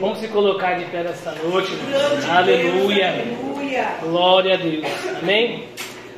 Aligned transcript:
Vamos 0.00 0.18
se 0.18 0.28
colocar 0.28 0.74
de 0.78 0.84
pé 0.86 1.02
nesta 1.02 1.32
noite. 1.32 1.72
Aleluia. 2.30 3.14
Glória 4.02 4.54
a 4.54 4.56
Deus. 4.56 4.86
Amém? 5.22 5.64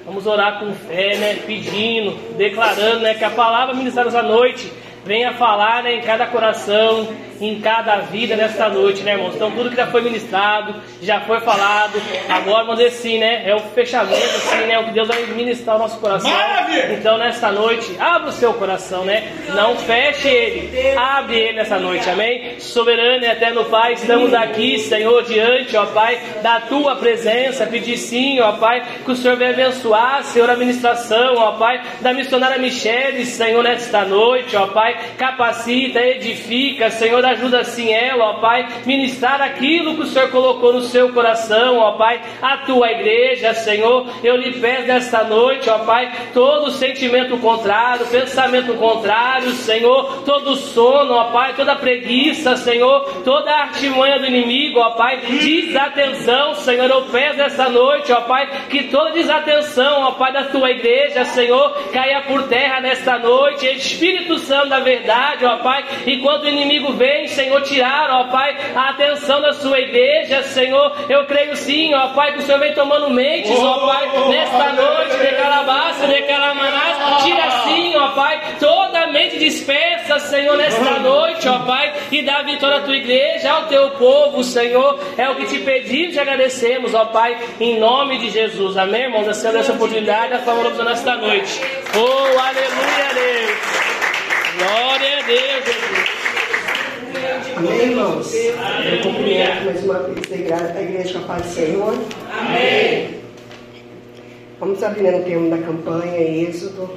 Vamos 0.04 0.26
orar 0.26 0.60
com 0.60 0.72
fé, 0.72 1.16
né? 1.16 1.34
Pedindo, 1.46 2.16
declarando, 2.36 3.00
né? 3.00 3.14
Que 3.14 3.24
a 3.24 3.30
palavra 3.30 3.74
ministrada 3.74 4.08
essa 4.08 4.22
noite 4.22 4.70
venha 5.04 5.32
falar 5.32 5.82
né, 5.82 5.96
em 5.96 6.00
cada 6.00 6.26
coração, 6.26 7.08
em 7.40 7.60
cada 7.60 7.96
vida 8.00 8.36
nesta 8.36 8.68
noite, 8.68 9.02
né, 9.02 9.12
irmãos? 9.12 9.34
Então, 9.34 9.50
tudo 9.50 9.70
que 9.70 9.76
já 9.76 9.86
foi 9.86 10.02
ministrado, 10.02 10.74
já 11.02 11.20
foi 11.20 11.40
falado, 11.40 12.00
agora, 12.28 12.64
vamos 12.64 12.76
dizer 12.76 12.88
assim, 12.88 13.18
né? 13.18 13.48
É 13.48 13.54
o 13.54 13.60
fechamento, 13.60 14.14
assim, 14.14 14.66
né? 14.66 14.78
O 14.78 14.84
que 14.84 14.92
Deus 14.92 15.08
vai 15.08 15.22
ministrar 15.26 15.76
ao 15.76 15.82
nosso 15.82 15.98
coração. 15.98 16.30
Maravilha! 16.30 16.92
Então, 16.92 17.18
nesta 17.18 17.50
noite, 17.50 17.96
abra 17.98 18.28
o 18.28 18.32
seu 18.32 18.52
coração, 18.54 19.04
né? 19.04 19.32
Não 19.54 19.76
feche 19.76 20.28
ele, 20.28 20.96
abre 20.96 21.38
ele 21.38 21.52
nessa 21.54 21.78
noite, 21.78 22.08
amém? 22.08 22.60
Soberano 22.60 23.24
e 23.24 23.28
eterno 23.28 23.64
Pai, 23.64 23.94
estamos 23.94 24.34
aqui, 24.34 24.78
Senhor, 24.78 25.22
diante, 25.22 25.76
ó 25.76 25.86
Pai, 25.86 26.20
da 26.42 26.60
tua 26.60 26.96
presença, 26.96 27.66
pedir 27.66 27.96
sim, 27.96 28.40
ó 28.40 28.52
Pai, 28.52 28.84
que 29.04 29.10
o 29.10 29.16
Senhor 29.16 29.36
venha 29.36 29.50
abençoar, 29.50 30.22
Senhor, 30.24 30.48
a 30.50 30.56
ministração, 30.56 31.34
ó 31.36 31.52
Pai, 31.52 31.80
da 32.00 32.12
missionária 32.12 32.58
Michele, 32.58 33.24
Senhor, 33.24 33.62
nesta 33.62 34.04
noite, 34.04 34.56
ó 34.56 34.66
Pai, 34.66 34.96
capacita, 35.16 36.00
edifica, 36.00 36.90
Senhor, 36.90 37.22
ajuda 37.30 37.60
assim 37.60 37.92
ela, 37.92 38.24
ó 38.24 38.34
Pai, 38.34 38.68
ministrar 38.86 39.40
aquilo 39.40 39.96
que 39.96 40.02
o 40.02 40.06
Senhor 40.06 40.30
colocou 40.30 40.72
no 40.72 40.82
seu 40.82 41.12
coração, 41.12 41.78
ó 41.78 41.92
Pai, 41.92 42.20
a 42.40 42.58
tua 42.58 42.90
igreja, 42.90 43.54
Senhor. 43.54 44.06
Eu 44.22 44.36
lhe 44.36 44.52
peço 44.60 44.86
nesta 44.86 45.24
noite, 45.24 45.68
ó 45.68 45.78
Pai, 45.80 46.10
todo 46.32 46.70
sentimento 46.70 47.36
contrário, 47.38 48.06
pensamento 48.06 48.74
contrário, 48.74 49.50
Senhor, 49.52 50.22
todo 50.24 50.56
sono, 50.56 51.14
ó 51.14 51.24
Pai, 51.30 51.54
toda 51.54 51.76
preguiça, 51.76 52.56
Senhor, 52.56 53.22
toda 53.24 53.50
artimanha 53.50 54.18
do 54.18 54.26
inimigo, 54.26 54.80
ó 54.80 54.90
Pai, 54.90 55.18
desatenção, 55.18 56.54
Senhor. 56.54 56.90
Eu 56.90 57.02
peço 57.02 57.38
nesta 57.38 57.68
noite, 57.68 58.12
ó 58.12 58.22
Pai, 58.22 58.48
que 58.68 58.84
toda 58.84 59.12
desatenção, 59.12 60.02
ó 60.02 60.12
Pai, 60.12 60.32
da 60.32 60.44
tua 60.44 60.70
igreja, 60.70 61.24
Senhor, 61.24 61.70
caia 61.92 62.22
por 62.22 62.44
terra 62.44 62.80
nesta 62.80 63.18
noite. 63.18 63.66
Espírito 63.66 64.38
Santo 64.38 64.68
da 64.68 64.80
verdade, 64.80 65.44
ó 65.44 65.58
Pai, 65.58 65.84
enquanto 66.06 66.44
o 66.44 66.48
inimigo 66.48 66.92
vem 66.92 67.19
Senhor, 67.28 67.60
tirar, 67.62 68.10
ó 68.10 68.24
Pai, 68.24 68.56
a 68.74 68.90
atenção 68.90 69.40
da 69.40 69.52
sua 69.54 69.78
igreja, 69.78 70.42
Senhor. 70.42 70.92
Eu 71.08 71.24
creio 71.26 71.56
sim, 71.56 71.94
ó 71.94 72.08
Pai, 72.08 72.32
que 72.32 72.38
o 72.40 72.42
Senhor 72.42 72.58
vem 72.58 72.74
tomando 72.74 73.10
mentes, 73.10 73.58
ó 73.58 73.86
Pai, 73.86 74.28
nesta 74.28 74.72
noite, 74.72 75.16
de 75.18 75.36
calabaça, 75.36 76.06
de 76.06 76.22
calamanás. 76.22 77.22
Tira 77.22 77.50
sim, 77.64 77.96
ó 77.96 78.08
Pai, 78.10 78.40
toda 78.58 79.00
a 79.00 79.06
mente 79.08 79.38
dispersa, 79.38 80.18
Senhor, 80.18 80.56
nesta 80.56 80.98
noite, 80.98 81.48
ó 81.48 81.60
Pai, 81.60 81.92
e 82.10 82.22
dá 82.22 82.42
vitória 82.42 82.78
à 82.78 82.80
tua 82.80 82.96
igreja, 82.96 83.50
ao 83.50 83.66
teu 83.66 83.90
povo, 83.90 84.42
Senhor. 84.42 84.98
É 85.16 85.28
o 85.28 85.36
que 85.36 85.46
te 85.46 85.58
pedimos 85.58 86.14
e 86.14 86.20
agradecemos, 86.20 86.94
ó 86.94 87.06
Pai, 87.06 87.36
em 87.60 87.78
nome 87.78 88.18
de 88.18 88.30
Jesus. 88.30 88.76
Amém, 88.76 89.02
irmãos? 89.02 89.26
É 89.26 89.58
essa 89.58 89.72
oportunidade, 89.72 90.34
a 90.34 90.38
favor 90.38 90.70
nesta 90.84 91.16
noite. 91.16 91.60
Oh, 91.94 92.38
aleluia, 92.38 93.14
Deus. 93.14 93.90
Glória 94.58 95.18
a 95.18 95.22
Deus, 95.22 95.64
Jesus. 95.64 96.19
Amém, 97.60 97.90
irmãos? 97.90 98.32
Eu 98.34 99.02
cumprimento 99.02 99.64
mais 99.66 99.84
uma 99.84 99.98
vez 100.04 100.32
a 100.32 100.34
igreja, 100.34 100.72
a 100.74 100.82
igreja 100.82 101.12
com 101.12 101.18
a 101.18 101.22
paz 101.28 101.42
do 101.42 101.52
Senhor. 101.52 101.94
Amém. 102.32 103.20
Vamos 104.58 104.82
abrir 104.82 105.14
o 105.14 105.22
termo 105.24 105.50
da 105.50 105.58
campanha, 105.58 106.20
Êxodo. 106.20 106.88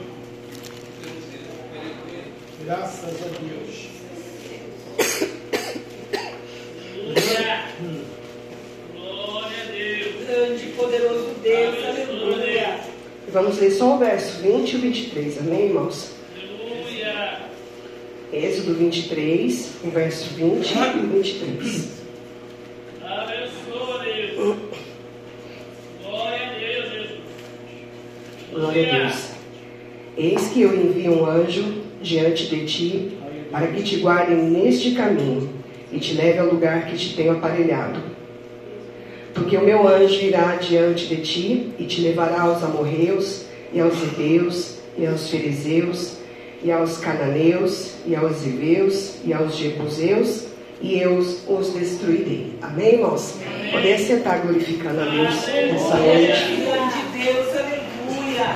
Graças 2.64 3.04
a 3.04 3.28
Deus. 3.42 3.90
Glória 8.96 9.60
a 9.60 9.70
Deus. 9.70 10.26
Grande 10.26 10.64
e 10.64 10.74
poderoso 10.78 11.28
Deus. 11.44 11.76
Aleluia. 11.86 12.80
Vamos 13.34 13.60
ler 13.60 13.72
só 13.72 13.96
o 13.96 13.98
verso 13.98 14.42
20 14.42 14.74
e 14.76 14.78
23. 14.78 15.40
Amém, 15.40 15.66
irmãos? 15.66 16.23
Êxodo 18.34 18.74
23, 18.74 19.74
o 19.84 19.92
verso 19.92 20.34
20 20.34 20.74
e 20.74 20.76
23. 21.22 21.90
Glória 23.00 23.46
a 26.48 26.58
Deus. 26.58 27.10
Glória 28.52 28.90
a 28.90 28.94
Deus. 28.98 29.30
Eis 30.18 30.48
que 30.48 30.64
eu 30.64 30.76
envio 30.76 31.22
um 31.22 31.28
anjo 31.28 31.84
diante 32.02 32.48
de 32.48 32.66
ti, 32.66 33.16
para 33.52 33.68
que 33.68 33.84
te 33.84 33.98
guarde 33.98 34.34
neste 34.34 34.96
caminho 34.96 35.48
e 35.92 36.00
te 36.00 36.16
leve 36.16 36.40
ao 36.40 36.48
lugar 36.48 36.88
que 36.88 36.98
te 36.98 37.16
tenho 37.16 37.34
aparelhado. 37.34 38.02
Porque 39.36 39.58
o 39.58 39.64
meu 39.64 39.88
anjo 39.88 40.20
irá 40.20 40.56
diante 40.56 41.06
de 41.06 41.18
ti 41.18 41.72
e 41.78 41.86
te 41.86 42.02
levará 42.02 42.42
aos 42.42 42.64
amorreus, 42.64 43.46
e 43.72 43.80
aos 43.80 43.94
hedeus, 44.02 44.80
e 44.98 45.06
aos 45.06 45.30
fariseus, 45.30 46.23
e 46.64 46.72
aos 46.72 46.98
cananeus, 46.98 47.92
e 48.06 48.16
aos 48.16 48.46
heveus, 48.46 49.16
e 49.26 49.34
aos 49.34 49.56
jebuseus, 49.56 50.46
e 50.82 51.00
eu 51.00 51.18
os 51.18 51.74
destruirei. 51.74 52.54
Amém, 52.62 52.96
irmãos? 52.96 53.36
Poder 53.72 54.00
sentar 54.00 54.42
glorificando 54.42 55.02
a 55.02 55.06
Deus 55.06 55.46
nessa 55.46 55.98
noite. 55.98 56.64
Deus, 57.14 57.48
aleluia. 57.58 58.56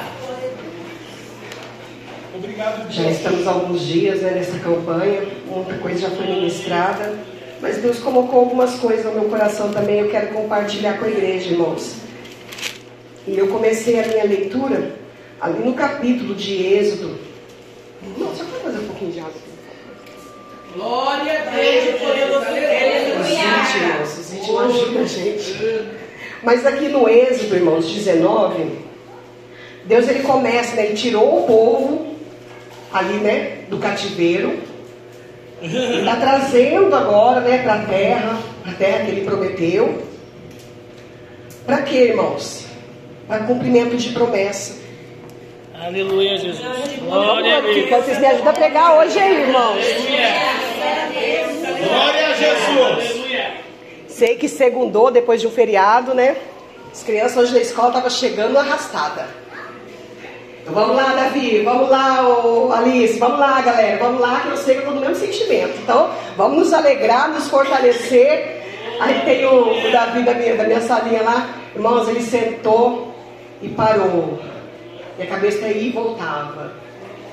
Obrigado, 2.36 2.92
Já 2.92 3.10
estamos 3.10 3.48
há 3.48 3.52
alguns 3.52 3.82
dias 3.82 4.22
né, 4.22 4.32
nessa 4.32 4.60
campanha, 4.60 5.24
muita 5.48 5.74
coisa 5.76 6.00
já 6.00 6.10
foi 6.12 6.28
ministrada, 6.28 7.18
mas 7.62 7.78
Deus 7.78 8.00
colocou 8.00 8.40
algumas 8.42 8.76
coisas 8.76 9.06
no 9.06 9.14
meu 9.14 9.30
coração 9.30 9.72
também, 9.72 10.00
eu 10.00 10.10
quero 10.10 10.28
compartilhar 10.28 11.00
com 11.00 11.06
a 11.06 11.10
igreja, 11.10 11.50
irmãos. 11.50 11.96
E 13.28 13.38
eu 13.38 13.48
comecei 13.48 14.00
a 14.00 14.08
minha 14.08 14.24
leitura 14.24 14.96
ali 15.42 15.66
no 15.66 15.74
capítulo 15.74 16.36
de 16.36 16.64
Êxodo, 16.64 17.27
não, 18.18 18.36
só 18.36 18.44
pode 18.44 18.64
fazer 18.64 18.80
um 18.80 18.88
pouquinho 18.88 19.12
de 19.12 19.20
água. 19.20 19.34
Glória 20.74 21.42
a 21.42 21.46
Deus, 21.46 22.02
Aleluia. 22.04 24.04
Os 24.04 24.34
íntimos 24.34 24.62
ajudam 24.62 25.02
a 25.02 25.06
gente. 25.06 25.56
Mas 26.44 26.66
aqui 26.66 26.88
no 26.88 27.10
Êxodo, 27.10 27.56
irmãos, 27.56 27.92
19, 27.92 28.80
Deus 29.86 30.08
ele 30.08 30.20
começa, 30.22 30.76
né? 30.76 30.86
Ele 30.86 30.96
tirou 30.96 31.44
o 31.44 31.48
povo 31.48 32.16
ali, 32.94 33.16
né? 33.16 33.60
Do 33.70 33.80
cativeiro. 33.80 34.60
Está 35.62 36.16
trazendo 36.18 36.96
agora, 36.96 37.42
né? 37.42 37.58
Para 37.64 37.74
a 37.74 37.86
terra, 37.86 38.40
a 38.66 38.72
terra 38.74 39.06
que 39.06 39.12
ele 39.12 39.26
prometeu. 39.26 40.04
Para 41.66 41.82
quê, 41.82 42.10
irmãos? 42.10 42.66
Para 43.28 43.40
cumprimento 43.46 43.98
de 43.98 44.10
promessa. 44.10 44.76
Aleluia, 45.80 46.38
Jesus. 46.38 46.60
Glória 47.04 47.58
a 47.58 47.62
Deus. 47.62 47.78
Então 47.78 48.02
vocês 48.02 48.18
me 48.18 48.26
ajudam 48.26 48.50
a 48.50 48.54
pregar 48.54 48.98
hoje 48.98 49.20
aí, 49.20 49.42
irmãos. 49.44 49.86
Glória 51.88 52.28
a 52.28 52.34
Jesus. 52.34 53.28
Sei 54.08 54.36
que 54.36 54.50
segundou 54.50 55.12
depois 55.12 55.40
de 55.40 55.46
um 55.46 55.52
feriado, 55.52 56.16
né? 56.16 56.36
As 56.92 57.04
crianças 57.04 57.38
hoje 57.38 57.54
na 57.54 57.60
escola 57.60 57.90
estavam 57.90 58.10
chegando 58.10 58.58
arrastada. 58.58 59.28
Então 60.64 60.74
vamos 60.74 60.96
lá, 60.96 61.14
Davi, 61.14 61.62
vamos 61.64 61.90
lá, 61.90 62.26
Alice, 62.76 63.20
vamos 63.20 63.40
lá, 63.40 63.62
galera, 63.62 63.98
vamos 64.04 64.20
lá, 64.20 64.42
que 64.42 64.48
eu 64.50 64.58
sei 64.58 64.76
que 64.76 64.82
eu 64.82 64.88
estou 64.88 64.96
no 64.96 65.02
mesmo 65.02 65.16
sentimento. 65.16 65.78
Então, 65.78 66.10
vamos 66.36 66.58
nos 66.58 66.74
alegrar, 66.74 67.30
nos 67.30 67.48
fortalecer. 67.48 68.64
Aí 69.00 69.22
tem 69.24 69.46
o, 69.46 69.88
o 69.88 69.92
Davi 69.92 70.24
da 70.24 70.34
minha, 70.34 70.56
da 70.56 70.64
minha 70.64 70.82
salinha 70.82 71.22
lá, 71.22 71.48
irmãos, 71.76 72.10
ele 72.10 72.24
sentou 72.24 73.14
e 73.62 73.70
parou. 73.70 74.40
E 75.18 75.24
a 75.24 75.26
cabeça 75.26 75.66
aí 75.66 75.90
voltava. 75.90 76.74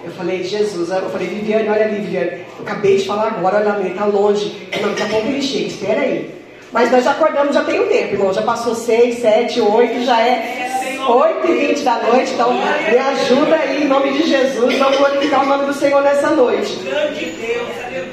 Eu 0.04 0.10
falei, 0.12 0.44
Jesus, 0.44 0.90
eu 0.90 1.08
falei, 1.08 1.28
Viviane, 1.28 1.68
olha 1.68 1.86
ali, 1.86 2.00
Viviane. 2.00 2.44
Eu 2.58 2.64
acabei 2.64 2.96
de 2.98 3.06
falar 3.06 3.28
agora, 3.28 3.58
olha 3.58 3.72
ali, 3.72 3.90
tá 3.90 4.04
longe. 4.04 4.68
Não, 4.80 4.90
daqui 4.90 5.02
a 5.02 5.06
pouco 5.06 5.28
ele 5.28 5.42
chega, 5.42 5.66
espera 5.66 6.00
aí. 6.00 6.30
Mas 6.72 6.90
nós 6.90 7.04
já 7.04 7.12
acordamos, 7.12 7.54
já 7.54 7.62
tem 7.62 7.80
um 7.80 7.88
tempo, 7.88 8.14
irmão. 8.14 8.32
Já 8.32 8.42
passou 8.42 8.74
seis, 8.74 9.20
sete, 9.20 9.60
oito, 9.60 10.04
já 10.04 10.20
é 10.20 10.68
oito 11.08 11.46
e 11.46 11.66
vinte 11.68 11.82
da 11.82 11.98
noite. 12.02 12.32
Então, 12.34 12.52
me 12.52 12.98
ajuda 12.98 13.54
aí, 13.54 13.84
em 13.84 13.86
nome 13.86 14.12
de 14.12 14.28
Jesus. 14.28 14.78
Vamos 14.78 14.98
glorificar 14.98 15.44
o 15.44 15.46
nome 15.46 15.66
do 15.66 15.72
Senhor 15.74 16.02
nessa 16.02 16.30
noite. 16.30 16.76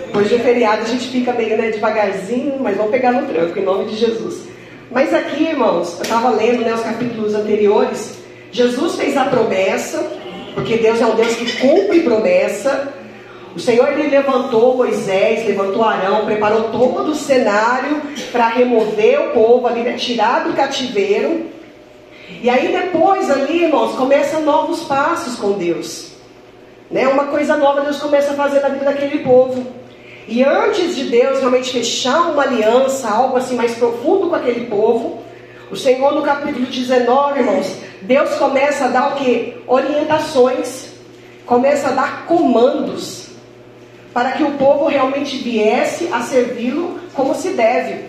Depois 0.06 0.30
do 0.30 0.40
feriado, 0.40 0.84
a 0.84 0.86
gente 0.86 1.08
fica 1.08 1.34
meio 1.34 1.58
né, 1.58 1.72
devagarzinho, 1.72 2.58
mas 2.60 2.78
vamos 2.78 2.92
pegar 2.92 3.12
no 3.12 3.28
tranco, 3.28 3.58
em 3.58 3.64
nome 3.64 3.86
de 3.86 3.98
Jesus. 3.98 4.44
Mas 4.92 5.14
aqui, 5.14 5.44
irmãos, 5.44 5.96
eu 5.98 6.04
estava 6.04 6.30
lendo 6.30 6.62
né, 6.62 6.74
os 6.74 6.82
capítulos 6.82 7.34
anteriores. 7.34 8.21
Jesus 8.52 8.96
fez 8.96 9.16
a 9.16 9.26
promessa, 9.26 10.06
porque 10.54 10.78
Deus 10.78 11.00
é 11.00 11.06
um 11.06 11.16
Deus 11.16 11.36
que 11.36 11.58
cumpre 11.58 12.02
promessa. 12.02 12.94
O 13.56 13.60
Senhor 13.60 13.88
ele 13.92 14.10
levantou 14.10 14.78
Moisés, 14.78 15.46
levantou 15.46 15.84
Arão, 15.84 16.26
preparou 16.26 16.64
todo 16.70 17.12
o 17.12 17.16
cenário 17.16 18.02
para 18.32 18.48
remover 18.48 19.20
o 19.22 19.30
povo 19.32 19.68
ali, 19.68 19.82
né, 19.82 19.94
tirar 19.94 20.44
do 20.44 20.54
cativeiro. 20.54 21.50
E 22.42 22.50
aí 22.50 22.72
depois 22.72 23.30
ali, 23.30 23.64
irmãos, 23.64 23.96
começam 23.96 24.42
novos 24.42 24.82
passos 24.84 25.36
com 25.36 25.54
Deus. 25.54 26.12
Né? 26.90 27.08
Uma 27.08 27.26
coisa 27.26 27.56
nova 27.56 27.82
Deus 27.82 28.00
começa 28.00 28.32
a 28.32 28.36
fazer 28.36 28.60
na 28.60 28.70
vida 28.70 28.86
daquele 28.86 29.20
povo. 29.20 29.66
E 30.28 30.44
antes 30.44 30.96
de 30.96 31.06
Deus 31.06 31.40
realmente 31.40 31.72
fechar 31.72 32.32
uma 32.32 32.44
aliança, 32.44 33.10
algo 33.10 33.38
assim 33.38 33.56
mais 33.56 33.76
profundo 33.76 34.30
com 34.30 34.36
aquele 34.36 34.66
povo, 34.68 35.20
o 35.72 35.76
Senhor 35.78 36.14
no 36.14 36.22
capítulo 36.22 36.66
19, 36.66 37.40
irmãos, 37.40 37.78
Deus 38.02 38.36
começa 38.36 38.86
a 38.86 38.88
dar 38.90 39.14
o 39.14 39.16
que? 39.16 39.56
Orientações, 39.66 40.90
começa 41.46 41.88
a 41.88 41.92
dar 41.92 42.26
comandos 42.26 43.28
para 44.14 44.34
que 44.34 44.44
o 44.44 44.52
povo 44.52 44.88
realmente 44.88 45.38
viesse 45.38 46.10
a 46.12 46.20
servi-lo 46.20 47.00
como 47.14 47.34
se 47.34 47.52
deve. 47.52 48.06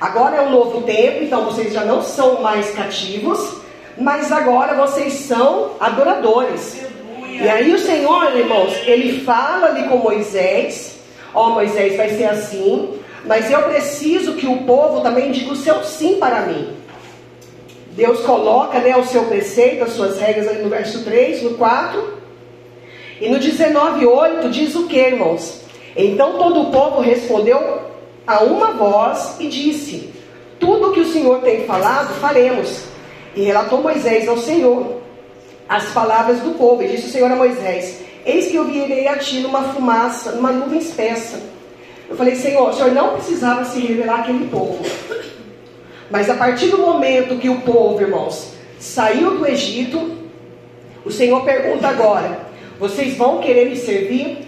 Agora 0.00 0.36
é 0.36 0.40
um 0.42 0.50
novo 0.50 0.82
tempo, 0.82 1.24
então 1.24 1.44
vocês 1.44 1.72
já 1.72 1.84
não 1.84 2.02
são 2.02 2.40
mais 2.40 2.70
cativos, 2.70 3.56
mas 3.98 4.30
agora 4.30 4.74
vocês 4.74 5.12
são 5.12 5.72
adoradores. 5.80 6.84
E 7.30 7.48
aí 7.48 7.72
o 7.72 7.78
Senhor, 7.80 8.36
irmãos, 8.36 8.72
ele 8.86 9.24
fala 9.24 9.66
ali 9.66 9.88
com 9.88 9.96
Moisés: 9.96 10.98
Ó 11.34 11.48
oh, 11.48 11.50
Moisés, 11.50 11.96
vai 11.96 12.10
ser 12.10 12.26
assim, 12.26 13.00
mas 13.26 13.50
eu 13.50 13.62
preciso 13.62 14.34
que 14.34 14.46
o 14.46 14.58
povo 14.64 15.00
também 15.00 15.32
diga 15.32 15.52
o 15.52 15.56
seu 15.56 15.82
sim 15.82 16.16
para 16.16 16.42
mim. 16.42 16.68
Deus 17.92 18.20
coloca 18.20 18.78
né, 18.80 18.96
o 18.96 19.04
seu 19.04 19.24
preceito, 19.24 19.84
as 19.84 19.92
suas 19.92 20.18
regras 20.18 20.48
ali 20.48 20.62
no 20.62 20.68
verso 20.68 21.04
3, 21.04 21.42
no 21.42 21.54
4. 21.54 22.14
E 23.20 23.28
no 23.28 23.38
19,8 23.38 24.50
diz 24.50 24.74
o 24.74 24.86
que, 24.86 24.98
irmãos? 24.98 25.60
Então 25.96 26.36
todo 26.36 26.62
o 26.62 26.70
povo 26.72 27.00
respondeu 27.00 27.82
a 28.26 28.42
uma 28.42 28.72
voz 28.72 29.36
e 29.38 29.46
disse: 29.46 30.12
Tudo 30.58 30.92
que 30.92 31.00
o 31.00 31.12
Senhor 31.12 31.40
tem 31.40 31.64
falado, 31.64 32.14
faremos. 32.20 32.82
E 33.36 33.42
relatou 33.42 33.80
Moisés 33.80 34.28
ao 34.28 34.38
Senhor 34.38 35.00
as 35.68 35.84
palavras 35.92 36.40
do 36.40 36.52
povo. 36.58 36.82
E 36.82 36.88
disse 36.88 37.06
o 37.06 37.12
Senhor 37.12 37.30
a 37.30 37.36
Moisés: 37.36 38.00
Eis 38.26 38.48
que 38.48 38.56
eu 38.56 38.64
virei 38.64 39.06
a 39.06 39.16
ti 39.18 39.38
numa 39.38 39.62
fumaça, 39.72 40.32
numa 40.32 40.50
nuvem 40.50 40.80
espessa. 40.80 41.53
Eu 42.08 42.16
falei, 42.16 42.34
Senhor, 42.34 42.68
o 42.68 42.72
Senhor 42.72 42.92
não 42.92 43.14
precisava 43.14 43.64
se 43.64 43.80
revelar 43.80 44.20
àquele 44.20 44.48
povo. 44.48 44.84
Mas 46.10 46.28
a 46.28 46.34
partir 46.34 46.68
do 46.68 46.78
momento 46.78 47.38
que 47.38 47.48
o 47.48 47.60
povo, 47.62 48.00
irmãos, 48.00 48.52
saiu 48.78 49.38
do 49.38 49.46
Egito, 49.46 50.18
o 51.04 51.10
Senhor 51.10 51.44
pergunta 51.44 51.88
agora: 51.88 52.40
vocês 52.78 53.16
vão 53.16 53.38
querer 53.38 53.70
me 53.70 53.76
servir? 53.76 54.38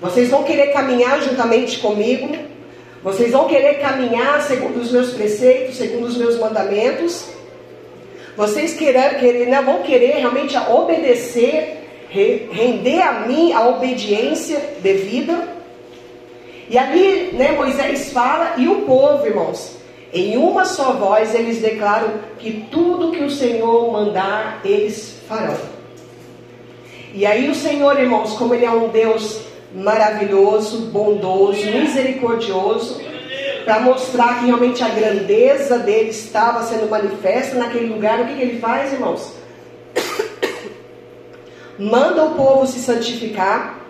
Vocês 0.00 0.30
vão 0.30 0.42
querer 0.42 0.72
caminhar 0.72 1.20
juntamente 1.22 1.78
comigo? 1.78 2.36
Vocês 3.02 3.32
vão 3.32 3.46
querer 3.46 3.74
caminhar 3.74 4.42
segundo 4.42 4.80
os 4.80 4.90
meus 4.90 5.10
preceitos, 5.10 5.76
segundo 5.76 6.06
os 6.06 6.16
meus 6.16 6.38
mandamentos? 6.38 7.26
Vocês 8.36 8.74
querer, 8.74 9.18
querer, 9.18 9.46
né, 9.46 9.60
vão 9.60 9.82
querer 9.82 10.16
realmente 10.16 10.56
obedecer, 10.56 11.84
render 12.08 13.02
a 13.02 13.26
mim 13.26 13.52
a 13.52 13.68
obediência 13.68 14.60
devida? 14.80 15.61
E 16.72 16.78
ali, 16.78 17.32
né, 17.34 17.52
Moisés 17.52 18.10
fala 18.12 18.54
e 18.56 18.66
o 18.66 18.86
povo, 18.86 19.26
irmãos, 19.26 19.76
em 20.10 20.38
uma 20.38 20.64
só 20.64 20.92
voz 20.92 21.34
eles 21.34 21.60
declaram 21.60 22.14
que 22.38 22.66
tudo 22.70 23.12
que 23.12 23.22
o 23.22 23.30
Senhor 23.30 23.92
mandar, 23.92 24.62
eles 24.64 25.18
farão. 25.28 25.58
E 27.12 27.26
aí 27.26 27.50
o 27.50 27.54
Senhor, 27.54 28.00
irmãos, 28.00 28.32
como 28.38 28.54
ele 28.54 28.64
é 28.64 28.70
um 28.70 28.88
Deus 28.88 29.42
maravilhoso, 29.74 30.86
bondoso, 30.86 31.62
misericordioso, 31.66 33.02
para 33.66 33.80
mostrar 33.80 34.38
que 34.38 34.46
realmente 34.46 34.82
a 34.82 34.88
grandeza 34.88 35.78
dele 35.78 36.08
estava 36.08 36.62
sendo 36.62 36.88
manifesta 36.88 37.56
naquele 37.56 37.92
lugar, 37.92 38.18
o 38.18 38.26
que, 38.28 38.34
que 38.34 38.42
ele 38.42 38.58
faz, 38.58 38.94
irmãos? 38.94 39.34
Manda 41.78 42.24
o 42.24 42.34
povo 42.34 42.66
se 42.66 42.78
santificar, 42.78 43.81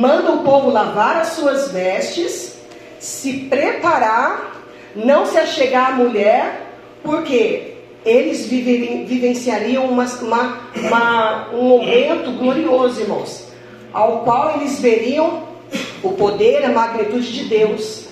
manda 0.00 0.32
o 0.32 0.42
povo 0.42 0.70
lavar 0.70 1.16
as 1.16 1.28
suas 1.28 1.70
vestes, 1.70 2.56
se 2.98 3.32
preparar, 3.50 4.62
não 4.94 5.26
se 5.26 5.38
achegar 5.38 5.92
à 5.92 5.94
mulher, 5.96 6.72
porque 7.02 7.74
eles 8.04 8.46
vivenciariam 8.46 9.84
uma, 9.86 10.04
uma, 10.04 10.58
uma, 10.76 11.48
um 11.52 11.62
momento 11.64 12.32
glorioso, 12.32 13.00
irmãos, 13.00 13.48
ao 13.92 14.20
qual 14.20 14.56
eles 14.56 14.80
veriam 14.80 15.44
o 16.02 16.12
poder, 16.12 16.64
a 16.64 16.68
magnitude 16.68 17.32
de 17.32 17.44
Deus. 17.44 18.08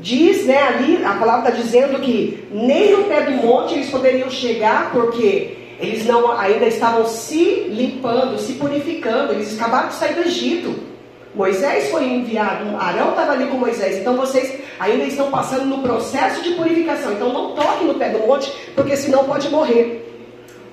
Diz, 0.00 0.46
né, 0.46 0.60
ali, 0.62 1.04
a 1.04 1.14
palavra 1.14 1.50
está 1.50 1.62
dizendo 1.62 2.00
que 2.00 2.48
nem 2.50 2.92
no 2.92 3.04
pé 3.04 3.22
do 3.22 3.32
monte 3.32 3.74
eles 3.74 3.90
poderiam 3.90 4.28
chegar, 4.28 4.90
porque 4.92 5.56
eles 5.78 6.04
não 6.06 6.32
ainda 6.32 6.66
estavam 6.66 7.06
se 7.06 7.66
limpando, 7.68 8.38
se 8.38 8.54
purificando, 8.54 9.32
eles 9.32 9.56
acabaram 9.56 9.88
de 9.88 9.94
sair 9.94 10.14
do 10.14 10.22
Egito. 10.22 10.91
Moisés 11.34 11.90
foi 11.90 12.04
enviado, 12.04 12.76
Arão 12.76 13.10
estava 13.10 13.32
ali 13.32 13.46
com 13.46 13.56
Moisés, 13.56 13.98
então 13.98 14.16
vocês 14.16 14.58
ainda 14.78 15.04
estão 15.04 15.30
passando 15.30 15.64
no 15.64 15.78
processo 15.78 16.42
de 16.42 16.50
purificação. 16.50 17.12
Então 17.12 17.32
não 17.32 17.54
toque 17.54 17.84
no 17.84 17.94
pé 17.94 18.10
do 18.10 18.26
monte, 18.26 18.52
porque 18.74 18.96
senão 18.96 19.24
pode 19.24 19.48
morrer. 19.48 20.08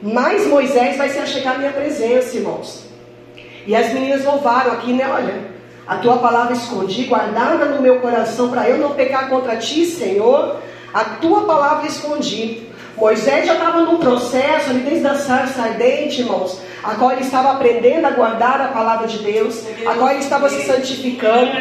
Mas 0.02 0.48
Moisés 0.48 0.98
vai 0.98 1.10
se 1.10 1.20
achegar 1.20 1.56
à 1.56 1.58
minha 1.58 1.72
presença, 1.72 2.36
irmãos. 2.36 2.86
E 3.66 3.76
as 3.76 3.94
meninas 3.94 4.26
louvaram 4.26 4.74
aqui, 4.74 4.92
né? 4.92 5.10
Olha, 5.10 5.50
a 5.88 5.98
tua 5.98 6.18
palavra 6.18 6.54
escondi, 6.54 7.04
guardada 7.04 7.66
no 7.66 7.82
meu 7.82 8.00
coração, 8.00 8.50
para 8.50 8.70
eu 8.70 8.78
não 8.78 8.92
pecar 8.92 9.30
contra 9.30 9.58
ti, 9.58 9.86
Senhor. 9.86 10.58
A 10.94 11.04
tua 11.04 11.46
palavra 11.46 11.88
escondi. 11.88 12.64
Moisés 12.98 13.46
já 13.46 13.54
estava 13.54 13.82
num 13.82 13.98
processo 13.98 14.72
ali 14.72 14.80
desde 14.80 15.08
a 15.08 15.16
sarça 15.16 15.62
ardente, 15.62 16.22
irmãos, 16.22 16.60
a 16.84 16.96
qual 16.96 17.12
ele 17.12 17.22
estava 17.22 17.52
aprendendo 17.52 18.06
a 18.06 18.12
guardar 18.12 18.62
a 18.62 18.68
palavra 18.70 19.08
de 19.08 19.20
Deus, 19.20 19.64
a 19.86 19.94
qual 19.96 20.10
ele 20.10 20.20
estava 20.20 20.50
se 20.50 20.62
santificando. 20.66 21.52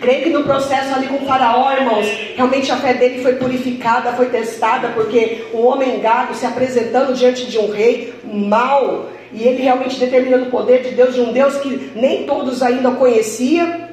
Creio 0.00 0.24
que 0.24 0.30
no 0.30 0.44
processo 0.44 0.94
ali 0.94 1.06
com 1.06 1.16
o 1.16 1.26
faraó, 1.26 1.72
irmãos, 1.72 2.06
realmente 2.34 2.70
a 2.70 2.76
fé 2.76 2.94
dele 2.94 3.22
foi 3.22 3.36
purificada, 3.36 4.12
foi 4.12 4.26
testada, 4.26 4.88
porque 4.88 5.46
um 5.54 5.64
homem 5.64 6.00
gago 6.00 6.34
se 6.34 6.44
apresentando 6.44 7.14
diante 7.14 7.46
de 7.46 7.58
um 7.58 7.70
rei 7.70 8.12
mau, 8.22 9.08
e 9.32 9.44
ele 9.44 9.62
realmente 9.62 9.98
determinando 9.98 10.44
o 10.44 10.50
poder 10.50 10.82
de 10.82 10.90
Deus, 10.90 11.14
de 11.14 11.20
um 11.20 11.32
Deus 11.32 11.56
que 11.56 11.92
nem 11.94 12.24
todos 12.24 12.62
ainda 12.62 12.90
conhecia, 12.92 13.88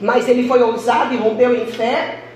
mas 0.00 0.28
ele 0.28 0.46
foi 0.46 0.62
ousado 0.62 1.12
e 1.14 1.16
rompeu 1.16 1.54
em 1.54 1.66
fé. 1.66 2.27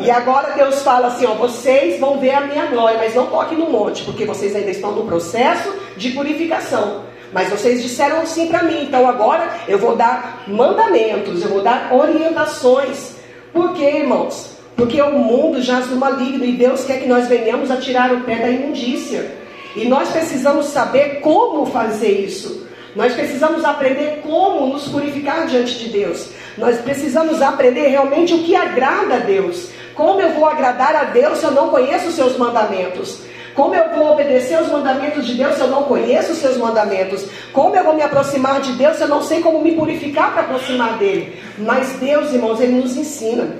E 0.00 0.10
agora 0.10 0.54
Deus 0.54 0.82
fala 0.82 1.08
assim: 1.08 1.26
ó, 1.26 1.34
vocês 1.34 1.98
vão 2.00 2.18
ver 2.18 2.30
a 2.30 2.42
minha 2.42 2.66
glória, 2.66 2.98
mas 2.98 3.14
não 3.14 3.26
toquem 3.26 3.58
no 3.58 3.70
monte, 3.70 4.04
porque 4.04 4.24
vocês 4.24 4.54
ainda 4.54 4.70
estão 4.70 4.92
no 4.92 5.04
processo 5.04 5.72
de 5.96 6.10
purificação. 6.10 7.02
Mas 7.32 7.48
vocês 7.48 7.82
disseram 7.82 8.26
sim 8.26 8.48
para 8.48 8.62
mim, 8.62 8.84
então 8.84 9.08
agora 9.08 9.48
eu 9.66 9.78
vou 9.78 9.96
dar 9.96 10.44
mandamentos, 10.46 11.42
eu 11.42 11.48
vou 11.48 11.62
dar 11.62 11.92
orientações. 11.92 13.16
Por 13.52 13.72
quê, 13.74 13.98
irmãos? 13.98 14.52
Porque 14.76 15.00
o 15.00 15.18
mundo 15.18 15.60
jaz 15.60 15.88
no 15.88 15.96
maligno 15.96 16.44
e 16.44 16.52
Deus 16.52 16.84
quer 16.84 17.00
que 17.00 17.08
nós 17.08 17.28
venhamos 17.28 17.70
a 17.70 17.76
tirar 17.76 18.12
o 18.12 18.20
pé 18.22 18.36
da 18.36 18.50
imundícia. 18.50 19.30
E 19.74 19.86
nós 19.86 20.10
precisamos 20.10 20.66
saber 20.66 21.20
como 21.20 21.64
fazer 21.66 22.10
isso. 22.10 22.66
Nós 22.94 23.14
precisamos 23.14 23.64
aprender 23.64 24.20
como 24.22 24.66
nos 24.66 24.88
purificar 24.88 25.46
diante 25.46 25.78
de 25.78 25.88
Deus. 25.88 26.28
Nós 26.56 26.78
precisamos 26.80 27.40
aprender 27.40 27.88
realmente 27.88 28.34
o 28.34 28.42
que 28.42 28.54
agrada 28.54 29.16
a 29.16 29.18
Deus. 29.18 29.70
Como 29.94 30.20
eu 30.20 30.30
vou 30.30 30.46
agradar 30.46 30.94
a 30.94 31.04
Deus 31.04 31.38
se 31.38 31.44
eu 31.44 31.50
não 31.50 31.68
conheço 31.68 32.08
os 32.08 32.14
seus 32.14 32.36
mandamentos? 32.36 33.20
Como 33.54 33.74
eu 33.74 33.90
vou 33.94 34.12
obedecer 34.12 34.60
os 34.60 34.68
mandamentos 34.68 35.26
de 35.26 35.34
Deus 35.34 35.56
se 35.56 35.60
eu 35.60 35.68
não 35.68 35.82
conheço 35.84 36.32
os 36.32 36.38
seus 36.38 36.56
mandamentos? 36.56 37.26
Como 37.52 37.76
eu 37.76 37.84
vou 37.84 37.94
me 37.94 38.02
aproximar 38.02 38.60
de 38.60 38.72
Deus 38.72 38.96
se 38.96 39.02
eu 39.02 39.08
não 39.08 39.22
sei 39.22 39.42
como 39.42 39.60
me 39.60 39.72
purificar 39.72 40.32
para 40.32 40.42
aproximar 40.42 40.96
dele? 40.96 41.38
Mas 41.58 41.90
Deus, 41.98 42.32
irmãos, 42.32 42.60
ele 42.60 42.80
nos 42.80 42.96
ensina. 42.96 43.56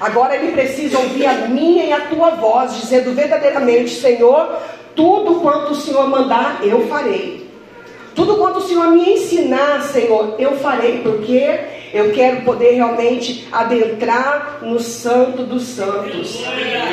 Agora 0.00 0.34
ele 0.34 0.50
precisa 0.50 0.98
ouvir 0.98 1.26
a 1.26 1.46
minha 1.46 1.84
e 1.84 1.92
a 1.92 2.00
tua 2.06 2.30
voz, 2.30 2.74
dizendo 2.80 3.14
verdadeiramente: 3.14 4.00
Senhor, 4.00 4.58
tudo 4.96 5.36
quanto 5.36 5.72
o 5.72 5.76
Senhor 5.76 6.08
mandar, 6.08 6.58
eu 6.64 6.88
farei. 6.88 7.51
Tudo 8.14 8.36
quanto 8.36 8.58
o 8.58 8.62
Senhor 8.62 8.88
me 8.88 9.14
ensinar, 9.14 9.82
Senhor, 9.82 10.34
eu 10.38 10.58
farei, 10.58 10.98
porque 10.98 11.58
eu 11.94 12.12
quero 12.12 12.42
poder 12.42 12.72
realmente 12.72 13.48
adentrar 13.50 14.58
no 14.62 14.80
Santo 14.80 15.44
dos 15.44 15.62
Santos. 15.64 16.42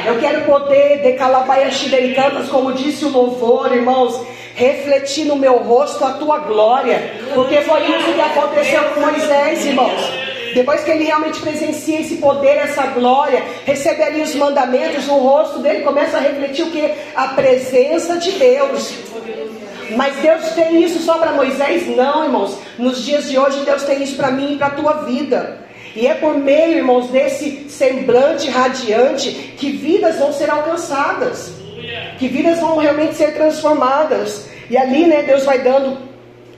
Eu 0.05 0.19
quero 0.19 0.45
poder 0.45 1.01
decalabaia 1.01 1.69
cantas, 2.15 2.47
como 2.49 2.73
disse 2.73 3.05
o 3.05 3.09
louvor, 3.09 3.73
irmãos, 3.73 4.21
refletir 4.55 5.25
no 5.25 5.35
meu 5.35 5.57
rosto 5.59 6.03
a 6.03 6.13
tua 6.13 6.39
glória, 6.39 7.13
porque 7.33 7.61
foi 7.61 7.81
isso 7.81 8.13
que 8.13 8.21
aconteceu 8.21 8.83
com 8.93 9.01
Moisés, 9.01 9.65
irmãos. 9.65 10.29
Depois 10.53 10.83
que 10.83 10.91
ele 10.91 11.03
realmente 11.03 11.39
presencia 11.39 12.01
esse 12.01 12.17
poder, 12.17 12.57
essa 12.57 12.88
glória, 12.88 13.43
recebe 13.65 14.03
ali 14.03 14.21
os 14.21 14.33
mandamentos, 14.35 15.07
o 15.07 15.17
rosto 15.17 15.59
dele 15.59 15.83
começa 15.83 16.17
a 16.17 16.19
refletir 16.19 16.63
o 16.63 16.71
que? 16.71 16.91
A 17.15 17.29
presença 17.29 18.17
de 18.17 18.31
Deus. 18.31 18.93
Mas 19.96 20.15
Deus 20.17 20.50
tem 20.51 20.84
isso 20.84 21.00
só 21.00 21.17
para 21.17 21.34
Moisés? 21.34 21.88
Não, 21.96 22.24
irmãos. 22.24 22.58
Nos 22.77 23.03
dias 23.03 23.29
de 23.29 23.38
hoje, 23.38 23.63
Deus 23.65 23.84
tem 23.84 24.03
isso 24.03 24.15
para 24.15 24.31
mim 24.31 24.53
e 24.53 24.58
para 24.58 24.67
a 24.67 24.72
tua 24.72 24.93
vida. 25.03 25.60
E 25.96 26.05
é 26.05 26.13
por 26.13 26.38
meio, 26.38 26.77
irmãos, 26.77 27.10
desse 27.10 27.69
semblante 27.69 28.50
radiante 28.50 29.31
que 29.58 29.72
vidas 29.72 30.17
vão 30.17 30.31
ser 30.31 30.50
alcançadas. 30.50 31.53
Que 32.17 32.27
vidas 32.27 32.60
vão 32.60 32.77
realmente 32.77 33.15
ser 33.15 33.34
transformadas. 33.34 34.48
E 34.69 34.77
ali, 34.77 35.05
né, 35.08 35.24
Deus 35.24 35.43
vai 35.46 35.60
dando 35.60 35.98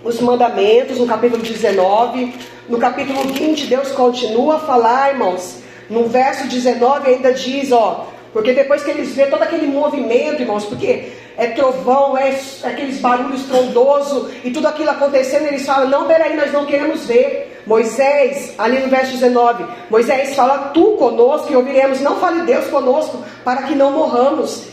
os 0.03 0.19
mandamentos 0.19 0.97
no 0.97 1.05
capítulo 1.05 1.41
19, 1.41 2.33
no 2.67 2.77
capítulo 2.77 3.21
20, 3.23 3.67
Deus 3.67 3.91
continua 3.91 4.55
a 4.55 4.59
falar, 4.59 5.11
irmãos. 5.11 5.59
No 5.89 6.07
verso 6.07 6.47
19 6.47 7.09
ainda 7.09 7.33
diz, 7.33 7.71
ó, 7.71 8.07
porque 8.33 8.53
depois 8.53 8.83
que 8.83 8.91
eles 8.91 9.13
vê 9.13 9.25
todo 9.27 9.43
aquele 9.43 9.67
movimento, 9.67 10.41
irmãos, 10.41 10.65
porque 10.65 11.11
é 11.37 11.47
trovão, 11.47 12.17
é, 12.17 12.29
é 12.29 12.67
aqueles 12.67 12.99
barulhos 12.99 13.41
estrondoso 13.41 14.29
e 14.43 14.51
tudo 14.51 14.67
aquilo 14.67 14.89
acontecendo, 14.91 15.47
eles 15.47 15.65
falam: 15.65 15.89
Não, 15.89 16.07
peraí, 16.07 16.35
nós 16.35 16.51
não 16.51 16.65
queremos 16.65 17.05
ver. 17.05 17.49
Moisés, 17.65 18.55
ali 18.57 18.79
no 18.79 18.89
verso 18.89 19.11
19, 19.11 19.65
Moisés 19.89 20.35
fala: 20.35 20.71
Tu 20.73 20.83
conosco 20.97 21.51
e 21.51 21.55
ouviremos. 21.55 22.01
Não 22.01 22.17
fale 22.17 22.43
Deus 22.43 22.67
conosco, 22.67 23.23
para 23.43 23.63
que 23.63 23.75
não 23.75 23.91
morramos. 23.91 24.63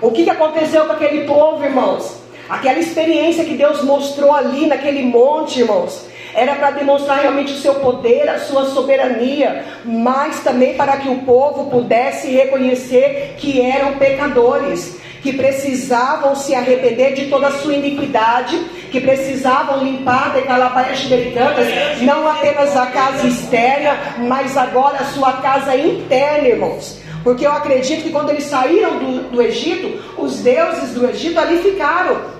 O 0.00 0.10
que, 0.12 0.24
que 0.24 0.30
aconteceu 0.30 0.84
com 0.86 0.92
aquele 0.92 1.26
povo, 1.26 1.64
irmãos? 1.64 2.18
Aquela 2.48 2.78
experiência 2.78 3.44
que 3.44 3.54
Deus 3.54 3.82
mostrou 3.82 4.32
ali 4.32 4.66
naquele 4.66 5.02
monte, 5.02 5.60
irmãos, 5.60 6.06
era 6.34 6.54
para 6.54 6.70
demonstrar 6.70 7.20
realmente 7.20 7.52
o 7.52 7.56
seu 7.56 7.74
poder, 7.76 8.28
a 8.28 8.38
sua 8.38 8.66
soberania, 8.66 9.64
mas 9.84 10.40
também 10.40 10.74
para 10.74 10.96
que 10.96 11.08
o 11.08 11.18
povo 11.18 11.70
pudesse 11.70 12.30
reconhecer 12.30 13.34
que 13.38 13.60
eram 13.60 13.98
pecadores, 13.98 14.98
que 15.22 15.32
precisavam 15.32 16.34
se 16.34 16.54
arrepender 16.54 17.14
de 17.14 17.26
toda 17.26 17.48
a 17.48 17.52
sua 17.52 17.74
iniquidade, 17.74 18.56
que 18.90 19.00
precisavam 19.00 19.82
limpar 19.82 20.34
de 20.34 20.42
calabaias 20.42 21.04
americanas, 21.04 21.66
não 22.02 22.28
apenas 22.28 22.76
a 22.76 22.86
casa 22.86 23.26
externa, 23.26 23.98
mas 24.18 24.56
agora 24.56 24.98
a 24.98 25.04
sua 25.06 25.32
casa 25.34 25.76
interna, 25.76 26.48
irmãos. 26.48 27.00
Porque 27.24 27.46
eu 27.46 27.52
acredito 27.52 28.02
que 28.02 28.10
quando 28.10 28.30
eles 28.30 28.44
saíram 28.44 28.98
do, 28.98 29.30
do 29.30 29.42
Egito, 29.42 30.00
os 30.16 30.38
deuses 30.38 30.94
do 30.94 31.08
Egito 31.08 31.38
ali 31.38 31.58
ficaram. 31.58 32.38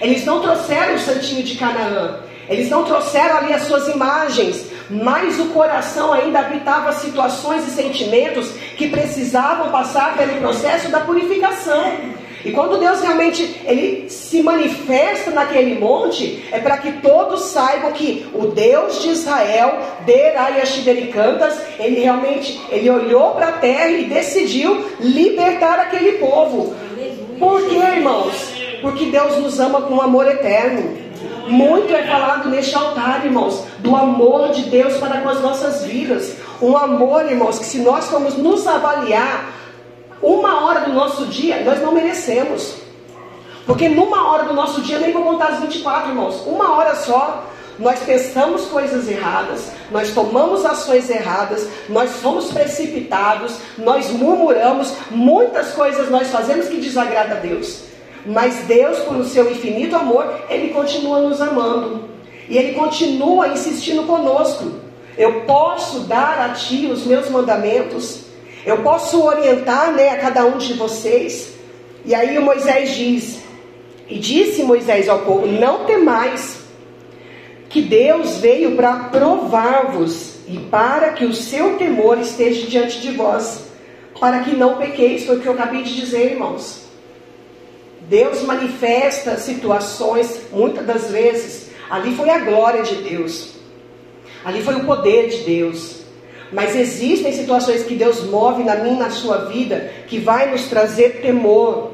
Eles 0.00 0.24
não 0.24 0.40
trouxeram 0.40 0.94
o 0.94 0.98
santinho 0.98 1.42
de 1.42 1.56
Canaã. 1.56 2.20
Eles 2.48 2.70
não 2.70 2.84
trouxeram 2.84 3.38
ali 3.38 3.52
as 3.52 3.62
suas 3.62 3.88
imagens, 3.88 4.67
mas 4.90 5.38
o 5.38 5.46
coração 5.46 6.12
ainda 6.12 6.40
habitava 6.40 6.92
situações 6.92 7.66
e 7.66 7.70
sentimentos 7.70 8.50
que 8.76 8.88
precisavam 8.88 9.70
passar 9.70 10.16
pelo 10.16 10.40
processo 10.40 10.90
da 10.90 11.00
purificação. 11.00 12.18
E 12.44 12.52
quando 12.52 12.78
Deus 12.78 13.00
realmente 13.00 13.60
ele 13.64 14.08
se 14.08 14.42
manifesta 14.42 15.30
naquele 15.30 15.78
monte, 15.78 16.44
é 16.52 16.58
para 16.60 16.78
que 16.78 16.92
todos 16.92 17.46
saibam 17.46 17.92
que 17.92 18.26
o 18.32 18.46
Deus 18.46 19.02
de 19.02 19.08
Israel, 19.08 19.78
Derayashidericantas, 20.06 21.60
ele 21.80 22.00
realmente 22.00 22.60
ele 22.70 22.88
olhou 22.88 23.32
para 23.32 23.48
a 23.48 23.52
terra 23.52 23.90
e 23.90 24.04
decidiu 24.04 24.84
libertar 25.00 25.80
aquele 25.80 26.12
povo. 26.12 26.74
Por 27.38 27.68
quê, 27.68 27.76
irmãos? 27.76 28.52
Porque 28.80 29.06
Deus 29.06 29.36
nos 29.38 29.58
ama 29.58 29.82
com 29.82 30.00
amor 30.00 30.26
eterno. 30.28 31.07
Muito 31.48 31.94
é 31.94 32.02
falado 32.06 32.48
neste 32.50 32.74
altar, 32.74 33.24
irmãos, 33.24 33.64
do 33.78 33.96
amor 33.96 34.50
de 34.50 34.62
Deus 34.64 34.98
para 34.98 35.20
com 35.22 35.28
as 35.30 35.40
nossas 35.40 35.82
vidas. 35.84 36.36
Um 36.60 36.76
amor, 36.76 37.24
irmãos, 37.24 37.58
que 37.58 37.64
se 37.64 37.78
nós 37.78 38.06
formos 38.06 38.36
nos 38.36 38.66
avaliar, 38.66 39.52
uma 40.20 40.66
hora 40.66 40.80
do 40.80 40.92
nosso 40.92 41.26
dia, 41.26 41.62
nós 41.64 41.80
não 41.80 41.92
merecemos. 41.92 42.74
Porque 43.66 43.88
numa 43.88 44.30
hora 44.30 44.44
do 44.44 44.54
nosso 44.54 44.82
dia, 44.82 44.98
nem 44.98 45.12
vou 45.12 45.22
contar 45.22 45.48
as 45.48 45.60
24, 45.60 46.10
irmãos, 46.10 46.42
uma 46.46 46.76
hora 46.76 46.94
só, 46.94 47.44
nós 47.78 48.00
pensamos 48.00 48.66
coisas 48.66 49.08
erradas, 49.08 49.70
nós 49.90 50.10
tomamos 50.10 50.66
ações 50.66 51.08
erradas, 51.08 51.68
nós 51.88 52.10
somos 52.20 52.52
precipitados, 52.52 53.56
nós 53.78 54.10
murmuramos, 54.10 54.92
muitas 55.10 55.72
coisas 55.72 56.10
nós 56.10 56.28
fazemos 56.28 56.66
que 56.66 56.78
desagrada 56.78 57.36
a 57.36 57.38
Deus. 57.38 57.87
Mas 58.26 58.66
Deus, 58.66 58.98
por 59.00 59.24
seu 59.24 59.50
infinito 59.50 59.96
amor, 59.96 60.26
Ele 60.48 60.68
continua 60.68 61.20
nos 61.20 61.40
amando. 61.40 62.08
E 62.48 62.56
Ele 62.56 62.72
continua 62.72 63.48
insistindo 63.48 64.04
conosco. 64.04 64.72
Eu 65.16 65.42
posso 65.42 66.00
dar 66.00 66.38
a 66.40 66.48
Ti 66.50 66.86
os 66.86 67.04
meus 67.04 67.28
mandamentos. 67.28 68.24
Eu 68.64 68.78
posso 68.82 69.22
orientar 69.24 69.92
né, 69.92 70.10
a 70.10 70.18
cada 70.18 70.44
um 70.46 70.58
de 70.58 70.74
vocês. 70.74 71.54
E 72.04 72.14
aí 72.14 72.38
Moisés 72.38 72.94
diz: 72.94 73.42
E 74.08 74.18
disse 74.18 74.62
Moisés 74.62 75.08
ao 75.08 75.20
povo: 75.20 75.46
Não 75.46 75.84
temais, 75.84 76.60
que 77.68 77.82
Deus 77.82 78.38
veio 78.38 78.76
para 78.76 78.94
provar-vos 79.10 80.36
e 80.48 80.58
para 80.58 81.12
que 81.12 81.24
o 81.24 81.34
seu 81.34 81.76
temor 81.76 82.18
esteja 82.18 82.66
diante 82.66 83.00
de 83.00 83.10
vós, 83.12 83.64
para 84.18 84.40
que 84.40 84.56
não 84.56 84.78
pequeis. 84.78 85.26
Foi 85.26 85.36
o 85.36 85.40
que 85.40 85.46
eu 85.46 85.52
acabei 85.52 85.82
de 85.82 85.94
dizer, 85.94 86.32
irmãos. 86.32 86.87
Deus 88.08 88.42
manifesta 88.42 89.36
situações, 89.36 90.40
muitas 90.50 90.86
das 90.86 91.10
vezes, 91.10 91.70
ali 91.90 92.14
foi 92.16 92.30
a 92.30 92.38
glória 92.38 92.82
de 92.82 92.96
Deus, 92.96 93.50
ali 94.44 94.62
foi 94.62 94.76
o 94.76 94.84
poder 94.84 95.28
de 95.28 95.38
Deus. 95.44 95.98
Mas 96.50 96.74
existem 96.74 97.30
situações 97.32 97.82
que 97.82 97.94
Deus 97.94 98.24
move 98.24 98.64
na 98.64 98.74
e 98.76 98.96
na 98.96 99.10
sua 99.10 99.44
vida 99.44 99.92
que 100.06 100.18
vai 100.18 100.50
nos 100.50 100.62
trazer 100.62 101.20
temor, 101.20 101.92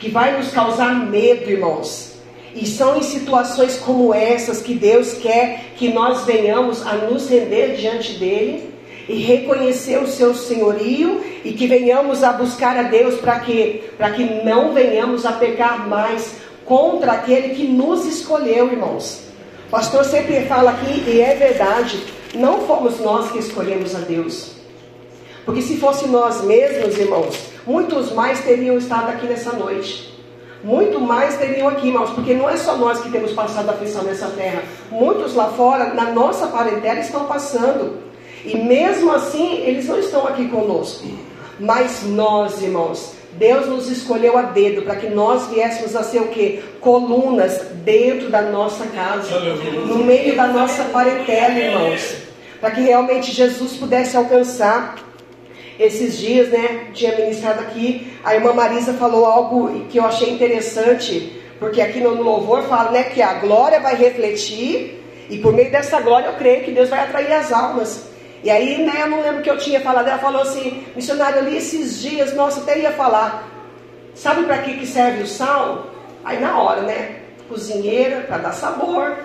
que 0.00 0.10
vai 0.10 0.36
nos 0.36 0.50
causar 0.50 1.08
medo, 1.08 1.48
irmãos. 1.48 2.14
E 2.54 2.66
são 2.66 2.96
em 2.96 3.02
situações 3.02 3.76
como 3.76 4.12
essas 4.12 4.60
que 4.60 4.74
Deus 4.74 5.14
quer 5.14 5.74
que 5.76 5.92
nós 5.92 6.24
venhamos 6.24 6.84
a 6.84 6.94
nos 6.94 7.28
render 7.28 7.76
diante 7.76 8.14
dele 8.14 8.74
e 9.08 9.16
reconhecer 9.22 9.98
o 9.98 10.06
seu 10.06 10.34
senhorio 10.34 11.24
e 11.42 11.52
que 11.52 11.66
venhamos 11.66 12.22
a 12.22 12.32
buscar 12.32 12.76
a 12.76 12.82
Deus 12.82 13.16
para 13.16 13.40
que 13.40 13.84
para 13.96 14.10
que 14.10 14.24
não 14.44 14.74
venhamos 14.74 15.24
a 15.24 15.32
pecar 15.32 15.88
mais 15.88 16.36
contra 16.64 17.12
aquele 17.12 17.54
que 17.54 17.66
nos 17.66 18.04
escolheu, 18.04 18.70
irmãos. 18.70 19.22
O 19.66 19.70
pastor 19.70 20.04
sempre 20.04 20.42
fala 20.42 20.72
aqui 20.72 21.04
e 21.06 21.20
é 21.20 21.34
verdade, 21.34 22.02
não 22.34 22.60
fomos 22.60 23.00
nós 23.00 23.32
que 23.32 23.38
escolhemos 23.38 23.94
a 23.94 24.00
Deus. 24.00 24.52
Porque 25.44 25.62
se 25.62 25.78
fosse 25.78 26.06
nós 26.06 26.42
mesmos, 26.42 26.98
irmãos, 26.98 27.34
muitos 27.66 28.12
mais 28.12 28.40
teriam 28.44 28.76
estado 28.76 29.08
aqui 29.08 29.26
nessa 29.26 29.52
noite. 29.52 30.14
Muito 30.62 31.00
mais 31.00 31.36
teriam 31.38 31.68
aqui, 31.68 31.86
irmãos, 31.86 32.10
porque 32.10 32.34
não 32.34 32.50
é 32.50 32.56
só 32.56 32.76
nós 32.76 33.00
que 33.00 33.10
temos 33.10 33.32
passado 33.32 33.70
aflição 33.70 34.02
nessa 34.02 34.26
terra. 34.26 34.62
Muitos 34.90 35.34
lá 35.34 35.48
fora, 35.52 35.94
na 35.94 36.10
nossa 36.12 36.48
parentela, 36.48 37.00
estão 37.00 37.24
passando. 37.26 38.07
E 38.48 38.56
mesmo 38.56 39.12
assim, 39.12 39.58
eles 39.58 39.86
não 39.86 39.98
estão 39.98 40.26
aqui 40.26 40.48
conosco. 40.48 41.06
Mas 41.60 42.02
nós, 42.04 42.62
irmãos, 42.62 43.12
Deus 43.32 43.66
nos 43.66 43.90
escolheu 43.90 44.38
a 44.38 44.42
dedo 44.42 44.82
para 44.82 44.96
que 44.96 45.08
nós 45.08 45.48
viéssemos 45.48 45.94
a 45.94 46.02
ser 46.02 46.20
o 46.20 46.28
que? 46.28 46.62
Colunas 46.80 47.60
dentro 47.84 48.30
da 48.30 48.42
nossa 48.42 48.86
casa, 48.86 49.38
no 49.86 49.98
meio 49.98 50.34
da 50.34 50.46
nossa 50.46 50.84
parentela, 50.84 51.58
irmãos. 51.58 52.16
Para 52.60 52.70
que 52.70 52.80
realmente 52.80 53.32
Jesus 53.32 53.76
pudesse 53.76 54.16
alcançar. 54.16 54.96
Esses 55.78 56.18
dias, 56.18 56.48
né, 56.48 56.88
tinha 56.92 57.14
ministrado 57.16 57.60
aqui, 57.60 58.12
a 58.24 58.34
irmã 58.34 58.52
Marisa 58.52 58.94
falou 58.94 59.24
algo 59.24 59.84
que 59.88 59.98
eu 59.98 60.04
achei 60.04 60.30
interessante, 60.30 61.40
porque 61.60 61.80
aqui 61.80 62.00
no 62.00 62.20
louvor 62.20 62.64
fala, 62.64 62.90
né, 62.90 63.04
que 63.04 63.22
a 63.22 63.34
glória 63.34 63.78
vai 63.78 63.94
refletir, 63.94 65.00
e 65.30 65.38
por 65.38 65.52
meio 65.52 65.70
dessa 65.70 66.00
glória 66.00 66.26
eu 66.26 66.32
creio 66.32 66.64
que 66.64 66.72
Deus 66.72 66.88
vai 66.88 67.04
atrair 67.04 67.32
as 67.32 67.52
almas. 67.52 68.07
E 68.42 68.50
aí, 68.50 68.84
né, 68.84 69.02
eu 69.02 69.08
não 69.08 69.20
lembro 69.20 69.42
que 69.42 69.50
eu 69.50 69.58
tinha 69.58 69.80
falado. 69.80 70.08
Ela 70.08 70.18
falou 70.18 70.42
assim: 70.42 70.84
missionário, 70.94 71.38
ali 71.38 71.56
esses 71.56 72.00
dias, 72.00 72.34
nossa, 72.34 72.60
até 72.60 72.78
ia 72.78 72.92
falar. 72.92 73.48
Sabe 74.14 74.44
para 74.44 74.58
que, 74.58 74.78
que 74.78 74.86
serve 74.86 75.22
o 75.22 75.26
sal? 75.26 75.86
Aí 76.24 76.40
na 76.40 76.58
hora, 76.58 76.82
né? 76.82 77.20
Cozinheira, 77.48 78.22
para 78.22 78.38
dar 78.38 78.52
sabor. 78.52 79.16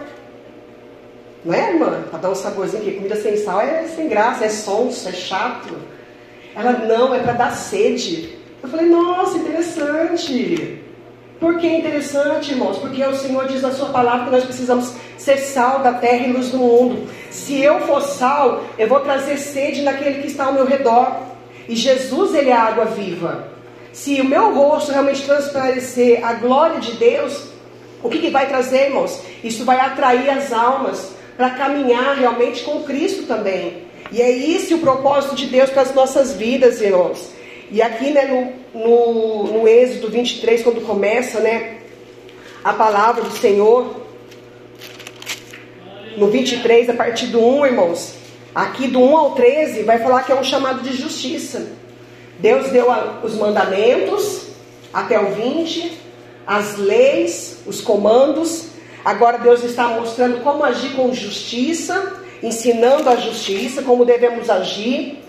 Não 1.44 1.54
é, 1.54 1.72
irmã? 1.72 2.04
Para 2.10 2.20
dar 2.20 2.30
um 2.30 2.36
saborzinho, 2.36 2.84
porque 2.84 2.98
comida 2.98 3.16
sem 3.16 3.38
sal 3.38 3.60
é 3.60 3.84
sem 3.88 4.08
graça, 4.08 4.46
é 4.46 4.50
sonso, 4.50 5.10
é 5.10 5.12
chato. 5.12 5.76
Ela, 6.56 6.72
não, 6.74 7.14
é 7.14 7.20
para 7.20 7.34
dar 7.34 7.52
sede. 7.52 8.38
Eu 8.62 8.70
falei, 8.70 8.88
nossa, 8.88 9.38
interessante. 9.38 10.83
Por 11.40 11.60
que 11.60 11.68
interessante, 11.68 12.52
irmãos? 12.52 12.78
Porque 12.78 13.04
o 13.04 13.16
Senhor 13.16 13.48
diz 13.48 13.62
na 13.62 13.72
sua 13.72 13.90
palavra 13.90 14.26
que 14.26 14.32
nós 14.32 14.46
precisamos 14.46 14.94
ser 15.18 15.38
sal 15.38 15.80
da 15.80 15.94
terra 15.94 16.28
e 16.28 16.32
luz 16.32 16.50
do 16.50 16.58
mundo. 16.58 17.08
Se 17.30 17.62
eu 17.62 17.82
for 17.82 18.02
sal, 18.02 18.64
eu 18.78 18.88
vou 18.88 19.00
trazer 19.02 19.38
sede 19.38 19.82
naquele 19.82 20.22
que 20.22 20.28
está 20.28 20.46
ao 20.46 20.54
meu 20.54 20.66
redor. 20.66 21.18
E 21.68 21.76
Jesus, 21.76 22.34
ele 22.34 22.50
é 22.50 22.54
a 22.54 22.64
água 22.64 22.86
viva. 22.86 23.48
Se 23.92 24.20
o 24.22 24.26
meu 24.26 24.54
rosto 24.54 24.92
realmente 24.92 25.24
transparecer 25.24 26.26
a 26.26 26.34
glória 26.34 26.80
de 26.80 26.94
Deus, 26.94 27.50
o 28.02 28.10
que, 28.10 28.20
que 28.20 28.30
vai 28.30 28.48
trazer, 28.48 28.88
irmãos? 28.88 29.22
Isso 29.44 29.64
vai 29.64 29.80
atrair 29.80 30.30
as 30.30 30.52
almas 30.52 31.14
para 31.38 31.52
caminhar 31.52 32.16
realmente 32.16 32.64
com 32.64 32.84
Cristo 32.84 33.24
também. 33.24 33.84
E 34.12 34.22
é 34.22 34.30
isso 34.30 34.76
o 34.76 34.80
propósito 34.80 35.36
de 35.36 35.48
Deus 35.48 35.70
para 35.70 35.84
as 35.84 35.94
nossas 35.94 36.34
vidas, 36.34 36.82
irmãos. 36.82 37.32
E 37.74 37.82
aqui 37.82 38.12
né, 38.12 38.26
no, 38.26 38.80
no, 38.80 39.44
no 39.46 39.68
Êxodo 39.68 40.08
23, 40.08 40.62
quando 40.62 40.86
começa 40.86 41.40
né, 41.40 41.78
a 42.64 42.72
palavra 42.72 43.24
do 43.24 43.36
Senhor, 43.36 44.00
no 46.16 46.28
23, 46.28 46.92
a 46.92 46.94
partir 46.94 47.26
do 47.26 47.44
1, 47.44 47.66
irmãos, 47.66 48.14
aqui 48.54 48.88
do 48.88 49.00
1 49.00 49.18
ao 49.18 49.32
13, 49.32 49.82
vai 49.82 49.98
falar 49.98 50.22
que 50.22 50.32
é 50.32 50.36
um 50.36 50.44
chamado 50.44 50.84
de 50.84 50.96
justiça. 50.96 51.72
Deus 52.38 52.70
deu 52.70 52.86
os 53.24 53.34
mandamentos 53.34 54.50
até 54.94 55.20
o 55.20 55.34
20, 55.34 55.98
as 56.46 56.78
leis, 56.78 57.58
os 57.66 57.82
comandos. 57.82 58.68
Agora 59.04 59.40
Deus 59.40 59.64
está 59.64 59.88
mostrando 59.88 60.44
como 60.44 60.64
agir 60.64 60.96
com 60.96 61.12
justiça, 61.12 62.22
ensinando 62.44 63.10
a 63.10 63.16
justiça, 63.16 63.82
como 63.82 64.06
devemos 64.06 64.48
agir. 64.48 65.23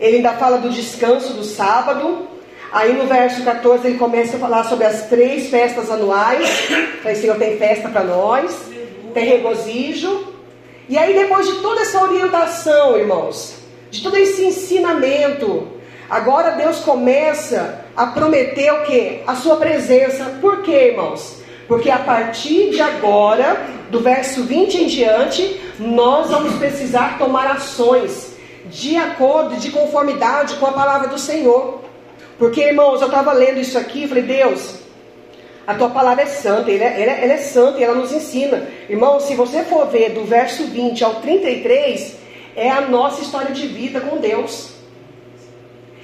Ele 0.00 0.16
ainda 0.16 0.32
fala 0.34 0.58
do 0.58 0.70
descanso 0.70 1.32
do 1.32 1.44
sábado. 1.44 2.28
Aí 2.72 2.92
no 2.92 3.06
verso 3.06 3.42
14 3.42 3.86
ele 3.86 3.98
começa 3.98 4.36
a 4.36 4.40
falar 4.40 4.64
sobre 4.64 4.84
as 4.84 5.06
três 5.08 5.48
festas 5.48 5.90
anuais. 5.90 6.68
O 7.04 7.14
Senhor 7.14 7.36
tem 7.36 7.56
festa 7.56 7.88
para 7.88 8.02
nós, 8.02 8.54
tem 9.14 9.24
regozijo. 9.24 10.34
E 10.88 10.98
aí 10.98 11.14
depois 11.14 11.46
de 11.46 11.54
toda 11.62 11.82
essa 11.82 12.02
orientação, 12.02 12.96
irmãos, 12.98 13.56
de 13.90 14.02
todo 14.02 14.16
esse 14.16 14.44
ensinamento, 14.44 15.68
agora 16.10 16.50
Deus 16.52 16.78
começa 16.80 17.84
a 17.96 18.06
prometer 18.06 18.72
o 18.72 18.82
que? 18.82 19.22
A 19.26 19.34
sua 19.34 19.56
presença. 19.56 20.36
Por 20.40 20.62
quê, 20.62 20.90
irmãos? 20.90 21.40
Porque 21.66 21.90
a 21.90 21.98
partir 21.98 22.70
de 22.70 22.80
agora, 22.80 23.66
do 23.90 24.00
verso 24.00 24.44
20 24.44 24.82
em 24.82 24.86
diante, 24.86 25.60
nós 25.78 26.30
vamos 26.30 26.54
precisar 26.56 27.18
tomar 27.18 27.46
ações 27.48 28.25
de 28.70 28.96
acordo, 28.96 29.56
de 29.56 29.70
conformidade 29.70 30.54
com 30.56 30.66
a 30.66 30.72
palavra 30.72 31.08
do 31.08 31.18
Senhor. 31.18 31.80
Porque, 32.38 32.62
irmãos, 32.62 33.00
eu 33.00 33.08
estava 33.08 33.32
lendo 33.32 33.60
isso 33.60 33.78
aqui 33.78 34.04
e 34.04 34.08
falei, 34.08 34.24
Deus, 34.24 34.76
a 35.66 35.74
tua 35.74 35.90
palavra 35.90 36.22
é 36.22 36.26
santa, 36.26 36.70
ela 36.70 36.84
é, 36.84 37.02
ela, 37.02 37.12
é, 37.12 37.24
ela 37.24 37.32
é 37.32 37.38
santa 37.38 37.78
e 37.78 37.84
ela 37.84 37.94
nos 37.94 38.12
ensina. 38.12 38.68
Irmãos, 38.88 39.24
se 39.24 39.34
você 39.34 39.64
for 39.64 39.86
ver 39.86 40.10
do 40.10 40.24
verso 40.24 40.64
20 40.64 41.02
ao 41.02 41.16
33, 41.16 42.16
é 42.54 42.70
a 42.70 42.82
nossa 42.82 43.22
história 43.22 43.52
de 43.52 43.66
vida 43.66 44.00
com 44.00 44.18
Deus. 44.18 44.76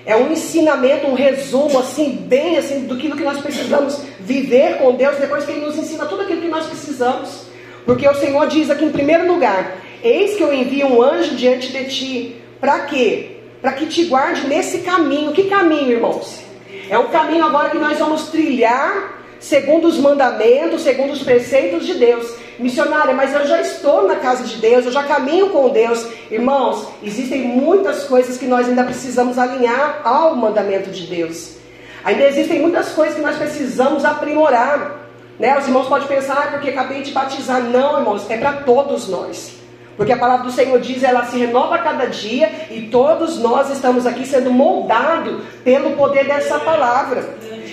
É 0.05 0.17
um 0.17 0.33
ensinamento, 0.33 1.07
um 1.07 1.15
resumo, 1.15 1.79
assim, 1.79 2.11
bem 2.11 2.57
assim, 2.57 2.87
do 2.87 2.97
que 2.97 3.09
nós 3.09 3.41
precisamos 3.41 4.03
viver 4.19 4.79
com 4.79 4.97
Deus, 4.97 5.17
depois 5.17 5.45
que 5.45 5.53
Ele 5.53 5.65
nos 5.65 5.79
ensina 5.79 6.07
tudo 6.07 6.23
aquilo 6.23 6.41
que 6.41 6.49
nós 6.49 6.67
precisamos. 6.67 7.47
Porque 7.85 8.09
o 8.09 8.15
Senhor 8.15 8.47
diz 8.49 8.69
aqui 8.69 8.85
em 8.85 8.91
primeiro 8.91 9.33
lugar: 9.33 9.77
Eis 10.03 10.35
que 10.35 10.43
eu 10.43 10.53
envio 10.53 10.89
um 10.89 11.01
anjo 11.01 11.37
diante 11.37 11.73
de 11.73 11.85
ti. 11.85 12.42
Para 12.63 12.79
quê? 12.83 13.39
Para 13.61 13.73
que 13.73 13.87
te 13.87 14.05
guarde 14.05 14.47
nesse 14.47 14.83
caminho. 14.83 15.33
Que 15.33 15.49
caminho, 15.49 15.91
irmãos? 15.91 16.45
É 16.89 16.97
um 16.97 17.09
caminho 17.09 17.45
agora 17.45 17.71
que 17.71 17.79
nós 17.79 17.99
vamos 17.99 18.29
trilhar 18.29 19.19
segundo 19.41 19.89
os 19.89 19.99
mandamentos, 19.99 20.83
segundo 20.83 21.13
os 21.13 21.25
preceitos 21.25 21.85
de 21.85 21.95
Deus. 21.95 22.33
Missionária, 22.61 23.13
mas 23.15 23.35
eu 23.35 23.45
já 23.49 23.61
estou 23.61 24.07
na 24.07 24.15
casa 24.15 24.45
de 24.45 24.59
Deus, 24.59 24.87
eu 24.87 24.93
já 24.93 25.03
caminho 25.03 25.51
com 25.51 25.71
Deus. 25.71 26.07
Irmãos, 26.31 26.87
existem 27.03 27.43
muitas 27.43 28.05
coisas 28.05 28.39
que 28.39 28.47
nós 28.47 28.69
ainda 28.69 28.85
precisamos 28.85 29.39
alinhar 29.39 30.01
ao 30.05 30.37
mandamento 30.37 30.89
de 30.89 31.09
Deus. 31.09 31.57
Ainda 32.05 32.29
existem 32.29 32.61
muitas 32.61 32.91
coisas 32.91 33.17
que 33.17 33.23
nós 33.23 33.39
precisamos 33.39 34.05
aprimorar. 34.05 35.09
Né? 35.37 35.59
Os 35.59 35.67
irmãos 35.67 35.89
podem 35.89 36.07
pensar, 36.07 36.35
ah, 36.35 36.51
porque 36.53 36.71
acabei 36.71 37.03
de 37.03 37.11
batizar. 37.11 37.61
Não, 37.61 37.99
irmãos, 37.99 38.31
é 38.31 38.37
para 38.37 38.53
todos 38.59 39.09
nós. 39.09 39.52
Porque 39.97 40.13
a 40.13 40.17
palavra 40.17 40.45
do 40.45 40.53
Senhor 40.53 40.81
diz, 40.81 41.03
ela 41.03 41.25
se 41.25 41.39
renova 41.39 41.77
a 41.77 41.79
cada 41.79 42.07
dia 42.07 42.51
e 42.71 42.83
todos 42.83 43.39
nós 43.39 43.71
estamos 43.71 44.07
aqui 44.07 44.27
sendo 44.27 44.51
moldados 44.51 45.43
pelo 45.63 45.91
poder 45.91 46.25
dessa 46.25 46.59
palavra. 46.59 47.25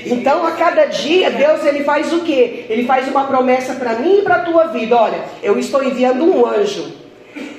Então, 0.05 0.45
a 0.45 0.51
cada 0.51 0.85
dia, 0.85 1.29
Deus 1.29 1.65
ele 1.65 1.83
faz 1.83 2.11
o 2.13 2.21
quê? 2.21 2.65
Ele 2.69 2.85
faz 2.85 3.07
uma 3.07 3.25
promessa 3.25 3.73
para 3.75 3.95
mim 3.95 4.19
e 4.19 4.21
para 4.21 4.35
a 4.35 4.39
tua 4.39 4.65
vida. 4.65 4.95
Olha, 4.95 5.23
eu 5.41 5.57
estou 5.57 5.83
enviando 5.83 6.23
um 6.23 6.45
anjo. 6.45 6.91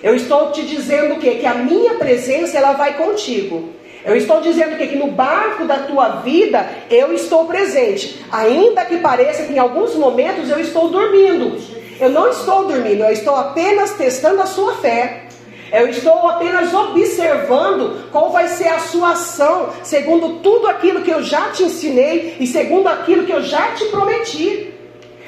Eu 0.02 0.14
estou 0.14 0.50
te 0.50 0.62
dizendo 0.62 1.14
o 1.14 1.18
quê? 1.18 1.32
Que 1.32 1.46
a 1.46 1.54
minha 1.54 1.94
presença 1.94 2.56
ela 2.56 2.72
vai 2.72 2.94
contigo. 2.94 3.70
Eu 4.04 4.16
estou 4.16 4.40
dizendo 4.40 4.76
que, 4.78 4.86
que 4.86 4.96
no 4.96 5.08
barco 5.08 5.66
da 5.66 5.80
tua 5.80 6.20
vida 6.20 6.66
eu 6.90 7.12
estou 7.12 7.44
presente. 7.44 8.24
Ainda 8.32 8.84
que 8.84 8.96
pareça 8.98 9.44
que 9.44 9.52
em 9.52 9.58
alguns 9.58 9.94
momentos 9.94 10.48
eu 10.48 10.58
estou 10.58 10.88
dormindo. 10.88 11.58
Eu 12.00 12.08
não 12.08 12.28
estou 12.30 12.64
dormindo, 12.64 13.04
eu 13.04 13.12
estou 13.12 13.36
apenas 13.36 13.92
testando 13.92 14.40
a 14.40 14.46
sua 14.46 14.74
fé. 14.76 15.24
Eu 15.70 15.88
estou 15.88 16.26
apenas 16.26 16.74
observando 16.74 18.10
qual 18.10 18.30
vai 18.30 18.48
ser 18.48 18.68
a 18.68 18.80
sua 18.80 19.10
ação, 19.10 19.68
segundo 19.84 20.40
tudo 20.40 20.66
aquilo 20.66 21.02
que 21.02 21.10
eu 21.10 21.22
já 21.22 21.50
te 21.50 21.62
ensinei 21.62 22.36
e 22.40 22.46
segundo 22.46 22.88
aquilo 22.88 23.24
que 23.24 23.32
eu 23.32 23.42
já 23.42 23.72
te 23.72 23.84
prometi. 23.84 24.74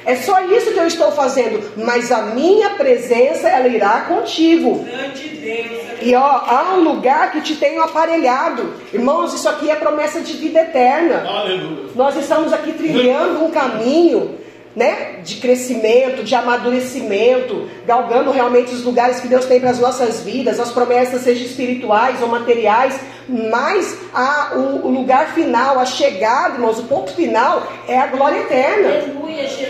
É 0.05 0.17
só 0.17 0.41
isso 0.41 0.73
que 0.73 0.79
eu 0.79 0.87
estou 0.87 1.13
fazendo, 1.13 1.63
mas 1.77 2.11
a 2.11 2.23
minha 2.23 2.71
presença 2.71 3.47
ela 3.47 3.69
irá 3.69 4.01
contigo. 4.01 4.85
E 6.01 6.13
ó, 6.13 6.21
há 6.21 6.73
um 6.75 6.83
lugar 6.83 7.31
que 7.31 7.39
te 7.39 7.55
tenho 7.55 7.81
aparelhado. 7.81 8.73
Irmãos, 8.91 9.33
isso 9.33 9.47
aqui 9.47 9.71
é 9.71 9.75
promessa 9.75 10.19
de 10.19 10.33
vida 10.33 10.59
eterna. 10.59 11.23
Aleluia. 11.25 11.89
Nós 11.95 12.17
estamos 12.17 12.51
aqui 12.51 12.73
trilhando 12.73 13.45
um 13.45 13.51
caminho 13.51 14.42
né, 14.75 15.19
de 15.23 15.35
crescimento, 15.35 16.23
de 16.23 16.33
amadurecimento, 16.33 17.69
galgando 17.85 18.31
realmente 18.31 18.73
os 18.73 18.83
lugares 18.83 19.19
que 19.19 19.27
Deus 19.27 19.45
tem 19.45 19.59
para 19.59 19.69
as 19.69 19.79
nossas 19.79 20.21
vidas, 20.21 20.59
as 20.59 20.71
promessas, 20.71 21.21
sejam 21.21 21.45
espirituais 21.45 22.21
ou 22.21 22.27
materiais, 22.27 22.99
mas 23.29 23.97
a, 24.13 24.53
o, 24.55 24.87
o, 24.87 24.91
lugar 24.91 25.33
final, 25.33 25.79
a 25.79 25.85
chegada, 25.85 26.55
irmãos, 26.55 26.79
o 26.79 26.83
ponto 26.83 27.13
final 27.13 27.63
é 27.87 27.97
a 27.97 28.07
glória 28.07 28.39
eterna. 28.39 28.89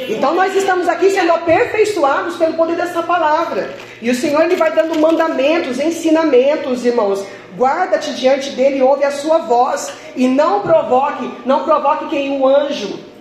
Então 0.09 0.33
nós 0.33 0.55
estamos 0.55 0.87
aqui 0.87 1.11
sendo 1.11 1.33
aperfeiçoados 1.33 2.35
pelo 2.37 2.53
poder 2.53 2.75
dessa 2.75 3.03
palavra. 3.03 3.73
E 4.01 4.09
o 4.09 4.15
Senhor 4.15 4.41
ele 4.41 4.55
vai 4.55 4.71
dando 4.71 4.99
mandamentos, 4.99 5.79
ensinamentos, 5.79 6.85
irmãos. 6.85 7.23
Guarda-te 7.55 8.15
diante 8.15 8.49
dele 8.51 8.81
ouve 8.81 9.03
a 9.03 9.11
sua 9.11 9.39
voz. 9.39 9.93
E 10.15 10.27
não 10.27 10.61
provoque, 10.61 11.29
não 11.45 11.63
provoque 11.63 12.09
quem? 12.09 12.39
O 12.39 12.47
anjo 12.47 13.12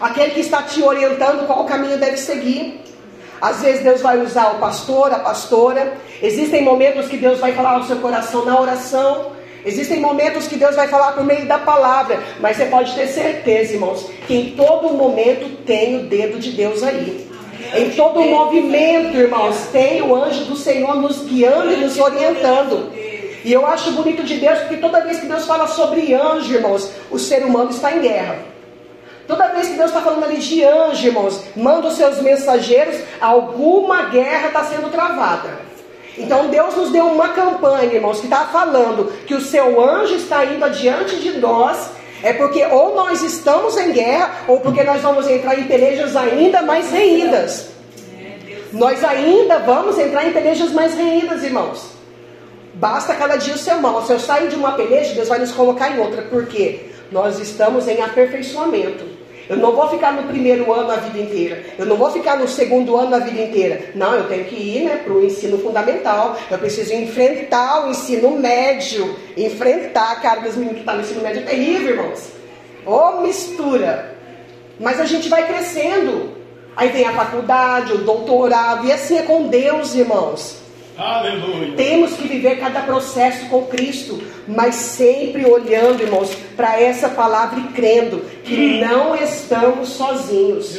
aquele 0.00 0.30
que 0.30 0.40
está 0.40 0.62
te 0.62 0.82
orientando 0.82 1.46
qual 1.46 1.64
caminho 1.64 1.98
deve 1.98 2.16
seguir. 2.16 2.80
Às 3.40 3.60
vezes 3.60 3.82
Deus 3.82 4.00
vai 4.00 4.20
usar 4.20 4.52
o 4.52 4.58
pastor, 4.58 5.12
a 5.12 5.18
pastora. 5.20 5.94
Existem 6.22 6.62
momentos 6.62 7.06
que 7.06 7.16
Deus 7.16 7.38
vai 7.38 7.52
falar 7.52 7.74
ao 7.74 7.84
seu 7.84 7.96
coração 7.96 8.44
na 8.44 8.60
oração. 8.60 9.32
Existem 9.64 10.00
momentos 10.00 10.46
que 10.46 10.56
Deus 10.56 10.74
vai 10.74 10.88
falar 10.88 11.12
por 11.12 11.24
meio 11.24 11.46
da 11.46 11.58
palavra. 11.58 12.20
Mas 12.40 12.56
você 12.56 12.66
pode 12.66 12.94
ter 12.94 13.06
certeza, 13.06 13.74
irmãos, 13.74 14.08
que 14.26 14.34
em 14.34 14.50
todo 14.52 14.90
momento 14.90 15.48
tem 15.64 15.96
o 15.96 16.02
dedo 16.04 16.38
de 16.38 16.52
Deus 16.52 16.82
aí. 16.82 17.28
Em 17.74 17.90
todo 17.90 18.20
movimento, 18.22 19.16
irmãos, 19.16 19.68
tem 19.70 20.00
o 20.00 20.14
anjo 20.14 20.44
do 20.44 20.56
Senhor 20.56 20.96
nos 20.96 21.24
guiando 21.24 21.72
e 21.72 21.76
nos 21.76 21.98
orientando. 21.98 22.90
E 23.44 23.52
eu 23.52 23.66
acho 23.66 23.92
bonito 23.92 24.22
de 24.24 24.36
Deus, 24.36 24.58
porque 24.60 24.78
toda 24.78 25.00
vez 25.00 25.20
que 25.20 25.26
Deus 25.26 25.44
fala 25.44 25.66
sobre 25.66 26.14
anjo, 26.14 26.54
irmãos, 26.54 26.90
o 27.10 27.18
ser 27.18 27.44
humano 27.44 27.70
está 27.70 27.94
em 27.94 28.00
guerra. 28.00 28.38
Toda 29.28 29.48
vez 29.48 29.68
que 29.68 29.74
Deus 29.74 29.90
está 29.90 30.00
falando 30.00 30.24
ali 30.24 30.38
de 30.38 30.64
anjo, 30.64 31.06
irmãos, 31.06 31.44
manda 31.54 31.88
os 31.88 31.96
seus 31.96 32.18
mensageiros, 32.22 32.96
alguma 33.20 34.04
guerra 34.04 34.48
está 34.48 34.64
sendo 34.64 34.90
travada. 34.90 35.50
Então 36.16 36.48
Deus 36.48 36.74
nos 36.74 36.90
deu 36.90 37.04
uma 37.04 37.28
campanha, 37.28 37.92
irmãos, 37.92 38.20
que 38.20 38.26
está 38.26 38.46
falando 38.46 39.12
que 39.26 39.34
o 39.34 39.40
seu 39.40 39.84
anjo 39.84 40.14
está 40.14 40.46
indo 40.46 40.64
adiante 40.64 41.16
de 41.16 41.38
nós. 41.38 41.90
É 42.22 42.32
porque 42.32 42.64
ou 42.64 42.96
nós 42.96 43.22
estamos 43.22 43.76
em 43.76 43.92
guerra, 43.92 44.44
ou 44.48 44.60
porque 44.60 44.82
nós 44.82 45.02
vamos 45.02 45.28
entrar 45.28 45.56
em 45.58 45.64
pelejas 45.64 46.16
ainda 46.16 46.62
mais 46.62 46.90
reídas. 46.90 47.68
Nós 48.72 49.04
ainda 49.04 49.58
vamos 49.58 49.98
entrar 49.98 50.26
em 50.26 50.32
pelejas 50.32 50.72
mais 50.72 50.94
reídas, 50.94 51.44
irmãos. 51.44 51.90
Basta 52.74 53.14
cada 53.14 53.36
dia 53.36 53.54
o 53.54 53.58
seu 53.58 53.78
mal. 53.78 54.04
Se 54.06 54.12
eu 54.12 54.18
sair 54.18 54.48
de 54.48 54.56
uma 54.56 54.72
peleja, 54.72 55.14
Deus 55.14 55.28
vai 55.28 55.38
nos 55.38 55.52
colocar 55.52 55.94
em 55.94 56.00
outra. 56.00 56.22
Por 56.22 56.46
quê? 56.46 56.86
Nós 57.12 57.38
estamos 57.38 57.86
em 57.86 58.00
aperfeiçoamento. 58.02 59.17
Eu 59.48 59.56
não 59.56 59.74
vou 59.74 59.88
ficar 59.88 60.12
no 60.12 60.24
primeiro 60.24 60.70
ano 60.72 60.90
a 60.90 60.96
vida 60.96 61.18
inteira. 61.18 61.64
Eu 61.78 61.86
não 61.86 61.96
vou 61.96 62.10
ficar 62.10 62.36
no 62.36 62.46
segundo 62.46 62.96
ano 62.96 63.14
a 63.14 63.18
vida 63.18 63.40
inteira. 63.40 63.92
Não, 63.94 64.14
eu 64.14 64.28
tenho 64.28 64.44
que 64.44 64.56
ir 64.56 64.84
né, 64.84 64.96
para 64.96 65.12
o 65.12 65.24
ensino 65.24 65.58
fundamental. 65.58 66.36
Eu 66.50 66.58
preciso 66.58 66.92
enfrentar 66.92 67.86
o 67.86 67.90
ensino 67.90 68.32
médio. 68.32 69.16
Enfrentar, 69.36 70.20
cara, 70.20 70.40
dos 70.40 70.54
meninos 70.54 70.74
que 70.74 70.80
estão 70.80 70.94
tá 70.94 71.00
no 71.00 71.06
ensino 71.06 71.22
médio 71.22 71.42
é 71.42 71.44
terrível, 71.46 71.90
irmãos. 71.90 72.30
Ô 72.84 72.92
oh, 72.92 73.20
mistura. 73.22 74.16
Mas 74.78 75.00
a 75.00 75.04
gente 75.04 75.28
vai 75.28 75.46
crescendo. 75.46 76.36
Aí 76.76 76.90
vem 76.90 77.06
a 77.06 77.12
faculdade, 77.12 77.92
o 77.92 77.98
doutorado, 77.98 78.86
e 78.86 78.92
assim 78.92 79.18
é 79.18 79.22
com 79.22 79.48
Deus, 79.48 79.94
irmãos. 79.94 80.67
Aleluia. 80.98 81.74
Temos 81.76 82.14
que 82.14 82.26
viver 82.26 82.58
cada 82.58 82.80
processo 82.80 83.46
com 83.46 83.66
Cristo, 83.66 84.20
mas 84.48 84.74
sempre 84.74 85.46
olhando, 85.46 86.02
irmãos, 86.02 86.34
para 86.56 86.80
essa 86.80 87.08
palavra 87.08 87.60
e 87.60 87.72
crendo 87.72 88.18
que 88.42 88.80
não 88.80 89.14
estamos 89.14 89.90
sozinhos. 89.90 90.76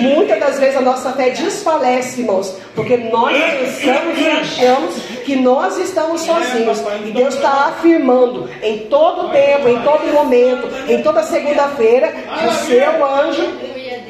Muitas 0.00 0.40
das 0.40 0.58
vezes 0.58 0.76
a 0.76 0.80
nossa 0.80 1.12
fé 1.12 1.30
desfalece, 1.30 2.22
irmãos, 2.22 2.56
porque 2.74 2.96
nós 2.96 3.36
pensamos 3.36 4.18
e 4.18 4.26
achamos 4.26 4.94
que 5.24 5.36
nós 5.36 5.78
estamos 5.78 6.22
sozinhos. 6.22 6.82
E 7.06 7.12
Deus 7.12 7.36
está 7.36 7.66
afirmando 7.66 8.50
em 8.60 8.78
todo 8.86 9.30
tempo, 9.30 9.68
em 9.68 9.80
todo 9.82 10.12
momento, 10.12 10.68
em 10.88 11.00
toda 11.00 11.22
segunda-feira, 11.22 12.08
que 12.10 12.46
o 12.46 12.52
seu 12.66 13.06
anjo 13.06 13.52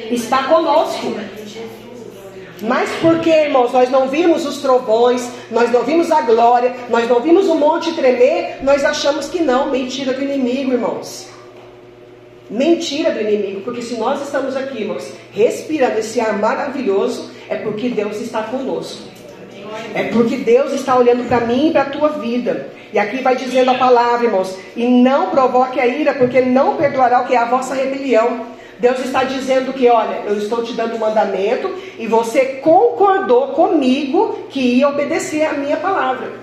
está 0.09 0.43
conosco. 0.45 1.15
Mas 2.61 2.89
porque, 3.01 3.29
irmãos, 3.29 3.73
nós 3.73 3.89
não 3.89 4.07
vimos 4.07 4.45
os 4.45 4.59
trovões, 4.59 5.27
nós 5.51 5.71
não 5.71 5.83
vimos 5.83 6.09
a 6.11 6.21
glória, 6.21 6.73
nós 6.89 7.07
não 7.09 7.19
vimos 7.19 7.47
o 7.47 7.55
monte 7.55 7.91
tremer, 7.93 8.63
nós 8.63 8.83
achamos 8.85 9.27
que 9.27 9.41
não, 9.41 9.71
mentira 9.71 10.13
do 10.13 10.23
inimigo, 10.23 10.71
irmãos. 10.71 11.27
mentira 12.49 13.11
do 13.11 13.21
inimigo, 13.21 13.61
porque 13.61 13.81
se 13.81 13.95
nós 13.95 14.21
estamos 14.21 14.55
aqui, 14.55 14.81
irmãos, 14.81 15.11
respirando 15.31 15.97
esse 15.99 16.19
ar 16.21 16.37
maravilhoso, 16.37 17.31
é 17.49 17.55
porque 17.55 17.89
Deus 17.89 18.21
está 18.21 18.43
conosco. 18.43 19.01
É 19.93 20.03
porque 20.05 20.37
Deus 20.37 20.71
está 20.71 20.95
olhando 20.95 21.27
para 21.27 21.41
mim 21.41 21.69
e 21.69 21.71
para 21.71 21.81
a 21.81 21.89
tua 21.89 22.09
vida. 22.09 22.69
E 22.93 22.99
aqui 22.99 23.21
vai 23.21 23.35
dizendo 23.35 23.71
a 23.71 23.73
palavra, 23.73 24.25
irmãos, 24.25 24.57
e 24.75 24.85
não 24.85 25.31
provoque 25.31 25.79
a 25.79 25.87
ira, 25.87 26.13
porque 26.13 26.39
não 26.39 26.77
perdoará 26.77 27.21
o 27.21 27.25
que 27.25 27.33
é 27.33 27.37
a 27.37 27.45
vossa 27.45 27.73
rebelião. 27.73 28.54
Deus 28.79 28.99
está 28.99 29.23
dizendo 29.23 29.73
que, 29.73 29.87
olha, 29.87 30.23
eu 30.25 30.37
estou 30.37 30.63
te 30.63 30.73
dando 30.73 30.95
um 30.95 30.99
mandamento 30.99 31.73
e 31.97 32.07
você 32.07 32.59
concordou 32.61 33.49
comigo 33.49 34.39
que 34.49 34.59
ia 34.59 34.89
obedecer 34.89 35.45
a 35.45 35.53
minha 35.53 35.77
palavra. 35.77 36.33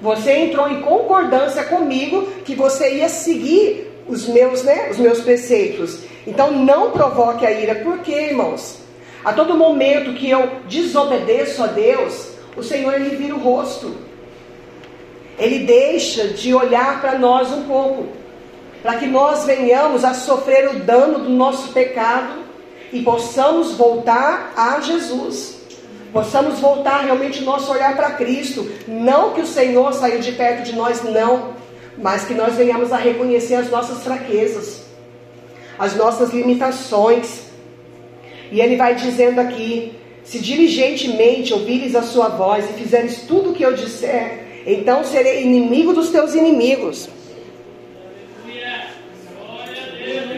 Você 0.00 0.32
entrou 0.32 0.68
em 0.68 0.80
concordância 0.80 1.64
comigo 1.64 2.26
que 2.44 2.54
você 2.54 2.96
ia 2.96 3.08
seguir 3.08 3.90
os 4.08 4.26
meus, 4.26 4.62
né, 4.62 4.88
os 4.90 4.98
meus 4.98 5.20
preceitos. 5.20 6.00
Então 6.26 6.52
não 6.52 6.90
provoque 6.90 7.46
a 7.46 7.50
ira, 7.50 7.76
por 7.76 7.98
quê, 7.98 8.28
irmãos? 8.30 8.78
A 9.24 9.32
todo 9.32 9.56
momento 9.56 10.14
que 10.14 10.28
eu 10.28 10.48
desobedeço 10.68 11.62
a 11.62 11.68
Deus, 11.68 12.32
o 12.56 12.62
Senhor 12.62 12.94
ele 12.94 13.16
vira 13.16 13.34
o 13.34 13.38
rosto. 13.38 13.94
Ele 15.38 15.60
deixa 15.60 16.28
de 16.28 16.52
olhar 16.52 17.00
para 17.00 17.18
nós 17.18 17.50
um 17.52 17.62
pouco, 17.62 18.08
para 18.82 18.96
que 18.96 19.06
nós 19.06 19.44
venhamos 19.44 20.04
a 20.04 20.12
sofrer 20.12 20.68
o 20.70 20.80
dano 20.80 21.20
do 21.20 21.30
nosso 21.30 21.72
pecado 21.72 22.42
e 22.92 23.00
possamos 23.02 23.72
voltar 23.72 24.52
a 24.56 24.80
Jesus. 24.80 25.60
Possamos 26.12 26.58
voltar 26.58 27.04
realmente 27.04 27.42
nosso 27.42 27.70
olhar 27.72 27.96
para 27.96 28.10
Cristo. 28.10 28.70
Não 28.86 29.32
que 29.32 29.40
o 29.40 29.46
Senhor 29.46 29.94
saiu 29.94 30.20
de 30.20 30.32
perto 30.32 30.64
de 30.64 30.74
nós, 30.74 31.02
não 31.02 31.62
mas 31.96 32.24
que 32.24 32.34
nós 32.34 32.54
venhamos 32.54 32.92
a 32.92 32.96
reconhecer 32.96 33.54
as 33.54 33.70
nossas 33.70 34.02
fraquezas, 34.02 34.82
as 35.78 35.94
nossas 35.96 36.32
limitações. 36.32 37.42
E 38.50 38.60
ele 38.60 38.76
vai 38.76 38.94
dizendo 38.94 39.40
aqui: 39.40 39.92
se 40.24 40.38
diligentemente 40.38 41.52
ouvires 41.52 41.94
a 41.94 42.02
sua 42.02 42.28
voz 42.28 42.68
e 42.70 42.72
fizeres 42.74 43.22
tudo 43.22 43.50
o 43.50 43.54
que 43.54 43.62
eu 43.62 43.74
disser, 43.74 44.62
então 44.66 45.04
serei 45.04 45.42
inimigo 45.42 45.92
dos 45.92 46.10
teus 46.10 46.34
inimigos. 46.34 47.08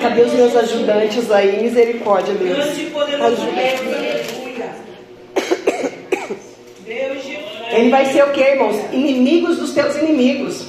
Cadê 0.01 0.23
os 0.23 0.33
meus 0.33 0.57
ajudantes 0.57 1.31
aí? 1.31 1.63
Misericórdia, 1.63 2.35
Deus. 2.35 2.55
Ele 7.73 7.91
vai 7.91 8.07
ser 8.07 8.25
o 8.25 8.33
que, 8.33 8.41
irmãos? 8.41 8.77
Inimigos 8.93 9.59
dos 9.59 9.73
teus 9.73 9.97
inimigos. 9.97 10.67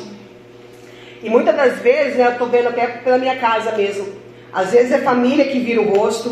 E 1.22 1.30
muitas 1.30 1.56
das 1.56 1.80
vezes, 1.80 2.18
né, 2.18 2.28
eu 2.28 2.32
estou 2.32 2.48
vendo 2.48 2.70
até 2.70 2.88
pela 2.88 3.18
minha 3.18 3.36
casa 3.38 3.72
mesmo. 3.74 4.08
Às 4.54 4.72
vezes 4.72 4.92
é 4.92 5.00
família 5.00 5.46
que 5.46 5.60
vira 5.60 5.82
o 5.82 5.98
rosto, 5.98 6.32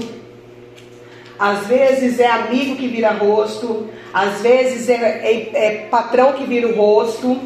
às 1.37 1.67
vezes 1.67 2.19
é 2.19 2.27
amigo 2.27 2.75
que 2.75 2.87
vira 2.87 3.11
rosto, 3.11 3.89
às 4.13 4.41
vezes 4.41 4.87
é, 4.87 4.93
é, 4.93 5.49
é 5.53 5.87
patrão 5.89 6.33
que 6.33 6.45
vira 6.45 6.67
o 6.67 6.75
rosto. 6.75 7.37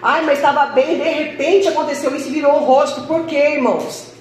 Ai, 0.00 0.22
mas 0.22 0.38
estava 0.38 0.66
bem, 0.66 0.96
de 0.96 1.02
repente 1.02 1.68
aconteceu 1.68 2.14
isso 2.16 2.28
e 2.28 2.32
virou 2.32 2.54
o 2.54 2.64
rosto. 2.64 3.02
Por 3.02 3.26
quê, 3.26 3.54
irmãos? 3.54 4.15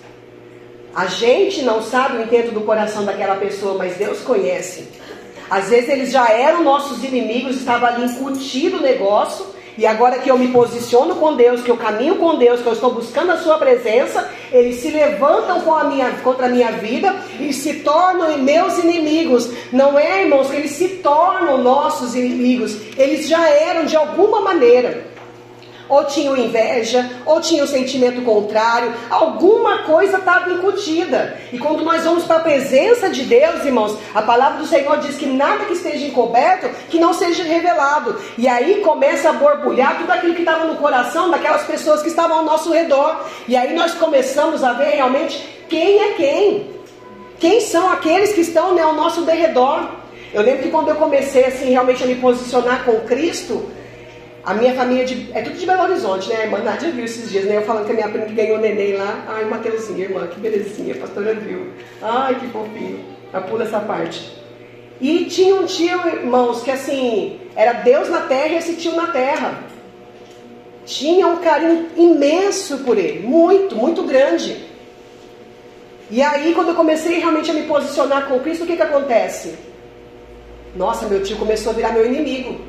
A 0.95 1.07
gente 1.07 1.61
não 1.61 1.83
sabe 1.83 2.17
o 2.17 2.21
intento 2.21 2.53
do 2.53 2.61
coração 2.61 3.03
daquela 3.03 3.35
pessoa, 3.35 3.73
mas 3.77 3.97
Deus 3.97 4.21
conhece. 4.21 4.87
Às 5.49 5.69
vezes 5.69 5.89
eles 5.89 6.09
já 6.09 6.29
eram 6.29 6.63
nossos 6.63 7.03
inimigos, 7.03 7.57
estava 7.57 7.87
ali 7.87 8.05
incutido 8.05 8.77
o 8.77 8.81
negócio, 8.81 9.45
e 9.77 9.85
agora 9.85 10.19
que 10.19 10.31
eu 10.31 10.37
me 10.37 10.47
posiciono 10.47 11.15
com 11.15 11.35
Deus, 11.35 11.61
que 11.61 11.69
eu 11.69 11.75
caminho 11.75 12.15
com 12.15 12.37
Deus, 12.37 12.61
que 12.61 12.67
eu 12.67 12.71
estou 12.71 12.93
buscando 12.93 13.33
a 13.33 13.37
Sua 13.37 13.57
presença, 13.57 14.29
eles 14.53 14.77
se 14.77 14.89
levantam 14.89 15.75
a 15.75 15.83
minha, 15.83 16.11
contra 16.23 16.45
a 16.45 16.49
minha 16.49 16.71
vida 16.71 17.13
e 17.41 17.51
se 17.51 17.81
tornam 17.81 18.37
meus 18.37 18.77
inimigos. 18.77 19.49
Não 19.73 19.99
é, 19.99 20.23
irmãos, 20.23 20.49
que 20.49 20.55
eles 20.55 20.71
se 20.71 20.87
tornam 20.87 21.57
nossos 21.57 22.15
inimigos. 22.15 22.77
Eles 22.97 23.27
já 23.27 23.49
eram 23.49 23.83
de 23.83 23.97
alguma 23.97 24.39
maneira 24.39 25.13
ou 25.87 26.05
tinham 26.05 26.35
inveja, 26.37 27.09
ou 27.25 27.39
tinham 27.39 27.67
sentimento 27.67 28.21
contrário, 28.23 28.93
alguma 29.09 29.79
coisa 29.79 30.17
estava 30.17 30.51
incutida. 30.51 31.37
E 31.51 31.57
quando 31.57 31.83
nós 31.83 32.03
vamos 32.03 32.23
para 32.23 32.37
a 32.37 32.41
presença 32.41 33.09
de 33.09 33.23
Deus, 33.23 33.63
irmãos, 33.65 33.97
a 34.13 34.21
palavra 34.21 34.59
do 34.59 34.67
Senhor 34.67 34.97
diz 34.99 35.15
que 35.15 35.25
nada 35.25 35.65
que 35.65 35.73
esteja 35.73 36.05
encoberto, 36.05 36.69
que 36.89 36.99
não 36.99 37.13
seja 37.13 37.43
revelado. 37.43 38.19
E 38.37 38.47
aí 38.47 38.81
começa 38.81 39.29
a 39.29 39.33
borbulhar 39.33 39.97
tudo 39.97 40.11
aquilo 40.11 40.33
que 40.33 40.41
estava 40.41 40.65
no 40.65 40.75
coração 40.75 41.29
daquelas 41.29 41.63
pessoas 41.63 42.01
que 42.01 42.09
estavam 42.09 42.37
ao 42.37 42.45
nosso 42.45 42.71
redor. 42.71 43.25
E 43.47 43.55
aí 43.55 43.73
nós 43.73 43.93
começamos 43.93 44.63
a 44.63 44.73
ver 44.73 44.95
realmente 44.95 45.37
quem 45.69 46.01
é 46.01 46.13
quem. 46.13 46.75
Quem 47.39 47.59
são 47.59 47.91
aqueles 47.91 48.33
que 48.33 48.41
estão 48.41 48.73
né, 48.73 48.81
ao 48.81 48.93
nosso 48.93 49.21
derredor. 49.21 49.89
Eu 50.33 50.41
lembro 50.41 50.63
que 50.63 50.69
quando 50.69 50.89
eu 50.89 50.95
comecei 50.95 51.45
assim 51.45 51.69
realmente 51.69 52.03
a 52.03 52.07
me 52.07 52.15
posicionar 52.15 52.83
com 52.83 52.99
Cristo, 53.01 53.69
a 54.45 54.53
minha 54.53 54.75
família 54.75 55.03
de, 55.03 55.31
é 55.33 55.41
tudo 55.41 55.57
de 55.57 55.65
Belo 55.65 55.83
Horizonte, 55.83 56.29
né? 56.29 56.35
A 56.35 56.43
irmã 56.43 56.59
Nádia 56.59 56.91
viu 56.91 57.03
esses 57.03 57.31
dias, 57.31 57.45
né? 57.45 57.57
Eu 57.57 57.63
falando 57.63 57.85
que 57.85 57.91
a 57.91 57.95
minha 57.95 58.09
prima 58.09 58.25
que 58.27 58.33
ganhou 58.33 58.59
neném 58.59 58.93
lá. 58.95 59.25
Ai, 59.27 59.45
Mateuzinho, 59.45 59.99
irmã, 59.99 60.27
que 60.27 60.39
belezinha, 60.39 60.93
a 60.93 60.97
pastora 60.99 61.33
viu. 61.33 61.71
Ai, 61.99 62.35
que 62.35 62.47
fofinho. 62.49 63.03
Ela 63.33 63.41
pula 63.41 63.63
essa 63.63 63.79
parte. 63.79 64.31
E 65.01 65.25
tinha 65.25 65.55
um 65.55 65.65
tio, 65.65 66.07
irmãos, 66.07 66.61
que 66.61 66.69
assim, 66.69 67.39
era 67.55 67.73
Deus 67.73 68.07
na 68.07 68.21
terra 68.21 68.49
e 68.49 68.57
esse 68.57 68.75
tio 68.75 68.95
na 68.95 69.07
terra. 69.07 69.63
Tinha 70.85 71.27
um 71.27 71.37
carinho 71.37 71.87
imenso 71.97 72.77
por 72.79 72.99
ele, 72.99 73.25
muito, 73.25 73.75
muito 73.75 74.03
grande. 74.03 74.63
E 76.11 76.21
aí, 76.21 76.53
quando 76.53 76.69
eu 76.69 76.75
comecei 76.75 77.17
realmente 77.17 77.49
a 77.49 77.53
me 77.53 77.63
posicionar 77.63 78.27
com 78.27 78.39
Cristo, 78.39 78.63
o 78.63 78.67
que 78.67 78.75
que 78.75 78.81
acontece? 78.83 79.55
Nossa, 80.75 81.07
meu 81.07 81.23
tio 81.23 81.35
começou 81.37 81.71
a 81.71 81.75
virar 81.75 81.91
meu 81.93 82.05
inimigo. 82.05 82.61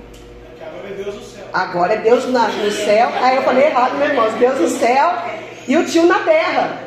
É 0.89 0.95
Deus 0.95 1.17
no 1.17 1.23
céu. 1.23 1.36
Agora 1.57 1.95
é 1.95 1.97
Deus 1.97 2.27
no 2.27 2.71
céu. 2.71 3.09
Aí 3.19 3.37
eu 3.37 3.42
falei 3.42 3.64
errado, 3.64 3.97
meu 3.97 4.09
irmão. 4.09 4.31
Deus 4.38 4.61
no 4.61 4.69
céu 4.69 5.11
e 5.66 5.75
o 5.75 5.87
tio 5.87 6.05
na 6.05 6.19
terra. 6.19 6.83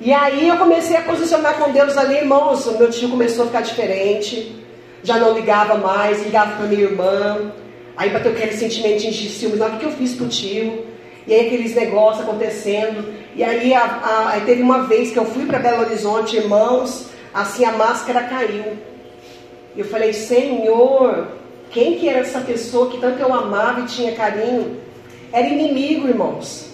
E 0.00 0.12
aí 0.12 0.46
eu 0.46 0.56
comecei 0.58 0.96
a 0.96 1.02
posicionar 1.02 1.54
com 1.54 1.72
Deus 1.72 1.96
ali, 1.96 2.18
irmãos. 2.18 2.64
Meu 2.78 2.88
tio 2.88 3.08
começou 3.08 3.42
a 3.42 3.46
ficar 3.48 3.62
diferente. 3.62 4.64
Já 5.02 5.16
não 5.16 5.34
ligava 5.34 5.74
mais, 5.74 6.22
ligava 6.22 6.52
para 6.52 6.66
minha 6.66 6.82
irmã. 6.82 7.52
Aí 7.96 8.10
bateu 8.10 8.30
aquele 8.30 8.52
sentimento 8.52 9.00
de 9.00 9.28
ciúmes. 9.28 9.60
o 9.60 9.70
que 9.76 9.86
eu 9.86 9.90
fiz 9.90 10.14
pro 10.14 10.28
tio? 10.28 10.86
E 11.26 11.34
aí 11.34 11.48
aqueles 11.48 11.74
negócios 11.74 12.22
acontecendo. 12.22 13.12
E 13.34 13.42
aí, 13.42 13.74
a, 13.74 13.82
a, 13.82 14.30
aí 14.34 14.42
teve 14.42 14.62
uma 14.62 14.84
vez 14.84 15.10
que 15.10 15.18
eu 15.18 15.24
fui 15.24 15.46
para 15.46 15.58
Belo 15.58 15.80
Horizonte, 15.82 16.36
irmãos, 16.36 17.06
assim 17.34 17.64
a 17.64 17.72
máscara 17.72 18.22
caiu. 18.22 18.78
Eu 19.76 19.84
falei, 19.84 20.12
Senhor, 20.12 21.41
quem 21.72 21.98
que 21.98 22.08
era 22.08 22.20
essa 22.20 22.40
pessoa 22.40 22.90
que 22.90 22.98
tanto 22.98 23.18
eu 23.18 23.32
amava 23.32 23.80
e 23.80 23.86
tinha 23.86 24.12
carinho? 24.12 24.76
Era 25.32 25.48
inimigo, 25.48 26.06
irmãos. 26.06 26.70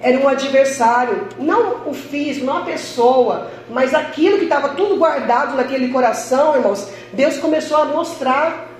Era 0.00 0.18
um 0.18 0.28
adversário, 0.28 1.28
não 1.38 1.88
o 1.88 1.94
físico, 1.94 2.46
não 2.46 2.58
a 2.58 2.62
pessoa, 2.62 3.50
mas 3.70 3.94
aquilo 3.94 4.38
que 4.38 4.44
estava 4.44 4.70
tudo 4.70 4.96
guardado 4.96 5.56
naquele 5.56 5.88
coração, 5.88 6.56
irmãos. 6.56 6.88
Deus 7.12 7.36
começou 7.36 7.76
a 7.76 7.84
mostrar. 7.84 8.70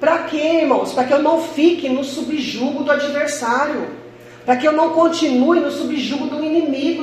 Para 0.00 0.18
quê, 0.24 0.60
irmãos? 0.62 0.92
Para 0.92 1.04
que 1.04 1.12
eu 1.12 1.22
não 1.22 1.42
fique 1.42 1.88
no 1.88 2.02
subjugo 2.02 2.84
do 2.84 2.90
adversário. 2.90 3.88
Para 4.46 4.56
que 4.56 4.66
eu 4.66 4.72
não 4.72 4.90
continue 4.90 5.60
no 5.60 5.70
subjugo 5.70 6.26
do 6.26 6.42
inimigo. 6.42 7.02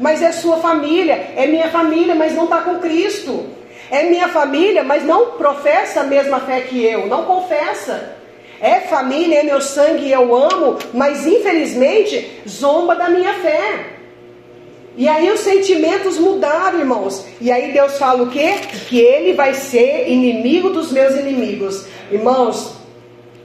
Mas 0.00 0.22
é 0.22 0.32
sua 0.32 0.56
família, 0.56 1.32
é 1.36 1.46
minha 1.46 1.68
família, 1.68 2.14
mas 2.14 2.34
não 2.34 2.44
está 2.44 2.62
com 2.62 2.78
Cristo. 2.78 3.57
É 3.90 4.02
minha 4.02 4.28
família, 4.28 4.84
mas 4.84 5.04
não 5.04 5.32
professa 5.32 6.00
a 6.00 6.04
mesma 6.04 6.40
fé 6.40 6.60
que 6.62 6.84
eu, 6.84 7.06
não 7.06 7.24
confessa. 7.24 8.16
É 8.60 8.80
família, 8.80 9.40
é 9.40 9.42
meu 9.42 9.60
sangue, 9.60 10.10
eu 10.10 10.34
amo, 10.34 10.78
mas 10.92 11.26
infelizmente 11.26 12.42
zomba 12.46 12.94
da 12.94 13.08
minha 13.08 13.34
fé. 13.34 13.98
E 14.96 15.08
aí 15.08 15.30
os 15.30 15.40
sentimentos 15.40 16.18
mudaram, 16.18 16.80
irmãos. 16.80 17.24
E 17.40 17.52
aí 17.52 17.72
Deus 17.72 17.96
fala 17.98 18.24
o 18.24 18.30
quê? 18.30 18.56
Que 18.88 18.98
ele 18.98 19.32
vai 19.32 19.54
ser 19.54 20.08
inimigo 20.08 20.70
dos 20.70 20.90
meus 20.90 21.14
inimigos. 21.14 21.86
Irmãos, 22.10 22.74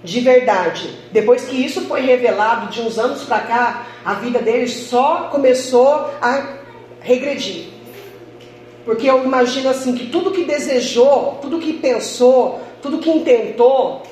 de 0.04 0.20
verdade, 0.20 0.90
depois 1.12 1.46
que 1.46 1.56
isso 1.56 1.82
foi 1.82 2.02
revelado 2.02 2.72
de 2.72 2.82
uns 2.82 2.98
anos 2.98 3.24
para 3.24 3.40
cá, 3.42 3.88
a 4.04 4.16
vida 4.16 4.40
dele 4.40 4.68
só 4.68 5.30
começou 5.32 6.10
a 6.20 6.58
regredir. 7.00 7.73
Porque 8.86 9.10
eu 9.10 9.24
imagino 9.24 9.70
assim 9.70 9.96
que 9.96 10.08
tudo 10.08 10.32
que 10.32 10.44
desejou, 10.44 11.40
tudo 11.42 11.60
que 11.60 11.74
pensou, 11.74 12.60
tudo 12.82 12.98
que 12.98 13.10
intentou, 13.10 14.04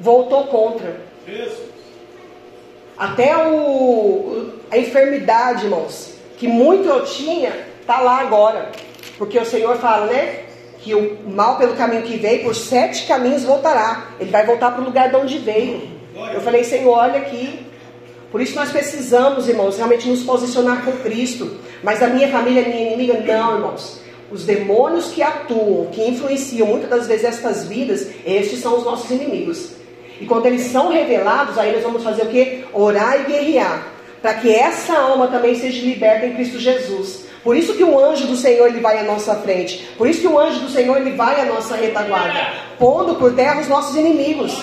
voltou 0.00 0.44
contra. 0.44 1.00
Até 2.98 3.36
o, 3.36 4.48
a 4.70 4.78
enfermidade, 4.78 5.64
irmãos, 5.64 6.14
que 6.38 6.48
muito 6.48 6.88
eu 6.88 7.04
tinha, 7.04 7.52
está 7.80 8.00
lá 8.00 8.20
agora. 8.20 8.70
Porque 9.18 9.38
o 9.38 9.44
Senhor 9.44 9.76
fala, 9.76 10.06
né? 10.06 10.40
Que 10.80 10.94
o 10.94 11.18
mal 11.28 11.56
pelo 11.56 11.74
caminho 11.74 12.02
que 12.02 12.16
veio, 12.16 12.42
por 12.42 12.54
sete 12.54 13.06
caminhos 13.06 13.44
voltará. 13.44 14.08
Ele 14.18 14.30
vai 14.30 14.44
voltar 14.44 14.72
para 14.72 14.82
o 14.82 14.84
lugar 14.84 15.08
de 15.08 15.16
onde 15.16 15.38
veio. 15.38 15.88
Eu 16.32 16.40
falei, 16.40 16.64
Senhor, 16.64 16.90
olha 16.90 17.18
aqui. 17.18 17.66
Por 18.32 18.40
isso 18.40 18.56
nós 18.56 18.70
precisamos, 18.70 19.48
irmãos, 19.48 19.76
realmente 19.76 20.08
nos 20.08 20.22
posicionar 20.22 20.84
com 20.84 20.92
Cristo. 20.92 21.58
Mas 21.82 22.02
a 22.02 22.08
minha 22.08 22.28
família 22.28 22.62
é 22.62 22.68
minha 22.68 22.92
inimiga? 22.92 23.14
Não, 23.14 23.54
irmãos. 23.56 24.00
Os 24.30 24.44
demônios 24.44 25.12
que 25.12 25.22
atuam, 25.22 25.86
que 25.86 26.02
influenciam 26.02 26.66
muitas 26.66 26.90
das 26.90 27.06
vezes 27.06 27.24
estas 27.24 27.64
vidas, 27.64 28.08
estes 28.24 28.60
são 28.60 28.76
os 28.76 28.84
nossos 28.84 29.10
inimigos. 29.10 29.70
E 30.20 30.26
quando 30.26 30.46
eles 30.46 30.62
são 30.62 30.90
revelados, 30.90 31.58
aí 31.58 31.72
nós 31.72 31.82
vamos 31.82 32.02
fazer 32.02 32.22
o 32.22 32.28
que? 32.28 32.64
Orar 32.72 33.20
e 33.20 33.32
guerrear. 33.32 33.86
Para 34.20 34.34
que 34.34 34.52
essa 34.52 34.94
alma 34.98 35.28
também 35.28 35.54
seja 35.54 35.84
liberta 35.84 36.26
em 36.26 36.34
Cristo 36.34 36.58
Jesus. 36.58 37.26
Por 37.44 37.56
isso 37.56 37.74
que 37.74 37.84
o 37.84 37.96
anjo 37.96 38.26
do 38.26 38.34
Senhor 38.34 38.66
ele 38.66 38.80
vai 38.80 38.98
à 38.98 39.04
nossa 39.04 39.36
frente. 39.36 39.88
Por 39.96 40.08
isso 40.08 40.20
que 40.20 40.26
o 40.26 40.36
anjo 40.36 40.60
do 40.60 40.68
Senhor 40.68 40.96
ele 40.96 41.12
vai 41.12 41.40
à 41.40 41.44
nossa 41.44 41.76
retaguarda, 41.76 42.44
pondo 42.76 43.14
por 43.14 43.34
terra 43.34 43.60
os 43.60 43.68
nossos 43.68 43.94
inimigos, 43.94 44.60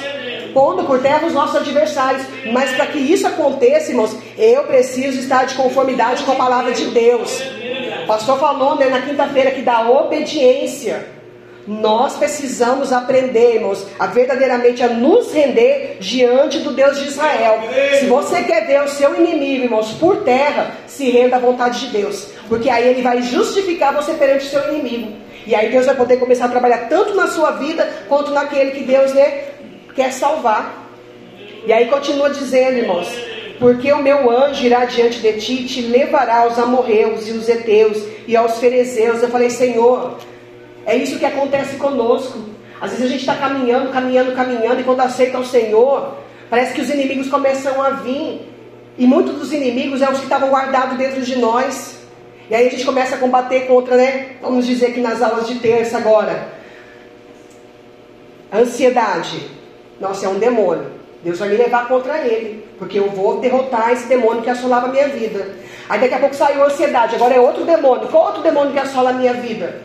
pondo 0.53 0.83
por 0.83 1.01
terra 1.01 1.25
os 1.27 1.33
nossos 1.33 1.55
adversários. 1.55 2.25
Mas 2.51 2.71
para 2.71 2.87
que 2.87 2.99
isso 2.99 3.27
aconteça, 3.27 3.91
irmãos, 3.91 4.15
eu 4.37 4.63
preciso 4.63 5.19
estar 5.19 5.45
de 5.45 5.55
conformidade 5.55 6.23
com 6.23 6.31
a 6.31 6.35
palavra 6.35 6.71
de 6.71 6.85
Deus. 6.85 7.41
O 8.03 8.07
pastor 8.07 8.39
falou 8.39 8.75
né, 8.75 8.87
na 8.87 9.01
quinta-feira 9.01 9.51
que 9.51 9.61
da 9.61 9.89
obediência. 9.89 11.13
Nós 11.65 12.17
precisamos 12.17 12.91
aprender, 12.91 13.55
irmãos, 13.55 13.87
a 13.97 14.05
verdadeiramente 14.05 14.83
a 14.83 14.89
nos 14.89 15.31
render 15.33 15.95
diante 15.99 16.59
do 16.59 16.73
Deus 16.73 16.99
de 16.99 17.07
Israel. 17.07 17.59
Se 17.99 18.05
você 18.07 18.43
quer 18.43 18.67
ver 18.67 18.83
o 18.83 18.89
seu 18.89 19.15
inimigo, 19.15 19.63
irmãos, 19.63 19.93
por 19.93 20.23
terra, 20.23 20.71
se 20.87 21.09
renda 21.09 21.37
à 21.37 21.39
vontade 21.39 21.79
de 21.79 21.87
Deus. 21.87 22.27
Porque 22.49 22.69
aí 22.69 22.89
ele 22.89 23.01
vai 23.01 23.21
justificar 23.21 23.93
você 23.93 24.13
perante 24.13 24.45
o 24.45 24.49
seu 24.49 24.73
inimigo. 24.73 25.13
E 25.45 25.55
aí 25.55 25.69
Deus 25.69 25.85
vai 25.85 25.95
poder 25.95 26.17
começar 26.17 26.45
a 26.45 26.49
trabalhar 26.49 26.89
tanto 26.89 27.15
na 27.15 27.27
sua 27.27 27.51
vida 27.51 27.87
quanto 28.07 28.31
naquele 28.31 28.71
que 28.71 28.83
Deus 28.83 29.13
né, 29.13 29.52
quer 29.95 30.11
salvar. 30.11 30.83
E 31.65 31.71
aí 31.71 31.87
continua 31.87 32.29
dizendo, 32.29 32.77
irmãos, 32.77 33.07
porque 33.59 33.91
o 33.93 34.01
meu 34.01 34.29
anjo 34.29 34.65
irá 34.65 34.85
diante 34.85 35.19
de 35.19 35.33
ti 35.33 35.53
e 35.61 35.65
te 35.65 35.81
levará 35.81 36.39
aos 36.39 36.59
amorreus 36.59 37.27
e 37.27 37.31
os 37.31 37.47
heteus 37.47 38.03
e 38.27 38.35
aos 38.35 38.57
ferezeus. 38.59 39.21
Eu 39.21 39.29
falei, 39.29 39.49
Senhor, 39.49 40.17
é 40.85 40.95
isso 40.95 41.17
que 41.17 41.25
acontece 41.25 41.77
conosco. 41.77 42.39
Às 42.81 42.91
vezes 42.91 43.05
a 43.05 43.09
gente 43.09 43.21
está 43.21 43.35
caminhando, 43.35 43.91
caminhando, 43.91 44.35
caminhando, 44.35 44.81
e 44.81 44.83
quando 44.83 44.99
aceita 44.99 45.39
o 45.39 45.45
Senhor, 45.45 46.17
parece 46.49 46.73
que 46.73 46.81
os 46.81 46.89
inimigos 46.89 47.29
começam 47.29 47.81
a 47.81 47.91
vir. 47.91 48.49
E 48.97 49.07
muitos 49.07 49.35
dos 49.35 49.53
inimigos 49.53 50.01
é 50.01 50.09
os 50.09 50.17
que 50.17 50.25
estavam 50.25 50.49
guardados 50.49 50.97
dentro 50.97 51.21
de 51.21 51.37
nós. 51.37 51.99
E 52.49 52.53
aí 52.53 52.67
a 52.67 52.69
gente 52.69 52.83
começa 52.83 53.15
a 53.15 53.17
combater 53.17 53.67
contra, 53.67 53.95
né? 53.95 54.35
Vamos 54.41 54.67
dizer 54.67 54.93
que 54.93 54.99
nas 54.99 55.21
aulas 55.21 55.47
de 55.47 55.55
terça 55.59 55.97
agora. 55.97 56.53
Ansiedade. 58.53 59.52
Nossa, 60.03 60.25
é 60.25 60.29
um 60.29 60.37
demônio. 60.37 60.91
Deus 61.23 61.39
vai 61.39 61.47
me 61.47 61.55
levar 61.55 61.87
contra 61.87 62.17
ele. 62.27 62.61
Porque 62.77 62.99
eu 62.99 63.09
vou 63.09 63.39
derrotar 63.39 63.93
esse 63.93 64.05
demônio 64.05 64.43
que 64.43 64.49
assolava 64.49 64.87
a 64.87 64.91
minha 64.91 65.07
vida. 65.07 65.55
Aí 65.87 65.97
daqui 65.97 66.13
a 66.13 66.19
pouco 66.19 66.35
saiu 66.35 66.61
a 66.61 66.65
ansiedade. 66.65 67.15
Agora 67.15 67.33
é 67.33 67.39
outro 67.39 67.63
demônio. 67.63 68.09
Qual 68.09 68.25
outro 68.25 68.43
demônio 68.43 68.73
que 68.73 68.79
assola 68.79 69.11
a 69.11 69.13
minha 69.13 69.33
vida? 69.33 69.81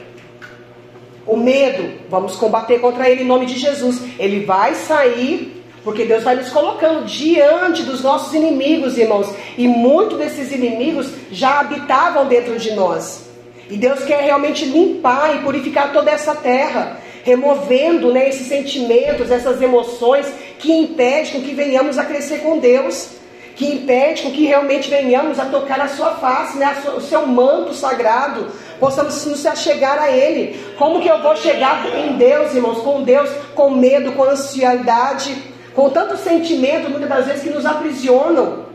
O 1.25 1.37
medo, 1.37 2.01
vamos 2.11 2.35
combater 2.35 2.81
contra 2.81 3.09
ele 3.09 3.23
em 3.23 3.27
nome 3.27 3.47
de 3.47 3.57
Jesus. 3.57 4.03
Ele 4.19 4.45
vai 4.45 4.75
sair, 4.75 5.63
porque 5.85 6.05
Deus 6.05 6.25
vai 6.25 6.35
nos 6.35 6.49
colocando 6.49 7.05
diante 7.05 7.85
dos 7.85 8.03
nossos 8.03 8.35
inimigos, 8.35 8.99
irmãos. 8.99 9.33
E 9.57 9.69
muitos 9.69 10.19
desses 10.19 10.51
inimigos 10.51 11.13
já 11.31 11.61
habitavam 11.61 12.27
dentro 12.27 12.59
de 12.59 12.73
nós. 12.73 13.29
E 13.71 13.77
Deus 13.77 14.03
quer 14.03 14.23
realmente 14.23 14.65
limpar 14.65 15.37
e 15.37 15.43
purificar 15.43 15.93
toda 15.93 16.11
essa 16.11 16.35
terra, 16.35 16.99
removendo 17.29 18.13
né, 18.13 18.29
esses 18.29 18.49
sentimentos, 18.49 19.31
essas 19.31 19.61
emoções 19.61 20.27
que 20.59 20.73
impedem 20.73 21.43
que 21.43 21.55
venhamos 21.55 21.99
a 21.99 22.05
crescer 22.05 22.39
com 22.39 22.59
Deus 22.59 23.19
que 23.59 23.67
impede 23.67 24.23
com 24.23 24.31
que 24.31 24.47
realmente 24.47 24.89
venhamos 24.89 25.37
a 25.41 25.45
tocar 25.47 25.81
a 25.81 25.89
sua 25.89 26.13
face, 26.13 26.57
né, 26.57 26.77
o 26.97 27.01
seu 27.01 27.27
manto 27.27 27.75
sagrado, 27.75 28.47
possamos 28.79 29.27
nos 29.27 29.45
chegar 29.59 29.99
a 29.99 30.13
Ele. 30.13 30.65
Como 30.79 31.01
que 31.01 31.09
eu 31.09 31.21
vou 31.21 31.35
chegar 31.35 31.85
em 31.93 32.17
Deus, 32.17 32.55
irmãos? 32.55 32.79
Com 32.79 33.03
Deus, 33.03 33.29
com 33.57 33.71
medo, 33.71 34.13
com 34.13 34.23
ansiedade, 34.23 35.37
com 35.75 35.91
tanto 35.91 36.17
sentimento, 36.17 36.89
muitas 36.89 37.09
das 37.09 37.27
vezes, 37.27 37.43
que 37.43 37.51
nos 37.51 37.67
aprisionam. 37.67 38.67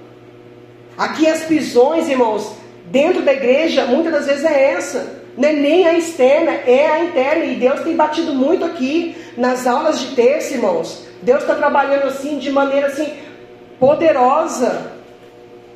Aqui 0.98 1.30
as 1.30 1.44
prisões, 1.44 2.10
irmãos, 2.10 2.52
dentro 2.88 3.22
da 3.22 3.32
igreja, 3.32 3.86
muitas 3.86 4.12
das 4.12 4.26
vezes 4.26 4.44
é 4.44 4.74
essa. 4.74 5.23
Não 5.38 5.50
é 5.50 5.54
nem 5.54 5.88
a 5.88 5.98
externa, 5.98 6.52
é 6.52 6.88
a 6.88 7.04
interna. 7.04 7.46
E 7.46 7.56
Deus 7.56 7.82
tem 7.82 7.96
batido 7.96 8.34
muito 8.34 8.64
aqui 8.64 9.16
nas 9.38 9.66
aulas 9.66 10.00
de 10.00 10.16
terça, 10.16 10.54
irmãos. 10.54 11.06
Deus 11.22 11.42
está 11.42 11.56
trabalhando 11.56 12.08
assim, 12.08 12.38
de 12.38 12.52
maneira 12.52 12.88
assim, 12.88 13.14
poderosa. 13.80 14.92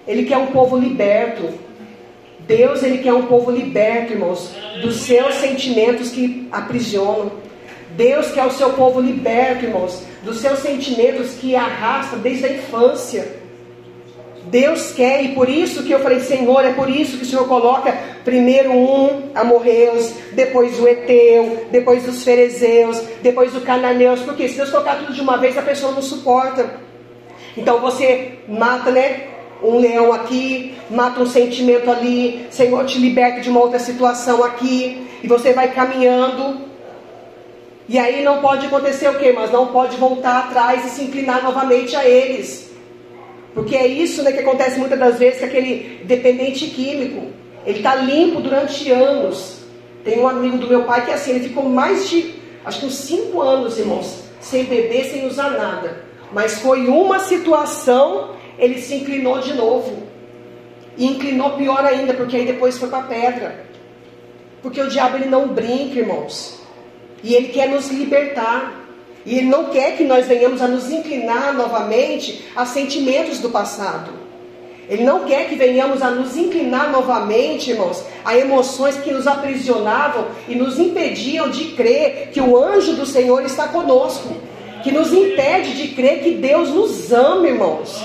Ele 0.08 0.26
quer 0.26 0.38
um 0.38 0.48
povo 0.48 0.78
liberto. 0.78 1.54
Deus, 2.40 2.82
ele 2.82 3.00
quer 3.00 3.14
um 3.14 3.26
povo 3.26 3.52
liberto, 3.52 4.14
irmãos, 4.14 4.54
dos 4.82 5.02
seus 5.02 5.36
sentimentos 5.36 6.12
que 6.12 6.48
aprisionam. 6.52 7.32
Deus 7.98 8.32
quer 8.32 8.46
o 8.46 8.52
seu 8.52 8.72
povo 8.74 9.02
liberto, 9.02 9.66
irmãos, 9.66 10.04
dos 10.24 10.40
seus 10.40 10.60
sentimentos 10.60 11.34
que 11.34 11.56
arrasta 11.56 12.16
desde 12.16 12.46
a 12.46 12.54
infância. 12.54 13.37
Deus 14.50 14.92
quer, 14.92 15.24
e 15.24 15.30
por 15.30 15.50
isso 15.50 15.84
que 15.84 15.92
eu 15.92 16.00
falei, 16.00 16.20
Senhor, 16.22 16.64
é 16.64 16.72
por 16.72 16.90
isso 16.90 17.18
que 17.18 17.24
o 17.24 17.26
Senhor 17.26 17.48
coloca 17.48 17.96
primeiro 18.24 18.72
um 18.72 19.30
amorreus, 19.36 20.14
depois 20.34 20.80
o 20.80 20.88
Eteu, 20.88 21.68
depois 21.70 22.08
os 22.08 22.24
ferezeus, 22.24 23.02
depois 23.22 23.56
o 23.56 23.62
cananeus, 23.62 24.22
porque 24.22 24.48
se 24.48 24.56
Deus 24.56 24.70
colocar 24.70 24.96
tudo 24.96 25.14
de 25.14 25.22
uma 25.22 25.38
vez, 25.38 25.58
a 25.58 25.62
pessoa 25.62 25.92
não 25.92 26.02
suporta. 26.02 26.80
Então 27.58 27.80
você 27.80 28.40
mata, 28.48 28.90
né? 28.92 29.24
Um 29.62 29.80
leão 29.80 30.14
aqui, 30.14 30.76
mata 30.90 31.20
um 31.20 31.26
sentimento 31.26 31.90
ali, 31.90 32.46
Senhor 32.52 32.86
te 32.86 33.00
liberta 33.00 33.42
de 33.42 33.50
uma 33.50 33.60
outra 33.60 33.80
situação 33.80 34.44
aqui, 34.44 35.08
e 35.22 35.28
você 35.28 35.52
vai 35.52 35.74
caminhando. 35.74 36.68
E 37.90 37.98
aí 37.98 38.24
não 38.24 38.40
pode 38.40 38.68
acontecer 38.68 39.10
o 39.10 39.18
quê? 39.18 39.34
Mas 39.36 39.52
não 39.52 39.68
pode 39.68 39.98
voltar 39.98 40.40
atrás 40.40 40.86
e 40.86 40.90
se 40.90 41.04
inclinar 41.04 41.44
novamente 41.44 41.96
a 41.96 42.06
eles. 42.06 42.67
Porque 43.58 43.76
é 43.76 43.88
isso 43.88 44.22
né, 44.22 44.32
que 44.32 44.42
acontece 44.42 44.78
muitas 44.78 45.00
das 45.00 45.18
vezes 45.18 45.40
com 45.40 45.48
aquele 45.48 46.02
dependente 46.04 46.68
químico. 46.68 47.32
Ele 47.66 47.80
está 47.80 47.96
limpo 47.96 48.40
durante 48.40 48.92
anos. 48.92 49.62
Tem 50.04 50.20
um 50.20 50.28
amigo 50.28 50.60
do 50.60 50.68
meu 50.68 50.84
pai 50.84 51.04
que 51.04 51.10
é 51.10 51.16
assim, 51.16 51.32
ele 51.32 51.48
ficou 51.50 51.68
mais 51.68 52.08
de, 52.08 52.36
acho 52.64 52.82
que 52.82 52.86
uns 52.86 52.94
5 52.94 53.42
anos, 53.42 53.80
irmãos, 53.80 54.26
sem 54.40 54.66
beber, 54.66 55.06
sem 55.06 55.26
usar 55.26 55.50
nada. 55.50 56.04
Mas 56.32 56.60
foi 56.60 56.86
uma 56.86 57.18
situação, 57.18 58.36
ele 58.60 58.80
se 58.80 58.94
inclinou 58.94 59.40
de 59.40 59.56
novo. 59.56 60.04
E 60.96 61.08
inclinou 61.08 61.58
pior 61.58 61.84
ainda, 61.84 62.14
porque 62.14 62.36
aí 62.36 62.46
depois 62.46 62.78
foi 62.78 62.90
para 62.90 63.00
a 63.00 63.08
pedra. 63.08 63.66
Porque 64.62 64.80
o 64.80 64.88
diabo 64.88 65.18
ele 65.18 65.30
não 65.30 65.48
brinca, 65.48 65.98
irmãos. 65.98 66.60
E 67.24 67.34
ele 67.34 67.48
quer 67.48 67.68
nos 67.68 67.90
libertar. 67.90 68.87
E 69.28 69.38
ele 69.38 69.48
não 69.48 69.66
quer 69.66 69.96
que 69.96 70.04
nós 70.04 70.26
venhamos 70.26 70.62
a 70.62 70.68
nos 70.68 70.90
inclinar 70.90 71.54
novamente 71.54 72.44
a 72.56 72.66
sentimentos 72.66 73.38
do 73.38 73.52
passado. 73.52 74.12
Ele 74.90 75.04
não 75.04 75.26
quer 75.26 75.48
que 75.50 75.56
venhamos 75.56 76.02
a 76.02 76.10
nos 76.10 76.36
inclinar 76.36 76.90
novamente, 76.92 77.72
irmãos, 77.72 78.04
a 78.24 78.36
emoções 78.36 78.96
que 78.98 79.12
nos 79.12 79.28
aprisionavam 79.28 80.28
e 80.48 80.56
nos 80.56 80.80
impediam 80.80 81.50
de 81.50 81.66
crer 81.74 82.30
que 82.32 82.42
o 82.42 82.58
anjo 82.58 82.94
do 82.94 83.06
Senhor 83.06 83.44
está 83.46 83.68
conosco 83.68 84.34
que 84.88 84.92
nos 84.92 85.12
impede 85.12 85.74
de 85.74 85.90
crer 85.90 86.24
que 86.24 86.32
Deus 86.32 86.70
nos 86.70 87.12
ama, 87.12 87.48
irmãos. 87.48 88.02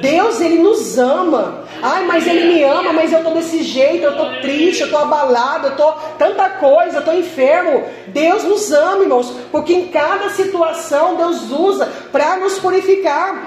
Deus, 0.00 0.40
Ele 0.40 0.56
nos 0.56 0.98
ama. 0.98 1.64
Ai, 1.82 2.04
mas 2.04 2.26
Ele 2.26 2.54
me 2.54 2.62
ama, 2.62 2.92
mas 2.92 3.12
eu 3.12 3.18
estou 3.18 3.34
desse 3.34 3.62
jeito, 3.62 4.04
eu 4.04 4.12
estou 4.12 4.40
triste, 4.40 4.80
eu 4.80 4.86
estou 4.86 5.00
abalado, 5.00 5.66
eu 5.66 5.70
estou 5.72 5.92
tanta 6.18 6.48
coisa, 6.50 6.96
eu 6.96 7.00
estou 7.00 7.14
enfermo. 7.14 7.84
Deus 8.08 8.42
nos 8.44 8.72
ama, 8.72 9.02
irmãos, 9.02 9.32
porque 9.52 9.74
em 9.74 9.88
cada 9.88 10.30
situação 10.30 11.16
Deus 11.16 11.50
usa 11.50 11.86
para 12.10 12.36
nos 12.36 12.58
purificar. 12.58 13.42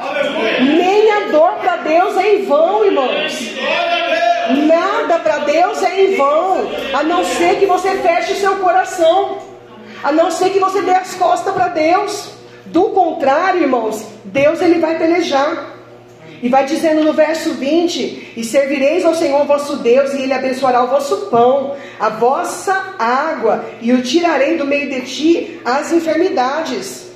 Nem 0.62 1.12
a 1.12 1.20
dor 1.32 1.54
para 1.62 1.78
Deus 1.78 2.18
é 2.18 2.36
em 2.36 2.46
vão, 2.46 2.86
irmãos. 2.86 3.56
Nada 4.68 5.20
para 5.20 5.40
Deus 5.40 5.82
é 5.82 6.04
em 6.04 6.16
vão, 6.16 6.70
a 6.94 7.04
não 7.04 7.24
ser 7.24 7.60
que 7.60 7.66
você 7.66 7.92
feche 7.98 8.34
o 8.34 8.38
seu 8.38 8.58
coração, 8.58 9.40
a 10.04 10.12
não 10.12 10.30
ser 10.30 10.52
que 10.52 10.60
você 10.60 10.82
dê 10.82 10.92
as 10.92 11.16
costas 11.16 11.54
para 11.54 11.70
Deus. 11.70 12.30
Do 12.66 12.90
contrário, 12.90 13.62
irmãos, 13.62 14.06
Deus 14.24 14.62
ele 14.62 14.80
vai 14.80 14.98
pelejar. 14.98 15.74
E 16.44 16.50
vai 16.50 16.66
dizendo 16.66 17.06
no 17.06 17.14
verso 17.14 17.54
20: 17.54 18.34
E 18.36 18.44
servireis 18.44 19.06
ao 19.06 19.16
Senhor 19.16 19.46
vosso 19.46 19.78
Deus, 19.78 20.14
e 20.14 20.24
Ele 20.24 20.34
abençoará 20.34 20.84
o 20.84 20.90
vosso 20.90 21.28
pão, 21.28 21.74
a 21.98 22.10
vossa 22.10 22.96
água, 23.00 23.64
e 23.82 23.94
o 23.94 24.04
tirarei 24.04 24.58
do 24.58 24.66
meio 24.66 24.90
de 24.90 25.02
ti 25.04 25.62
as 25.64 25.94
enfermidades. 25.94 27.08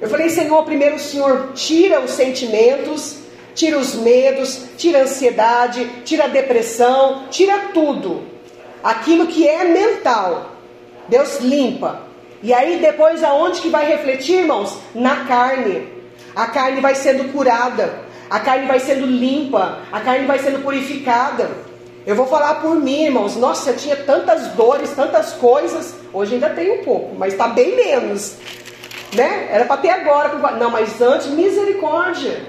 Eu 0.00 0.08
falei, 0.08 0.30
Senhor, 0.30 0.64
primeiro 0.64 0.96
o 0.96 0.98
Senhor 0.98 1.52
tira 1.54 2.00
os 2.00 2.12
sentimentos, 2.12 3.18
tira 3.54 3.78
os 3.78 3.94
medos, 3.96 4.62
tira 4.78 5.00
a 5.00 5.02
ansiedade, 5.02 5.86
tira 6.02 6.24
a 6.24 6.28
depressão, 6.28 7.24
tira 7.30 7.68
tudo. 7.74 8.22
Aquilo 8.82 9.26
que 9.26 9.46
é 9.46 9.64
mental. 9.64 10.52
Deus 11.06 11.38
limpa. 11.38 12.00
E 12.42 12.52
aí 12.54 12.78
depois 12.78 13.22
aonde 13.22 13.60
que 13.60 13.68
vai 13.68 13.86
refletir, 13.86 14.38
irmãos? 14.38 14.74
Na 14.94 15.26
carne. 15.26 15.86
A 16.34 16.46
carne 16.46 16.80
vai 16.80 16.94
sendo 16.94 17.30
curada. 17.30 18.03
A 18.30 18.40
carne 18.40 18.66
vai 18.66 18.80
sendo 18.80 19.06
limpa, 19.06 19.78
a 19.92 20.00
carne 20.00 20.26
vai 20.26 20.38
sendo 20.38 20.62
purificada. 20.62 21.50
Eu 22.06 22.14
vou 22.14 22.26
falar 22.26 22.56
por 22.56 22.76
mim, 22.76 23.04
irmãos. 23.04 23.36
Nossa, 23.36 23.70
eu 23.70 23.76
tinha 23.76 23.96
tantas 23.96 24.48
dores, 24.48 24.90
tantas 24.90 25.32
coisas. 25.32 25.94
Hoje 26.12 26.34
ainda 26.34 26.50
tem 26.50 26.80
um 26.80 26.84
pouco, 26.84 27.14
mas 27.16 27.32
está 27.32 27.48
bem 27.48 27.76
menos. 27.76 28.36
Né? 29.14 29.48
Era 29.50 29.64
para 29.64 29.78
ter 29.78 29.90
agora. 29.90 30.34
Não, 30.58 30.70
mas 30.70 31.00
antes, 31.00 31.28
misericórdia. 31.28 32.42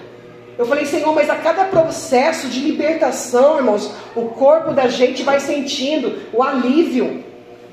Eu 0.57 0.65
falei, 0.65 0.85
Senhor, 0.85 1.13
mas 1.13 1.29
a 1.29 1.35
cada 1.35 1.65
processo 1.65 2.47
de 2.47 2.59
libertação, 2.59 3.57
irmãos, 3.57 3.91
o 4.15 4.29
corpo 4.29 4.71
da 4.71 4.87
gente 4.87 5.23
vai 5.23 5.39
sentindo 5.39 6.21
o 6.33 6.41
alívio. 6.41 7.23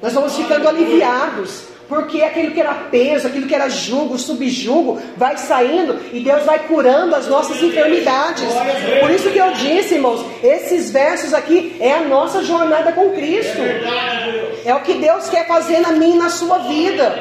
Nós 0.00 0.12
vamos 0.12 0.36
ficando 0.36 0.68
aliviados. 0.68 1.71
Porque 1.88 2.22
aquilo 2.22 2.52
que 2.52 2.60
era 2.60 2.74
peso, 2.90 3.26
aquilo 3.26 3.46
que 3.46 3.54
era 3.54 3.68
jugo, 3.68 4.18
subjugo, 4.18 5.00
vai 5.16 5.36
saindo 5.36 5.98
e 6.12 6.20
Deus 6.20 6.44
vai 6.44 6.60
curando 6.60 7.14
as 7.14 7.26
nossas 7.26 7.62
enfermidades. 7.62 8.44
Por 9.00 9.10
isso 9.10 9.30
que 9.30 9.38
eu 9.38 9.52
disse, 9.52 9.94
irmãos, 9.94 10.24
esses 10.42 10.90
versos 10.90 11.34
aqui 11.34 11.76
é 11.80 11.94
a 11.94 12.00
nossa 12.00 12.42
jornada 12.42 12.92
com 12.92 13.10
Cristo. 13.10 13.60
É 14.64 14.74
o 14.74 14.80
que 14.80 14.94
Deus 14.94 15.28
quer 15.28 15.46
fazer 15.46 15.80
na 15.80 15.92
minha 15.92 16.16
e 16.16 16.18
na 16.18 16.30
sua 16.30 16.58
vida. 16.58 17.14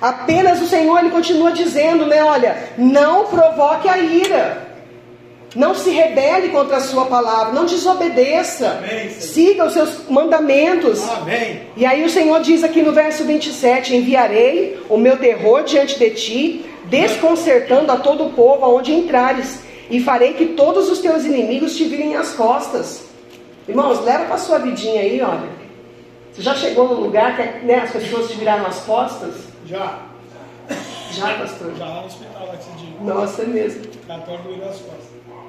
Apenas 0.00 0.60
o 0.60 0.66
Senhor, 0.66 0.98
Ele 0.98 1.10
continua 1.10 1.52
dizendo, 1.52 2.06
né? 2.06 2.24
Olha, 2.24 2.70
não 2.76 3.26
provoque 3.26 3.88
a 3.88 3.98
ira. 3.98 4.71
Não 5.54 5.74
se 5.74 5.90
rebele 5.90 6.48
contra 6.48 6.78
a 6.78 6.80
sua 6.80 7.04
palavra, 7.06 7.52
não 7.52 7.66
desobedeça. 7.66 8.78
Amém, 8.78 9.10
siga 9.10 9.66
os 9.66 9.74
seus 9.74 10.08
mandamentos. 10.08 11.06
Amém. 11.08 11.62
E 11.76 11.84
aí 11.84 12.04
o 12.04 12.08
Senhor 12.08 12.40
diz 12.40 12.64
aqui 12.64 12.82
no 12.82 12.92
verso 12.92 13.24
27: 13.24 13.94
Enviarei 13.94 14.80
o 14.88 14.96
meu 14.96 15.18
terror 15.18 15.62
diante 15.62 15.98
de 15.98 16.10
ti, 16.10 16.66
desconcertando 16.84 17.92
a 17.92 17.96
todo 17.96 18.26
o 18.26 18.32
povo 18.32 18.64
aonde 18.64 18.92
entrares, 18.92 19.60
e 19.90 20.00
farei 20.00 20.32
que 20.32 20.46
todos 20.46 20.88
os 20.88 21.00
teus 21.00 21.24
inimigos 21.24 21.76
te 21.76 21.84
virem 21.84 22.16
as 22.16 22.32
costas. 22.32 23.04
Irmãos, 23.68 24.02
leva 24.04 24.24
para 24.24 24.38
sua 24.38 24.58
vidinha 24.58 25.02
aí, 25.02 25.20
olha. 25.20 25.62
Você 26.32 26.40
já 26.40 26.54
chegou 26.54 26.88
no 26.88 26.94
lugar 26.94 27.36
que 27.36 27.66
né, 27.66 27.80
as 27.80 27.90
pessoas 27.90 28.30
te 28.30 28.38
viraram 28.38 28.66
as 28.66 28.80
costas? 28.80 29.34
Já. 29.66 29.98
Já, 31.10 31.34
pastor? 31.34 31.74
Já 31.76 31.84
lá 31.84 32.00
no 32.00 32.06
hospital 32.06 32.46
lá 32.46 32.56
que 32.56 32.64
você 32.64 32.70
diz. 32.78 33.02
Nossa, 33.02 33.42
é 33.42 33.46
mesmo. 33.46 33.82
O 33.84 34.06
cartório 34.06 34.42
virou 34.44 34.70
as 34.70 34.78
costas 34.78 35.01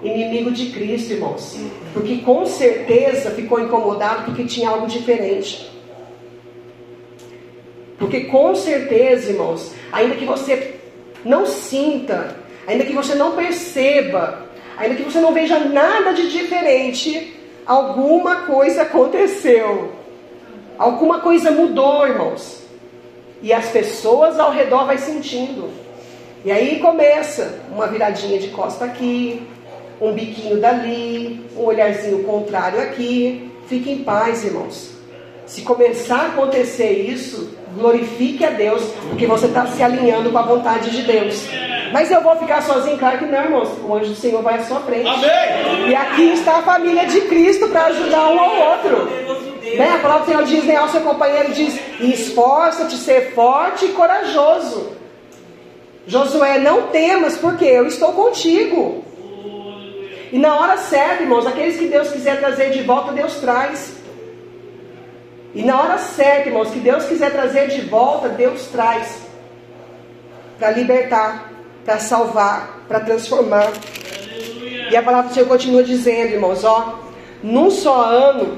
inimigo 0.04 0.52
de 0.52 0.68
Cristo, 0.72 1.14
irmãos. 1.14 1.58
Porque 1.94 2.18
com 2.18 2.46
certeza 2.46 3.32
ficou 3.32 3.60
incomodado 3.60 4.26
porque 4.26 4.44
tinha 4.44 4.70
algo 4.70 4.88
diferente. 4.88 5.72
Porque 7.98 8.26
com 8.26 8.54
certeza, 8.56 9.32
irmãos, 9.32 9.72
ainda 9.92 10.16
que 10.16 10.26
você 10.26 10.76
não 11.24 11.46
sinta, 11.46 12.36
ainda 12.68 12.84
que 12.84 12.94
você 12.94 13.16
não 13.16 13.32
perceba, 13.32 14.46
ainda 14.78 14.96
que 14.96 15.04
você 15.04 15.20
não 15.20 15.34
veja 15.34 15.60
nada 15.60 16.14
de 16.14 16.30
diferente, 16.30 17.34
alguma 17.66 18.42
coisa 18.42 18.82
aconteceu. 18.82 19.92
Alguma 20.78 21.20
coisa 21.20 21.52
mudou, 21.52 22.06
irmãos. 22.06 22.64
E 23.42 23.54
as 23.54 23.70
pessoas 23.70 24.40
ao 24.40 24.52
redor 24.52 24.86
vai 24.86 24.98
sentindo. 24.98 25.70
E 26.44 26.52
aí 26.52 26.80
começa 26.80 27.62
uma 27.72 27.88
viradinha 27.88 28.38
de 28.38 28.50
costa 28.50 28.84
aqui, 28.84 29.42
um 30.02 30.12
biquinho 30.14 30.60
dali, 30.60 31.46
um 31.56 31.66
olharzinho 31.66 32.24
contrário 32.24 32.82
aqui. 32.82 33.50
Fique 33.68 33.92
em 33.92 34.04
paz, 34.04 34.44
irmãos. 34.44 34.92
Se 35.46 35.62
começar 35.62 36.18
a 36.18 36.28
acontecer 36.28 36.92
isso, 36.92 37.50
glorifique 37.76 38.46
a 38.46 38.50
Deus, 38.50 38.82
porque 39.10 39.26
você 39.26 39.46
está 39.46 39.66
se 39.68 39.84
alinhando 39.84 40.32
com 40.32 40.38
a 40.38 40.44
vontade 40.44 40.90
de 40.90 41.02
Deus. 41.04 41.46
Mas 41.92 42.10
eu 42.10 42.22
vou 42.22 42.36
ficar 42.38 42.62
sozinho? 42.62 42.98
Claro 42.98 43.20
que 43.20 43.26
não, 43.26 43.44
irmãos. 43.44 43.70
O 43.84 43.94
anjo 43.94 44.10
do 44.10 44.16
Senhor 44.16 44.42
vai 44.42 44.56
à 44.56 44.64
sua 44.64 44.80
frente. 44.80 45.08
Amém. 45.08 45.90
E 45.90 45.96
aqui 45.96 46.34
está 46.34 46.58
a 46.58 46.64
família 46.64 47.06
de 47.06 47.22
Cristo 47.22 47.68
para 47.70 47.86
ajudar 47.86 48.30
um 48.30 48.40
ao 48.40 48.72
outro. 48.72 49.10
Né? 49.78 49.92
A 49.96 50.00
palavra 50.00 50.26
do 50.26 50.26
Senhor 50.26 50.44
diz, 50.44 50.64
né, 50.64 50.76
ao 50.76 50.90
seu 50.90 51.02
companheiro 51.02 51.52
diz, 51.52 51.80
esforça-te 52.00 52.96
ser 52.96 53.34
forte 53.34 53.86
e 53.86 53.90
corajoso. 53.90 54.92
Josué, 56.06 56.58
não 56.60 56.84
temas, 56.84 57.38
porque 57.38 57.66
eu 57.66 57.88
estou 57.88 58.12
contigo. 58.14 59.04
E 60.34 60.40
na 60.40 60.60
hora 60.60 60.78
certa, 60.78 61.22
irmãos, 61.22 61.46
aqueles 61.46 61.78
que 61.78 61.86
Deus 61.86 62.10
quiser 62.10 62.40
trazer 62.40 62.72
de 62.72 62.82
volta, 62.82 63.12
Deus 63.12 63.36
traz. 63.36 63.94
E 65.54 65.62
na 65.62 65.80
hora 65.80 66.00
certa, 66.00 66.50
irmãos, 66.50 66.72
que 66.72 66.80
Deus 66.80 67.06
quiser 67.06 67.32
trazer 67.32 67.68
de 67.68 67.82
volta, 67.82 68.30
Deus 68.30 68.66
traz. 68.66 69.20
Para 70.58 70.72
libertar, 70.72 71.54
para 71.86 72.00
salvar, 72.00 72.84
para 72.88 73.02
transformar. 73.02 73.74
E 74.90 74.98
a 74.98 75.04
palavra 75.04 75.30
do 75.30 75.36
Senhor 75.36 75.48
continua 75.48 75.84
dizendo, 75.84 76.34
irmãos, 76.34 76.64
ó, 76.64 76.98
num 77.44 77.70
só 77.70 78.04
ano 78.04 78.58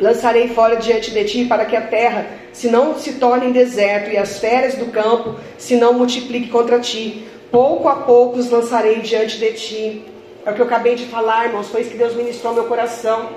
lançarei 0.00 0.50
fora 0.50 0.76
diante 0.76 1.10
de 1.10 1.24
ti 1.24 1.46
para 1.46 1.64
que 1.64 1.74
a 1.74 1.80
terra 1.80 2.26
se 2.52 2.68
não 2.68 2.96
se 2.96 3.14
torne 3.14 3.52
deserto 3.52 4.10
e 4.10 4.16
as 4.16 4.38
férias 4.38 4.76
do 4.76 4.86
campo 4.92 5.34
se 5.58 5.74
não 5.74 5.94
multiplique 5.94 6.48
contra 6.48 6.78
ti. 6.78 7.26
Pouco 7.50 7.88
a 7.88 7.96
pouco 7.96 8.38
os 8.38 8.48
lançarei 8.48 9.00
diante 9.00 9.36
de 9.38 9.52
ti 9.54 10.15
é 10.46 10.50
o 10.52 10.54
que 10.54 10.60
eu 10.60 10.66
acabei 10.66 10.94
de 10.94 11.06
falar, 11.06 11.46
irmãos. 11.46 11.68
Foi 11.68 11.80
isso 11.80 11.90
que 11.90 11.98
Deus 11.98 12.14
ministrou 12.14 12.54
meu 12.54 12.64
coração. 12.66 13.30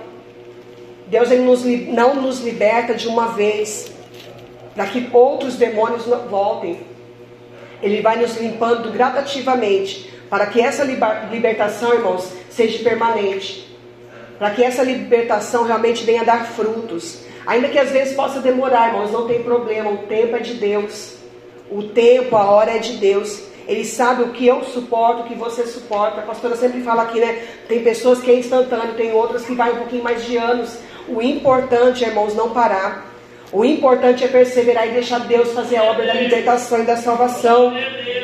Deus 1.08 1.32
ele 1.32 1.42
nos, 1.42 1.66
não 1.66 2.14
nos 2.14 2.40
liberta 2.40 2.94
de 2.94 3.08
uma 3.08 3.30
vez, 3.30 3.92
para 4.76 4.86
que 4.86 5.10
outros 5.12 5.56
demônios 5.56 6.06
voltem. 6.30 6.82
Ele 7.82 8.00
vai 8.02 8.18
nos 8.18 8.38
limpando 8.38 8.92
gradativamente, 8.92 10.14
para 10.30 10.46
que 10.46 10.62
essa 10.62 10.84
libertação, 10.84 11.96
irmãos, 11.96 12.32
seja 12.48 12.84
permanente. 12.84 13.76
Para 14.38 14.52
que 14.52 14.64
essa 14.64 14.84
libertação 14.84 15.64
realmente 15.64 16.04
venha 16.04 16.24
dar 16.24 16.46
frutos. 16.46 17.22
Ainda 17.48 17.70
que 17.70 17.80
às 17.80 17.90
vezes 17.90 18.14
possa 18.14 18.40
demorar, 18.40 18.90
irmãos, 18.90 19.12
não 19.12 19.28
tem 19.28 19.42
problema. 19.42 19.90
O 19.90 19.98
tempo 20.00 20.36
é 20.36 20.40
de 20.40 20.54
Deus. 20.54 21.16
O 21.72 21.84
tempo, 21.84 22.36
a 22.36 22.52
hora 22.52 22.76
é 22.76 22.78
de 22.78 22.98
Deus. 22.98 23.49
Ele 23.70 23.86
sabe 23.86 24.24
o 24.24 24.30
que 24.30 24.48
eu 24.48 24.64
suporto, 24.64 25.22
o 25.22 25.26
que 25.26 25.36
você 25.36 25.64
suporta. 25.68 26.22
A 26.22 26.24
pastora 26.24 26.56
sempre 26.56 26.82
fala 26.82 27.04
aqui, 27.04 27.20
né? 27.20 27.40
Tem 27.68 27.84
pessoas 27.84 28.20
que 28.20 28.32
é 28.32 28.34
instantâneo, 28.34 28.96
tem 28.96 29.12
outras 29.12 29.46
que 29.46 29.54
vai 29.54 29.72
um 29.72 29.76
pouquinho 29.76 30.04
mais 30.04 30.26
de 30.26 30.38
anos. 30.38 30.80
O 31.08 31.22
importante, 31.22 32.04
irmãos, 32.04 32.34
não 32.34 32.50
parar. 32.50 33.06
O 33.52 33.64
importante 33.64 34.24
é 34.24 34.28
perseverar 34.28 34.88
e 34.88 34.92
deixar 34.94 35.20
Deus 35.20 35.52
fazer 35.52 35.78
a 35.78 35.84
obra 35.84 36.08
da 36.08 36.16
libertação 36.16 36.82
e 36.82 36.84
da 36.84 36.98
salvação. 36.98 37.72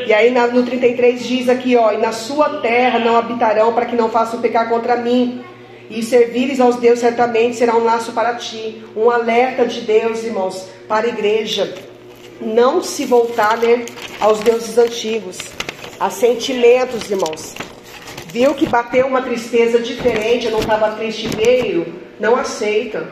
E 0.08 0.12
aí 0.12 0.32
no 0.32 0.64
33 0.64 1.24
diz 1.24 1.48
aqui, 1.48 1.76
ó, 1.76 1.92
e 1.92 1.98
na 1.98 2.12
sua 2.12 2.62
terra 2.62 2.98
não 2.98 3.16
habitarão 3.16 3.72
para 3.72 3.86
que 3.86 3.96
não 3.96 4.10
façam 4.10 4.42
pecar 4.42 4.68
contra 4.68 4.96
mim. 4.96 5.44
E 5.92 6.02
servires 6.02 6.60
aos 6.60 6.78
deuses 6.78 7.02
certamente 7.02 7.56
será 7.56 7.76
um 7.76 7.84
laço 7.84 8.14
para 8.14 8.34
ti, 8.34 8.84
um 8.96 9.12
alerta 9.12 9.68
de 9.68 9.82
Deus, 9.82 10.24
irmãos, 10.24 10.68
para 10.88 11.06
a 11.06 11.10
igreja 11.10 11.72
não 12.42 12.82
se 12.82 13.06
voltar 13.06 13.58
né, 13.58 13.86
aos 14.20 14.40
deuses 14.40 14.78
antigos, 14.78 15.38
a 16.00 16.10
sentimentos, 16.10 17.10
irmãos. 17.10 17.56
Viu 18.28 18.54
que 18.54 18.66
bateu 18.66 19.08
uma 19.08 19.22
tristeza 19.22 19.80
diferente, 19.80 20.46
eu 20.46 20.52
não 20.52 20.60
estava 20.60 20.92
triste 20.92 21.28
veio, 21.28 21.96
não 22.20 22.36
aceita. 22.36 23.08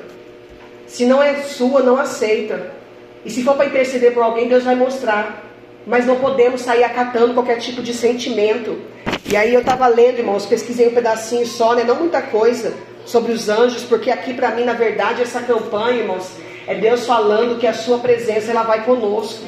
Se 0.85 1.05
não 1.05 1.23
é 1.23 1.43
sua, 1.43 1.81
não 1.81 1.97
aceita. 1.97 2.71
E 3.25 3.29
se 3.29 3.43
for 3.43 3.55
para 3.55 3.65
interceder 3.65 4.13
por 4.13 4.21
alguém, 4.21 4.49
Deus 4.49 4.63
vai 4.63 4.75
mostrar. 4.75 5.43
Mas 5.87 6.05
não 6.05 6.17
podemos 6.17 6.61
sair 6.61 6.83
acatando 6.83 7.33
qualquer 7.33 7.59
tipo 7.59 7.81
de 7.81 7.93
sentimento. 7.93 8.77
E 9.29 9.35
aí 9.35 9.53
eu 9.53 9.61
estava 9.61 9.87
lendo, 9.87 10.19
irmãos, 10.19 10.45
pesquisei 10.45 10.87
um 10.87 10.93
pedacinho 10.93 11.45
só, 11.45 11.73
né? 11.73 11.83
Não 11.83 11.95
muita 11.95 12.21
coisa 12.21 12.73
sobre 13.05 13.31
os 13.31 13.49
anjos, 13.49 13.83
porque 13.83 14.11
aqui 14.11 14.33
para 14.33 14.51
mim, 14.51 14.63
na 14.63 14.73
verdade, 14.73 15.21
essa 15.21 15.41
campanha, 15.41 16.01
irmãos, 16.01 16.29
é 16.65 16.75
Deus 16.75 17.05
falando 17.05 17.59
que 17.59 17.67
a 17.67 17.73
sua 17.73 17.99
presença 17.99 18.51
ela 18.51 18.63
vai 18.63 18.85
conosco 18.85 19.43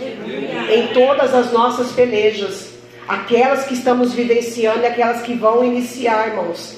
em 0.69 0.87
todas 0.93 1.33
as 1.33 1.51
nossas 1.51 1.91
pelejas, 1.91 2.71
aquelas 3.07 3.65
que 3.65 3.73
estamos 3.73 4.13
vivenciando 4.13 4.81
e 4.81 4.87
aquelas 4.87 5.21
que 5.21 5.33
vão 5.33 5.63
iniciar, 5.63 6.27
irmãos. 6.27 6.77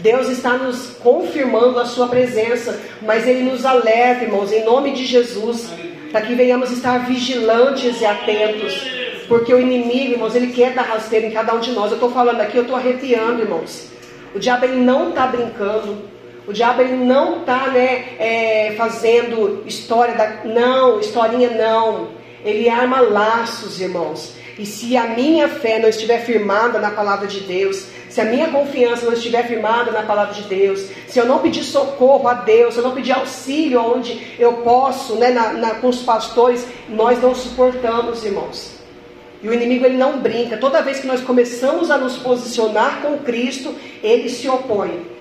Deus 0.00 0.28
está 0.28 0.52
nos 0.52 0.88
confirmando 1.02 1.78
a 1.78 1.84
sua 1.84 2.06
presença, 2.08 2.78
mas 3.02 3.26
ele 3.26 3.50
nos 3.50 3.64
alerta, 3.64 4.24
irmãos, 4.24 4.52
em 4.52 4.64
nome 4.64 4.92
de 4.92 5.04
Jesus, 5.04 5.68
para 6.10 6.22
que 6.22 6.34
venhamos 6.34 6.70
estar 6.70 7.06
vigilantes 7.06 8.00
e 8.00 8.06
atentos, 8.06 8.74
porque 9.28 9.52
o 9.52 9.60
inimigo, 9.60 10.12
irmãos, 10.12 10.34
ele 10.34 10.52
quer 10.52 10.72
dar 10.72 10.82
rasteiro 10.82 11.26
em 11.26 11.30
cada 11.30 11.54
um 11.54 11.60
de 11.60 11.72
nós. 11.72 11.90
Eu 11.90 11.96
estou 11.96 12.10
falando 12.10 12.40
aqui, 12.40 12.56
eu 12.56 12.62
estou 12.62 12.76
arrepiando, 12.76 13.42
irmãos. 13.42 13.88
O 14.34 14.38
diabo 14.38 14.66
ele 14.66 14.76
não 14.76 15.10
está 15.10 15.26
brincando. 15.26 16.15
O 16.46 16.52
diabo 16.52 16.80
ele 16.80 16.96
não 16.96 17.40
está 17.40 17.68
né, 17.68 18.04
é, 18.18 18.74
fazendo 18.76 19.64
história 19.66 20.14
da. 20.14 20.44
Não, 20.44 21.00
historinha 21.00 21.50
não. 21.50 22.08
Ele 22.44 22.68
arma 22.68 23.00
laços, 23.00 23.80
irmãos. 23.80 24.36
E 24.56 24.64
se 24.64 24.96
a 24.96 25.08
minha 25.08 25.48
fé 25.48 25.78
não 25.78 25.88
estiver 25.88 26.24
firmada 26.24 26.78
na 26.78 26.90
palavra 26.90 27.26
de 27.26 27.40
Deus, 27.40 27.88
se 28.08 28.20
a 28.20 28.24
minha 28.24 28.48
confiança 28.48 29.04
não 29.04 29.12
estiver 29.12 29.46
firmada 29.46 29.90
na 29.90 30.02
palavra 30.02 30.32
de 30.32 30.42
Deus, 30.42 30.88
se 31.08 31.18
eu 31.18 31.26
não 31.26 31.40
pedir 31.40 31.64
socorro 31.64 32.28
a 32.28 32.34
Deus, 32.34 32.74
se 32.74 32.80
eu 32.80 32.84
não 32.84 32.94
pedir 32.94 33.12
auxílio 33.12 33.80
onde 33.80 34.34
eu 34.38 34.54
posso, 34.58 35.16
né, 35.16 35.30
na, 35.30 35.52
na, 35.52 35.70
com 35.74 35.88
os 35.88 36.02
pastores, 36.02 36.66
nós 36.88 37.20
não 37.20 37.34
suportamos, 37.34 38.24
irmãos. 38.24 38.76
E 39.42 39.48
o 39.48 39.52
inimigo 39.52 39.84
ele 39.84 39.98
não 39.98 40.20
brinca. 40.20 40.56
Toda 40.56 40.80
vez 40.80 41.00
que 41.00 41.06
nós 41.06 41.20
começamos 41.20 41.90
a 41.90 41.98
nos 41.98 42.16
posicionar 42.16 43.02
com 43.02 43.18
Cristo, 43.18 43.74
ele 44.02 44.30
se 44.30 44.48
opõe. 44.48 45.15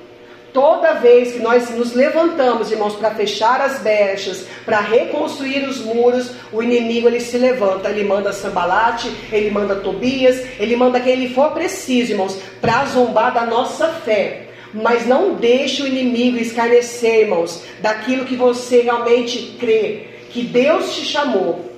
Toda 0.56 0.94
vez 0.94 1.34
que 1.34 1.40
nós 1.40 1.70
nos 1.72 1.94
levantamos, 1.94 2.72
irmãos, 2.72 2.96
para 2.96 3.12
fechar 3.12 3.60
as 3.60 3.80
brechas, 3.80 4.46
para 4.64 4.80
reconstruir 4.80 5.68
os 5.68 5.82
muros, 5.82 6.32
o 6.50 6.64
inimigo 6.64 7.10
ele 7.10 7.20
se 7.20 7.38
levanta, 7.38 7.90
ele 7.90 8.06
manda 8.06 8.32
Sambalate, 8.32 9.12
ele 9.34 9.52
manda 9.52 9.76
Tobias, 9.76 10.48
ele 10.58 10.78
manda 10.78 11.02
quem 11.02 11.12
ele 11.12 11.34
for 11.34 11.52
preciso, 11.52 12.14
irmãos, 12.14 12.40
para 12.62 12.86
zombar 12.86 13.34
da 13.34 13.46
nossa 13.46 13.90
fé. 13.90 14.44
Mas 14.74 15.06
não 15.06 15.34
deixe 15.34 15.84
o 15.84 15.88
inimigo 15.88 16.38
escarnecer, 16.38 17.24
irmãos, 17.24 17.62
daquilo 17.82 18.24
que 18.24 18.38
você 18.38 18.80
realmente 18.80 19.58
crê, 19.60 20.08
que 20.30 20.42
Deus 20.42 20.96
te 20.96 21.04
chamou. 21.04 21.70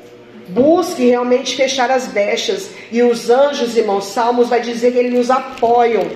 Busque 0.49 1.03
realmente 1.03 1.55
fechar 1.55 1.89
as 1.89 2.05
brechas. 2.05 2.69
E 2.91 3.01
os 3.01 3.27
anjos, 3.27 3.75
irmãos, 3.75 4.05
Salmos 4.05 4.49
vai 4.49 4.61
dizer 4.61 4.91
que 4.91 4.99
eles 4.99 5.13
nos 5.15 5.31
apoiam. 5.31 6.07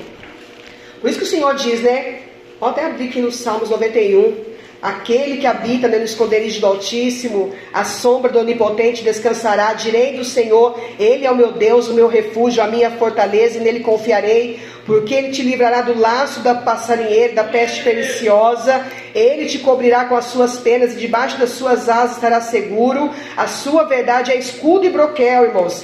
Por 1.02 1.10
isso 1.10 1.18
que 1.18 1.26
o 1.26 1.28
Senhor 1.28 1.56
diz, 1.56 1.82
né? 1.82 2.30
Vou 2.62 2.70
até 2.70 2.86
abrir 2.86 3.10
aqui 3.10 3.20
no 3.20 3.32
Salmos 3.32 3.72
91. 3.72 4.36
Aquele 4.80 5.38
que 5.38 5.48
habita 5.48 5.88
no 5.88 5.96
esconderijo 6.04 6.62
do 6.62 6.68
Altíssimo, 6.68 7.52
a 7.74 7.84
sombra 7.84 8.32
do 8.32 8.38
Onipotente 8.38 9.04
descansará 9.04 9.70
à 9.70 9.74
direita 9.74 10.20
do 10.20 10.24
Senhor. 10.24 10.80
Ele 11.00 11.26
é 11.26 11.32
o 11.32 11.36
meu 11.36 11.54
Deus, 11.54 11.88
o 11.88 11.96
meu 11.96 12.08
refúgio, 12.08 12.62
a 12.62 12.68
minha 12.68 12.92
fortaleza, 12.92 13.58
e 13.58 13.62
nele 13.62 13.80
confiarei. 13.80 14.60
Porque 14.86 15.12
ele 15.12 15.32
te 15.32 15.42
livrará 15.42 15.82
do 15.82 16.00
laço 16.00 16.42
da 16.42 16.54
passarinheira, 16.54 17.34
da 17.34 17.44
peste 17.44 17.82
perniciosa. 17.82 18.86
Ele 19.16 19.48
te 19.48 19.58
cobrirá 19.58 20.06
com 20.06 20.16
as 20.16 20.26
suas 20.26 20.58
penas, 20.58 20.94
e 20.94 20.98
debaixo 20.98 21.40
das 21.40 21.50
suas 21.50 21.90
asas 21.90 22.18
estará 22.18 22.42
seguro. 22.42 23.10
A 23.36 23.48
sua 23.48 23.86
verdade 23.86 24.32
é 24.32 24.38
escudo 24.38 24.86
e 24.86 24.90
broquel, 24.92 25.46
irmãos. 25.46 25.84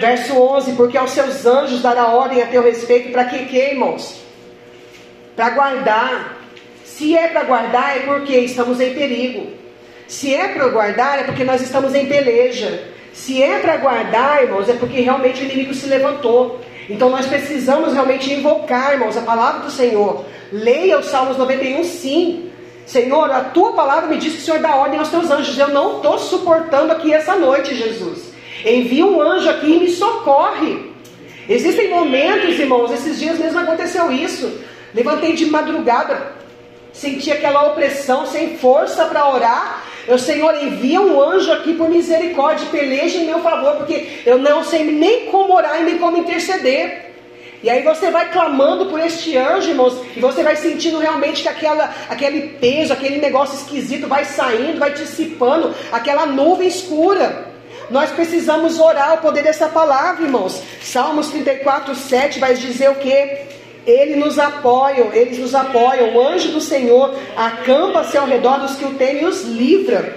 Verso 0.00 0.40
11: 0.40 0.72
Porque 0.72 0.96
aos 0.96 1.10
seus 1.10 1.44
anjos 1.44 1.82
dará 1.82 2.06
ordem 2.06 2.40
a 2.40 2.46
teu 2.46 2.62
respeito, 2.62 3.12
para 3.12 3.26
que, 3.26 3.44
que, 3.44 3.58
irmãos? 3.58 4.21
Para 5.36 5.50
guardar. 5.50 6.38
Se 6.84 7.16
é 7.16 7.28
para 7.28 7.44
guardar, 7.44 7.96
é 7.96 8.00
porque 8.00 8.36
estamos 8.38 8.80
em 8.80 8.94
perigo. 8.94 9.50
Se 10.06 10.34
é 10.34 10.48
para 10.48 10.68
guardar, 10.68 11.20
é 11.20 11.22
porque 11.24 11.44
nós 11.44 11.60
estamos 11.62 11.94
em 11.94 12.06
peleja. 12.06 12.84
Se 13.12 13.42
é 13.42 13.58
para 13.58 13.76
guardar, 13.76 14.42
irmãos, 14.42 14.68
é 14.68 14.74
porque 14.74 15.00
realmente 15.00 15.42
o 15.42 15.44
inimigo 15.44 15.74
se 15.74 15.86
levantou. 15.86 16.60
Então 16.88 17.08
nós 17.08 17.26
precisamos 17.26 17.92
realmente 17.92 18.32
invocar, 18.32 18.92
irmãos, 18.92 19.16
a 19.16 19.22
palavra 19.22 19.62
do 19.62 19.70
Senhor. 19.70 20.24
Leia 20.52 20.98
os 20.98 21.06
Salmos 21.06 21.36
91, 21.36 21.84
sim. 21.84 22.50
Senhor, 22.84 23.30
a 23.30 23.40
tua 23.40 23.72
palavra 23.72 24.08
me 24.08 24.18
diz 24.18 24.34
que 24.34 24.38
o 24.40 24.42
Senhor 24.42 24.60
dá 24.60 24.74
ordem 24.74 24.98
aos 24.98 25.08
teus 25.08 25.30
anjos. 25.30 25.56
Eu 25.56 25.68
não 25.68 25.96
estou 25.96 26.18
suportando 26.18 26.92
aqui 26.92 27.12
essa 27.12 27.34
noite, 27.36 27.74
Jesus. 27.74 28.32
Envia 28.64 29.06
um 29.06 29.20
anjo 29.20 29.48
aqui 29.48 29.76
e 29.76 29.80
me 29.80 29.88
socorre. 29.88 30.92
Existem 31.48 31.90
momentos, 31.90 32.58
irmãos, 32.58 32.92
esses 32.92 33.18
dias 33.18 33.38
mesmo 33.38 33.58
aconteceu 33.60 34.12
isso. 34.12 34.60
Levantei 34.94 35.32
de 35.34 35.46
madrugada, 35.46 36.32
senti 36.92 37.30
aquela 37.30 37.68
opressão, 37.68 38.26
sem 38.26 38.58
força 38.58 39.06
para 39.06 39.28
orar. 39.28 39.84
Eu, 40.06 40.18
Senhor, 40.18 40.54
envia 40.62 41.00
um 41.00 41.20
anjo 41.20 41.52
aqui 41.52 41.74
por 41.74 41.88
misericórdia, 41.88 42.66
peleja 42.70 43.18
em 43.18 43.26
meu 43.26 43.40
favor, 43.40 43.76
porque 43.76 44.20
eu 44.26 44.38
não 44.38 44.64
sei 44.64 44.84
nem 44.84 45.26
como 45.26 45.54
orar 45.54 45.80
e 45.80 45.84
nem 45.84 45.98
como 45.98 46.18
interceder. 46.18 47.12
E 47.62 47.70
aí 47.70 47.82
você 47.82 48.10
vai 48.10 48.30
clamando 48.32 48.86
por 48.86 48.98
este 48.98 49.36
anjo, 49.38 49.70
irmãos, 49.70 49.96
e 50.16 50.20
você 50.20 50.42
vai 50.42 50.56
sentindo 50.56 50.98
realmente 50.98 51.42
que 51.42 51.48
aquela, 51.48 51.94
aquele 52.08 52.48
peso, 52.58 52.92
aquele 52.92 53.18
negócio 53.18 53.54
esquisito 53.54 54.08
vai 54.08 54.24
saindo, 54.24 54.80
vai 54.80 54.92
dissipando, 54.92 55.72
aquela 55.92 56.26
nuvem 56.26 56.66
escura. 56.66 57.46
Nós 57.88 58.10
precisamos 58.10 58.80
orar 58.80 59.14
o 59.14 59.18
poder 59.18 59.44
dessa 59.44 59.68
palavra, 59.68 60.24
irmãos. 60.24 60.60
Salmos 60.82 61.28
34, 61.28 61.94
7 61.94 62.40
vai 62.40 62.54
dizer 62.54 62.90
o 62.90 62.96
que? 62.96 63.52
Ele 63.86 64.16
nos 64.16 64.38
apoia, 64.38 65.10
eles 65.12 65.38
nos 65.38 65.54
apoiam. 65.54 66.14
O 66.14 66.20
anjo 66.20 66.52
do 66.52 66.60
Senhor 66.60 67.14
acampa-se 67.36 68.16
ao 68.16 68.26
redor 68.26 68.60
dos 68.60 68.76
que 68.76 68.84
o 68.84 68.94
temem 68.94 69.22
e 69.22 69.26
os 69.26 69.42
livra. 69.42 70.16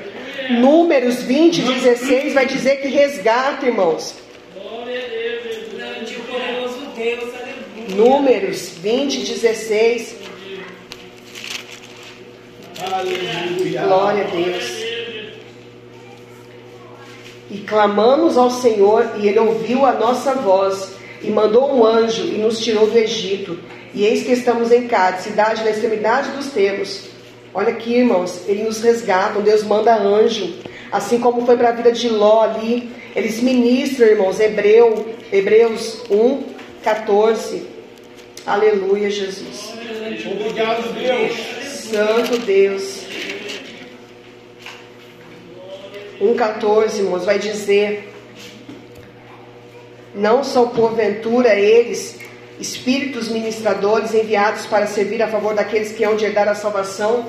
Números 0.50 1.24
20, 1.24 1.62
16 1.62 2.34
vai 2.34 2.46
dizer 2.46 2.78
que 2.78 2.88
resgata, 2.88 3.66
irmãos. 3.66 4.16
Números 7.90 8.70
20, 8.78 9.26
16. 9.26 10.16
Aleluia. 12.92 13.82
Glória 13.82 14.24
a 14.26 14.28
Deus. 14.28 14.86
E 17.50 17.58
clamamos 17.60 18.38
ao 18.38 18.52
Senhor, 18.52 19.16
e 19.18 19.28
Ele 19.28 19.40
ouviu 19.40 19.86
a 19.86 19.94
nossa 19.94 20.34
voz 20.34 20.95
e 21.26 21.32
mandou 21.32 21.74
um 21.74 21.86
anjo 21.86 22.24
e 22.24 22.38
nos 22.38 22.60
tirou 22.60 22.88
do 22.88 22.98
Egito. 22.98 23.58
E 23.94 24.06
eis 24.06 24.24
que 24.24 24.34
estamos 24.34 24.72
em 24.72 24.88
Cádiz, 24.88 25.24
cidade 25.24 25.64
na 25.64 25.72
extremidade 25.72 26.32
dos 26.32 26.48
termos. 26.48 27.08
Olha 27.54 27.70
aqui, 27.70 27.96
irmãos, 27.96 28.42
ele 28.48 28.64
nos 28.64 28.82
resgata, 28.82 29.40
Deus 29.40 29.64
manda 29.64 29.96
anjo. 29.96 30.54
Assim 30.92 31.20
como 31.20 31.46
foi 31.46 31.58
para 31.58 31.70
a 31.70 31.72
vida 31.72 31.92
de 31.92 32.10
Ló 32.10 32.42
ali, 32.42 32.90
eles 33.16 33.42
ministram, 33.42 34.08
irmãos, 34.08 34.40
Hebreu, 34.40 35.06
Hebreus 35.32 36.04
1, 36.10 36.44
14. 36.84 37.64
Aleluia, 38.46 39.10
Jesus. 39.10 39.74
Obrigado, 40.32 40.94
Deus. 40.94 41.56
Santo 41.86 42.38
Deus. 42.40 43.06
1,14, 46.22 47.00
irmãos, 47.00 47.26
vai 47.26 47.40
dizer: 47.40 48.15
não 50.16 50.44
são 50.44 50.70
porventura 50.70 51.54
eles 51.54 52.20
espíritos 52.60 53.28
ministradores 53.28 54.14
enviados 54.14 54.66
para 54.66 54.88
servir 54.88 55.22
a 55.22 55.28
favor 55.28 55.54
daqueles 55.54 55.92
que 55.92 56.04
hão 56.04 56.16
de 56.16 56.26
herdar 56.26 56.48
a 56.48 56.56
salvação? 56.56 57.26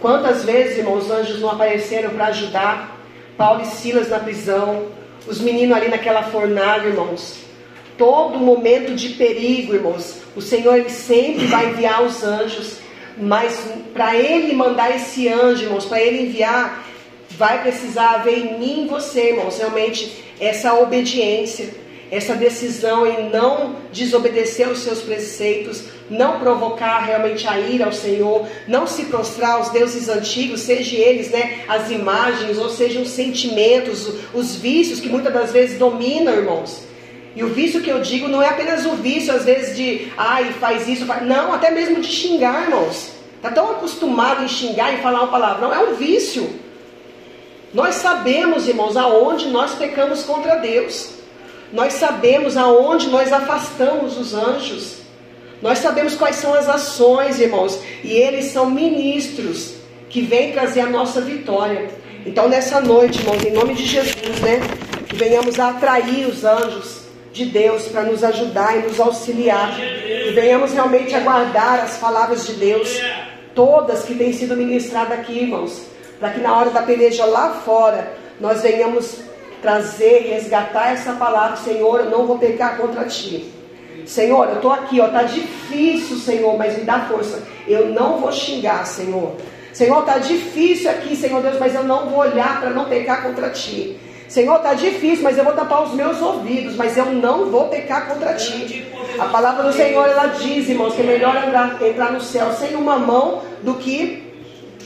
Quantas 0.00 0.44
vezes, 0.44 0.78
irmãos, 0.78 1.04
os 1.04 1.10
anjos 1.10 1.40
não 1.40 1.50
apareceram 1.50 2.10
para 2.10 2.26
ajudar 2.26 2.98
Paulo 3.36 3.62
e 3.62 3.66
Silas 3.66 4.08
na 4.08 4.18
prisão, 4.18 4.88
os 5.26 5.40
meninos 5.40 5.76
ali 5.76 5.88
naquela 5.88 6.24
fornalha, 6.24 6.88
irmãos? 6.88 7.38
Todo 7.96 8.38
momento 8.38 8.94
de 8.94 9.10
perigo, 9.10 9.74
irmãos, 9.74 10.18
o 10.34 10.42
Senhor 10.42 10.76
ele 10.76 10.90
sempre 10.90 11.46
vai 11.46 11.70
enviar 11.70 12.02
os 12.02 12.24
anjos, 12.24 12.78
mas 13.16 13.56
para 13.92 14.16
ele 14.16 14.52
mandar 14.52 14.94
esse 14.94 15.28
anjo, 15.28 15.64
irmãos, 15.64 15.84
para 15.84 16.02
ele 16.02 16.22
enviar, 16.24 16.84
vai 17.30 17.62
precisar 17.62 18.14
haver 18.14 18.38
em 18.38 18.58
mim 18.58 18.84
e 18.84 18.88
você, 18.88 19.30
irmãos, 19.30 19.56
realmente 19.56 20.24
essa 20.40 20.74
obediência 20.74 21.83
essa 22.10 22.34
decisão 22.34 23.06
em 23.06 23.30
não 23.30 23.76
desobedecer 23.92 24.68
os 24.68 24.80
seus 24.80 25.00
preceitos, 25.00 25.84
não 26.08 26.38
provocar 26.38 27.00
realmente 27.00 27.46
a 27.48 27.58
ira 27.58 27.86
ao 27.86 27.92
Senhor, 27.92 28.46
não 28.68 28.86
se 28.86 29.04
prostrar 29.06 29.52
aos 29.52 29.70
deuses 29.70 30.08
antigos, 30.08 30.60
seja 30.60 30.96
eles 30.96 31.30
né, 31.30 31.64
as 31.68 31.90
imagens, 31.90 32.58
ou 32.58 32.68
sejam 32.68 33.02
os 33.02 33.10
sentimentos, 33.10 34.08
os 34.32 34.56
vícios 34.56 35.00
que 35.00 35.08
muitas 35.08 35.32
das 35.32 35.52
vezes 35.52 35.78
dominam, 35.78 36.34
irmãos. 36.34 36.84
E 37.36 37.42
o 37.42 37.48
vício 37.48 37.80
que 37.80 37.90
eu 37.90 38.00
digo 38.00 38.28
não 38.28 38.42
é 38.42 38.48
apenas 38.48 38.86
o 38.86 38.92
vício, 38.92 39.34
às 39.34 39.44
vezes, 39.44 39.76
de 39.76 40.12
ai, 40.16 40.52
faz 40.60 40.86
isso, 40.86 41.04
faz... 41.04 41.26
não, 41.26 41.52
até 41.52 41.70
mesmo 41.70 42.00
de 42.00 42.06
xingar, 42.06 42.64
irmãos. 42.64 43.12
Está 43.36 43.50
tão 43.50 43.72
acostumado 43.72 44.44
em 44.44 44.48
xingar 44.48 44.94
e 44.94 45.02
falar 45.02 45.22
uma 45.22 45.32
palavra, 45.32 45.66
não, 45.66 45.74
é 45.74 45.78
um 45.80 45.94
vício. 45.94 46.48
Nós 47.74 47.96
sabemos, 47.96 48.68
irmãos, 48.68 48.96
aonde 48.96 49.48
nós 49.48 49.74
pecamos 49.74 50.22
contra 50.22 50.56
Deus. 50.56 51.10
Nós 51.72 51.94
sabemos 51.94 52.56
aonde 52.56 53.08
nós 53.08 53.32
afastamos 53.32 54.18
os 54.18 54.34
anjos. 54.34 54.98
Nós 55.60 55.78
sabemos 55.78 56.14
quais 56.14 56.36
são 56.36 56.52
as 56.54 56.68
ações, 56.68 57.40
irmãos, 57.40 57.80
e 58.02 58.12
eles 58.12 58.46
são 58.46 58.70
ministros 58.70 59.74
que 60.10 60.20
vêm 60.20 60.52
trazer 60.52 60.80
a 60.80 60.86
nossa 60.86 61.20
vitória. 61.20 61.88
Então, 62.26 62.48
nessa 62.48 62.80
noite, 62.80 63.20
irmãos, 63.20 63.42
em 63.44 63.52
nome 63.52 63.74
de 63.74 63.84
Jesus, 63.84 64.40
né, 64.40 64.60
que 65.08 65.16
venhamos 65.16 65.58
a 65.58 65.70
atrair 65.70 66.26
os 66.26 66.44
anjos 66.44 67.04
de 67.32 67.46
Deus 67.46 67.88
para 67.88 68.02
nos 68.02 68.22
ajudar 68.22 68.78
e 68.78 68.82
nos 68.82 69.00
auxiliar, 69.00 69.76
e 69.80 70.30
venhamos 70.32 70.72
realmente 70.72 71.14
a 71.14 71.20
guardar 71.20 71.80
as 71.80 71.96
palavras 71.96 72.46
de 72.46 72.52
Deus, 72.54 73.00
todas 73.54 74.04
que 74.04 74.14
têm 74.14 74.32
sido 74.32 74.56
ministradas 74.56 75.18
aqui, 75.18 75.40
irmãos, 75.40 75.82
para 76.20 76.30
que 76.30 76.40
na 76.40 76.56
hora 76.56 76.70
da 76.70 76.82
peleja 76.82 77.24
lá 77.24 77.60
fora 77.64 78.12
nós 78.40 78.62
venhamos 78.62 79.16
trazer, 79.64 80.28
resgatar 80.28 80.92
essa 80.92 81.12
palavra, 81.14 81.56
Senhor, 81.56 82.00
eu 82.00 82.10
não 82.10 82.26
vou 82.26 82.38
pecar 82.38 82.76
contra 82.76 83.06
ti. 83.06 83.50
Senhor, 84.04 84.46
eu 84.50 84.56
estou 84.56 84.70
aqui, 84.70 85.00
ó, 85.00 85.08
tá 85.08 85.22
difícil, 85.22 86.18
Senhor, 86.18 86.58
mas 86.58 86.76
me 86.76 86.84
dá 86.84 87.06
força. 87.06 87.42
Eu 87.66 87.88
não 87.88 88.18
vou 88.18 88.30
xingar, 88.30 88.86
Senhor. 88.86 89.32
Senhor, 89.72 90.04
tá 90.04 90.18
difícil 90.18 90.90
aqui, 90.90 91.16
Senhor 91.16 91.40
Deus, 91.40 91.58
mas 91.58 91.74
eu 91.74 91.82
não 91.82 92.10
vou 92.10 92.18
olhar 92.18 92.60
para 92.60 92.68
não 92.68 92.84
pecar 92.84 93.22
contra 93.22 93.48
ti. 93.48 93.98
Senhor, 94.28 94.58
tá 94.58 94.74
difícil, 94.74 95.24
mas 95.24 95.38
eu 95.38 95.44
vou 95.44 95.54
tapar 95.54 95.82
os 95.82 95.94
meus 95.94 96.20
ouvidos, 96.20 96.76
mas 96.76 96.98
eu 96.98 97.06
não 97.06 97.46
vou 97.46 97.68
pecar 97.68 98.06
contra 98.06 98.34
ti. 98.34 98.86
A 99.18 99.24
palavra 99.24 99.62
do 99.62 99.72
Senhor, 99.72 100.06
ela 100.06 100.26
diz, 100.26 100.68
irmãos, 100.68 100.94
que 100.94 101.00
é 101.00 101.04
melhor 101.04 101.36
entrar, 101.36 101.80
entrar 101.82 102.12
no 102.12 102.20
céu 102.20 102.52
sem 102.52 102.74
uma 102.74 102.98
mão 102.98 103.40
do 103.62 103.74
que 103.76 104.30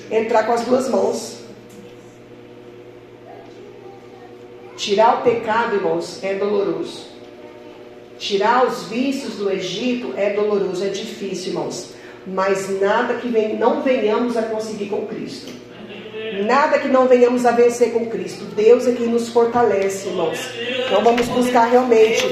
entrar 0.09 0.45
com 0.45 0.53
as 0.53 0.63
duas 0.63 0.89
mãos. 0.89 1.38
Tirar 4.79 5.19
o 5.19 5.23
pecado, 5.23 5.75
irmãos, 5.75 6.21
é 6.23 6.35
doloroso. 6.35 7.09
Tirar 8.17 8.65
os 8.65 8.85
vícios 8.85 9.35
do 9.35 9.51
Egito 9.51 10.15
é 10.17 10.31
doloroso, 10.31 10.85
é 10.85 10.89
difícil, 10.89 11.49
irmãos. 11.49 11.95
Mas 12.25 12.81
nada 12.81 13.15
que 13.15 13.27
vem, 13.27 13.57
não 13.57 13.83
venhamos 13.83 14.37
a 14.37 14.43
conseguir 14.43 14.87
com 14.87 15.05
Cristo. 15.05 15.53
Nada 16.47 16.79
que 16.79 16.87
não 16.87 17.09
venhamos 17.09 17.45
a 17.45 17.51
vencer 17.51 17.93
com 17.93 18.07
Cristo. 18.07 18.45
Deus 18.55 18.87
é 18.87 18.93
quem 18.93 19.09
nos 19.09 19.29
fortalece, 19.31 20.11
irmãos. 20.11 20.39
Então 20.87 21.03
vamos 21.03 21.27
buscar 21.27 21.65
realmente 21.65 22.25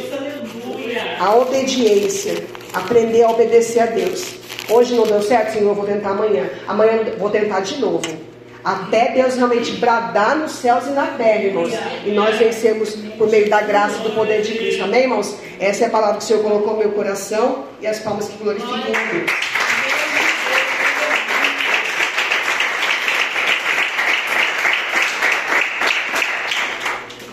a 1.18 1.34
obediência, 1.34 2.44
aprender 2.72 3.24
a 3.24 3.30
obedecer 3.30 3.80
a 3.80 3.86
Deus. 3.86 4.34
Hoje 4.70 4.94
não 4.94 5.04
deu 5.04 5.20
certo, 5.20 5.54
Senhor, 5.54 5.70
eu 5.70 5.74
vou 5.74 5.84
tentar 5.84 6.10
amanhã. 6.10 6.48
Amanhã 6.68 7.00
vou 7.18 7.28
tentar 7.28 7.58
de 7.60 7.80
novo. 7.80 8.35
Até 8.66 9.12
Deus 9.12 9.36
realmente 9.36 9.76
bradar 9.76 10.36
nos 10.36 10.50
céus 10.50 10.88
e 10.88 10.90
na 10.90 11.06
terra, 11.06 11.40
irmãos. 11.40 11.72
E 12.04 12.10
nós 12.10 12.36
vencemos 12.36 12.96
por 13.16 13.30
meio 13.30 13.48
da 13.48 13.62
graça 13.62 14.00
e 14.00 14.02
do 14.02 14.10
poder 14.10 14.42
de 14.42 14.58
Cristo. 14.58 14.82
Amém, 14.82 15.02
irmãos? 15.02 15.38
Essa 15.60 15.84
é 15.84 15.86
a 15.86 15.90
palavra 15.90 16.16
que 16.16 16.24
o 16.24 16.26
Senhor 16.26 16.42
colocou 16.42 16.72
no 16.72 16.78
meu 16.80 16.90
coração 16.90 17.66
e 17.80 17.86
as 17.86 18.00
palmas 18.00 18.26
que 18.26 18.42
glorificam 18.42 18.76
a 18.76 19.12
Deus. 19.12 19.30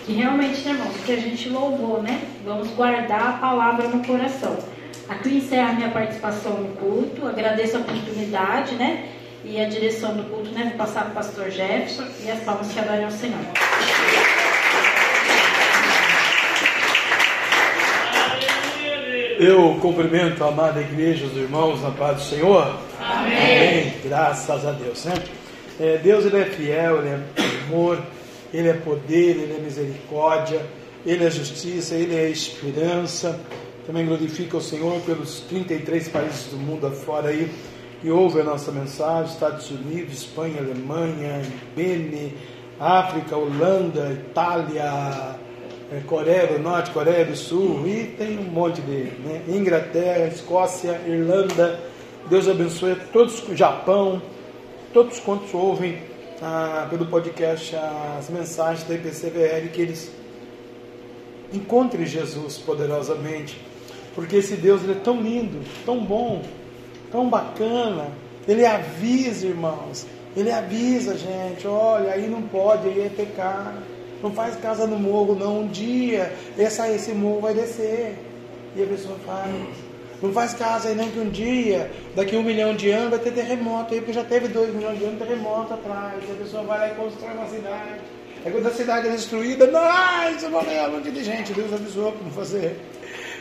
Que 0.06 0.12
realmente, 0.12 0.60
né, 0.60 0.70
irmãos, 0.70 0.96
que 1.04 1.12
a 1.12 1.16
gente 1.16 1.48
louvou, 1.48 2.00
né? 2.00 2.20
Vamos 2.44 2.68
guardar 2.68 3.30
a 3.30 3.32
palavra 3.32 3.88
no 3.88 4.06
coração. 4.06 4.56
Aqui 5.08 5.38
encerro 5.38 5.74
minha 5.74 5.90
participação 5.90 6.52
no 6.52 6.68
culto. 6.76 7.26
Agradeço 7.26 7.76
a 7.76 7.80
oportunidade, 7.80 8.76
né? 8.76 9.08
E 9.44 9.60
a 9.60 9.68
direção 9.68 10.16
do 10.16 10.24
culto, 10.24 10.50
né? 10.50 10.64
Vou 10.68 10.78
passar 10.78 11.02
para 11.02 11.10
o 11.10 11.14
pastor 11.14 11.50
Jefferson 11.50 12.06
e 12.24 12.30
as 12.30 12.40
palmas 12.40 12.72
que 12.72 12.78
adorem 12.78 13.04
ao 13.04 13.10
Senhor. 13.10 13.38
Eu 19.38 19.76
cumprimento 19.80 20.42
a 20.42 20.48
amada 20.48 20.80
igreja, 20.80 21.26
os 21.26 21.36
irmãos 21.36 21.82
na 21.82 21.90
paz 21.90 22.16
do 22.16 22.22
Senhor. 22.22 22.78
Amém. 22.98 23.36
Amém. 23.36 23.94
Graças 24.04 24.66
a 24.66 24.72
Deus, 24.72 25.04
né? 25.04 25.14
É, 25.78 25.98
Deus 25.98 26.24
ele 26.24 26.40
é 26.40 26.44
fiel, 26.46 26.98
ele 26.98 27.08
é 27.08 27.20
amor, 27.66 28.00
ele 28.52 28.68
é 28.68 28.74
poder, 28.74 29.36
ele 29.36 29.56
é 29.58 29.60
misericórdia, 29.60 30.64
ele 31.04 31.24
é 31.24 31.30
justiça, 31.30 31.94
ele 31.94 32.14
é 32.14 32.30
esperança. 32.30 33.38
Também 33.86 34.06
glorifica 34.06 34.56
o 34.56 34.62
Senhor 34.62 34.98
pelos 35.02 35.40
33 35.40 36.08
países 36.08 36.46
do 36.46 36.56
mundo 36.56 36.86
afora 36.86 37.28
aí 37.28 37.50
que 38.04 38.10
ouve 38.10 38.38
a 38.38 38.44
nossa 38.44 38.70
mensagem, 38.70 39.32
Estados 39.32 39.70
Unidos, 39.70 40.12
Espanha, 40.12 40.58
Alemanha, 40.58 41.40
Bene, 41.74 42.34
África, 42.78 43.34
Holanda, 43.34 44.12
Itália, 44.12 45.38
é, 45.90 46.00
Coreia 46.06 46.48
do 46.48 46.58
Norte, 46.58 46.90
Coreia 46.90 47.24
do 47.24 47.34
Sul 47.34 47.88
e 47.88 48.08
tem 48.18 48.38
um 48.38 48.42
monte 48.42 48.82
de 48.82 48.92
né? 48.92 49.44
Inglaterra, 49.48 50.26
Escócia, 50.26 51.00
Irlanda. 51.06 51.80
Deus 52.28 52.46
abençoe 52.46 52.94
todos, 53.10 53.42
Japão, 53.54 54.20
todos 54.92 55.18
quantos 55.18 55.54
ouvem 55.54 55.96
ah, 56.42 56.86
pelo 56.90 57.06
podcast 57.06 57.74
as 58.18 58.28
mensagens 58.28 58.86
da 58.86 58.96
IPCVR, 58.96 59.70
que 59.72 59.80
eles 59.80 60.12
encontrem 61.54 62.04
Jesus 62.04 62.58
poderosamente, 62.58 63.58
porque 64.14 64.36
esse 64.36 64.56
Deus 64.56 64.86
é 64.86 64.92
tão 64.92 65.22
lindo, 65.22 65.60
tão 65.86 66.04
bom, 66.04 66.42
tão 67.14 67.28
bacana. 67.28 68.08
Ele 68.48 68.66
avisa, 68.66 69.46
irmãos, 69.46 70.04
ele 70.36 70.50
avisa 70.50 71.12
a 71.12 71.16
gente: 71.16 71.66
olha, 71.66 72.10
aí 72.10 72.26
não 72.26 72.42
pode, 72.42 72.88
aí 72.88 73.02
é 73.02 73.08
pecar. 73.08 73.72
Não 74.20 74.32
faz 74.32 74.56
casa 74.56 74.86
no 74.86 74.98
morro, 74.98 75.34
não. 75.34 75.60
Um 75.60 75.68
dia 75.68 76.32
essa, 76.58 76.90
esse 76.90 77.12
morro 77.12 77.42
vai 77.42 77.54
descer. 77.54 78.18
E 78.74 78.82
a 78.82 78.86
pessoa 78.86 79.16
faz. 79.24 79.54
Não 80.20 80.32
faz 80.32 80.54
casa 80.54 80.88
aí 80.88 80.94
não 80.94 81.10
que 81.10 81.18
um 81.18 81.28
dia, 81.28 81.90
daqui 82.16 82.34
um 82.34 82.42
milhão 82.42 82.74
de 82.74 82.90
anos, 82.90 83.10
vai 83.10 83.18
ter 83.18 83.32
terremoto 83.32 83.92
aí, 83.92 84.00
porque 84.00 84.12
já 84.12 84.24
teve 84.24 84.48
dois 84.48 84.74
milhões 84.74 84.98
de 84.98 85.04
anos 85.04 85.18
terremoto 85.18 85.74
atrás. 85.74 86.14
E 86.26 86.32
a 86.32 86.34
pessoa 86.36 86.62
vai 86.62 86.78
lá 86.78 86.88
e 86.88 86.94
constrói 86.94 87.34
uma 87.34 87.46
cidade. 87.46 88.00
Aí 88.44 88.52
quando 88.52 88.66
a 88.66 88.70
cidade 88.70 89.08
é 89.08 89.10
destruída, 89.10 89.66
nossa, 89.66 90.48
morreu 90.48 90.88
um 90.88 90.92
monte 90.92 91.10
de 91.10 91.22
gente. 91.22 91.52
Deus 91.52 91.72
avisou 91.72 92.14
não 92.22 92.30
fazer. 92.30 92.80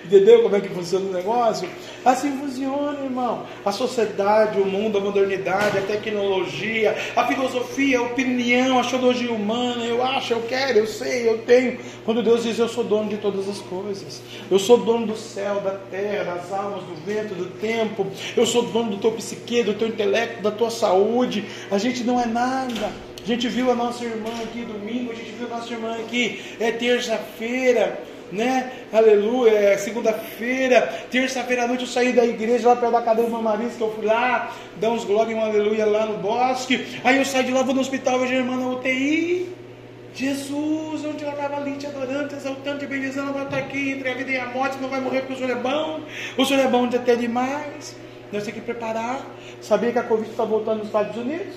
Entendeu 0.06 0.43
como 0.43 0.56
é 0.56 0.60
que 0.60 0.68
funciona 0.68 1.06
o 1.06 1.14
negócio? 1.14 1.70
Assim 2.04 2.38
funciona, 2.38 2.99
irmão. 3.04 3.45
A 3.64 3.72
sociedade, 3.72 4.60
o 4.60 4.66
mundo, 4.66 4.97
a 4.97 5.01
modernidade, 5.01 5.78
a 5.78 5.82
tecnologia, 5.82 6.95
a 7.16 7.26
filosofia, 7.26 7.99
a 7.99 8.01
opinião, 8.01 8.80
a 8.80 8.84
teologia 8.84 9.32
humana. 9.32 9.86
Eu 9.86 10.04
acho, 10.04 10.34
eu 10.34 10.41
quero, 10.41 10.80
eu 10.80 10.88
sei, 10.88 11.30
eu 11.30 11.39
tenho. 11.39 11.80
Quando 12.04 12.22
Deus 12.22 12.43
diz, 12.43 12.60
eu 12.60 12.68
sou 12.68 12.84
dono 12.84 13.10
de 13.10 13.18
todas 13.18 13.47
as 13.47 13.60
coisas. 13.60 14.22
Eu 14.51 14.60
sou 14.60 14.78
dono 14.78 15.08
do 15.08 15.16
céu, 15.16 15.62
da 15.62 15.72
terra, 15.72 16.36
das 16.36 16.51
almas, 16.51 16.84
do 16.84 16.95
vento, 17.06 17.34
do 17.34 17.45
tempo. 17.60 18.06
Eu 18.36 18.45
sou 18.45 18.64
dono 18.64 18.91
do 18.91 18.97
teu 18.97 19.12
psique, 19.14 19.64
do 19.64 19.74
teu 19.74 19.88
intelecto, 19.88 20.41
da 20.41 20.51
tua 20.51 20.70
saúde. 20.70 21.45
A 21.72 21.78
gente 21.78 22.04
não 22.04 22.20
é 22.20 22.26
nada. 22.26 22.91
A 23.24 23.26
gente 23.26 23.47
viu 23.47 23.72
a 23.72 23.76
nossa 23.76 24.04
irmã 24.04 24.32
aqui 24.43 24.66
domingo, 24.66 25.14
a 25.14 25.16
gente 25.16 25.32
viu 25.32 25.47
a 25.47 25.58
nossa 25.58 25.72
irmã 25.72 25.95
aqui 25.95 26.41
é 26.60 26.74
terça-feira 26.74 28.04
né? 28.34 28.72
Aleluia, 28.92 29.52
é 29.52 29.78
segunda-feira, 29.78 30.82
terça-feira 31.10 31.64
à 31.64 31.68
noite 31.68 31.82
eu 31.82 31.88
saí 31.88 32.12
da 32.12 32.26
igreja 32.26 32.68
lá 32.68 32.76
perto 32.76 32.92
da 32.92 33.02
cadeira 33.02 33.30
do 33.30 33.42
Marins, 33.42 33.76
que 33.76 33.82
eu 33.82 33.94
fui 33.94 34.06
lá, 34.06 34.52
dar 34.78 34.90
uns 34.90 35.06
glórias 35.06 35.38
e 35.38 35.40
um 35.40 35.44
aleluia 35.44 35.86
lá 35.86 36.06
no 36.06 36.18
bosque. 36.18 37.00
Aí 37.04 37.18
eu 37.18 37.26
saí 37.26 37.46
de 37.46 37.52
lá, 37.52 37.62
vou 37.62 37.76
no 37.76 37.82
hospital, 37.82 38.20
vejo 38.20 38.34
a 38.34 38.38
irmã 38.38 38.58
na 38.58 38.68
UTI. 38.68 39.54
Jesus, 40.16 41.06
onde 41.06 41.24
ela 41.24 41.34
estava 41.34 41.58
ali 41.58 41.74
te 41.74 41.88
adorando, 41.88 42.30
te 42.30 42.36
exaltando, 42.36 42.80
te 42.80 42.86
bendizendo, 42.86 43.30
agora 43.30 43.46
está 43.46 43.58
aqui 43.58 43.92
entre 43.92 44.10
a 44.10 44.14
vida 44.14 44.32
e 44.32 44.38
a 44.38 44.46
morte, 44.48 44.78
não 44.80 44.90
vai 44.90 45.00
morrer 45.00 45.22
porque 45.22 45.34
o 45.34 45.38
Senhor 45.38 45.52
é 45.52 45.60
bom, 45.60 46.02
o 46.38 46.46
Senhor 46.46 46.64
é 46.64 46.68
bom 46.68 46.88
de 46.88 46.98
até 46.98 47.16
demais. 47.16 47.96
Nós 48.32 48.44
temos 48.44 48.60
que 48.60 48.62
preparar. 48.62 49.22
Sabia 49.62 49.92
que 49.92 50.00
a 50.00 50.04
Covid 50.04 50.30
está 50.30 50.44
voltando 50.44 50.80
nos 50.80 50.88
Estados 50.88 51.16
Unidos? 51.16 51.54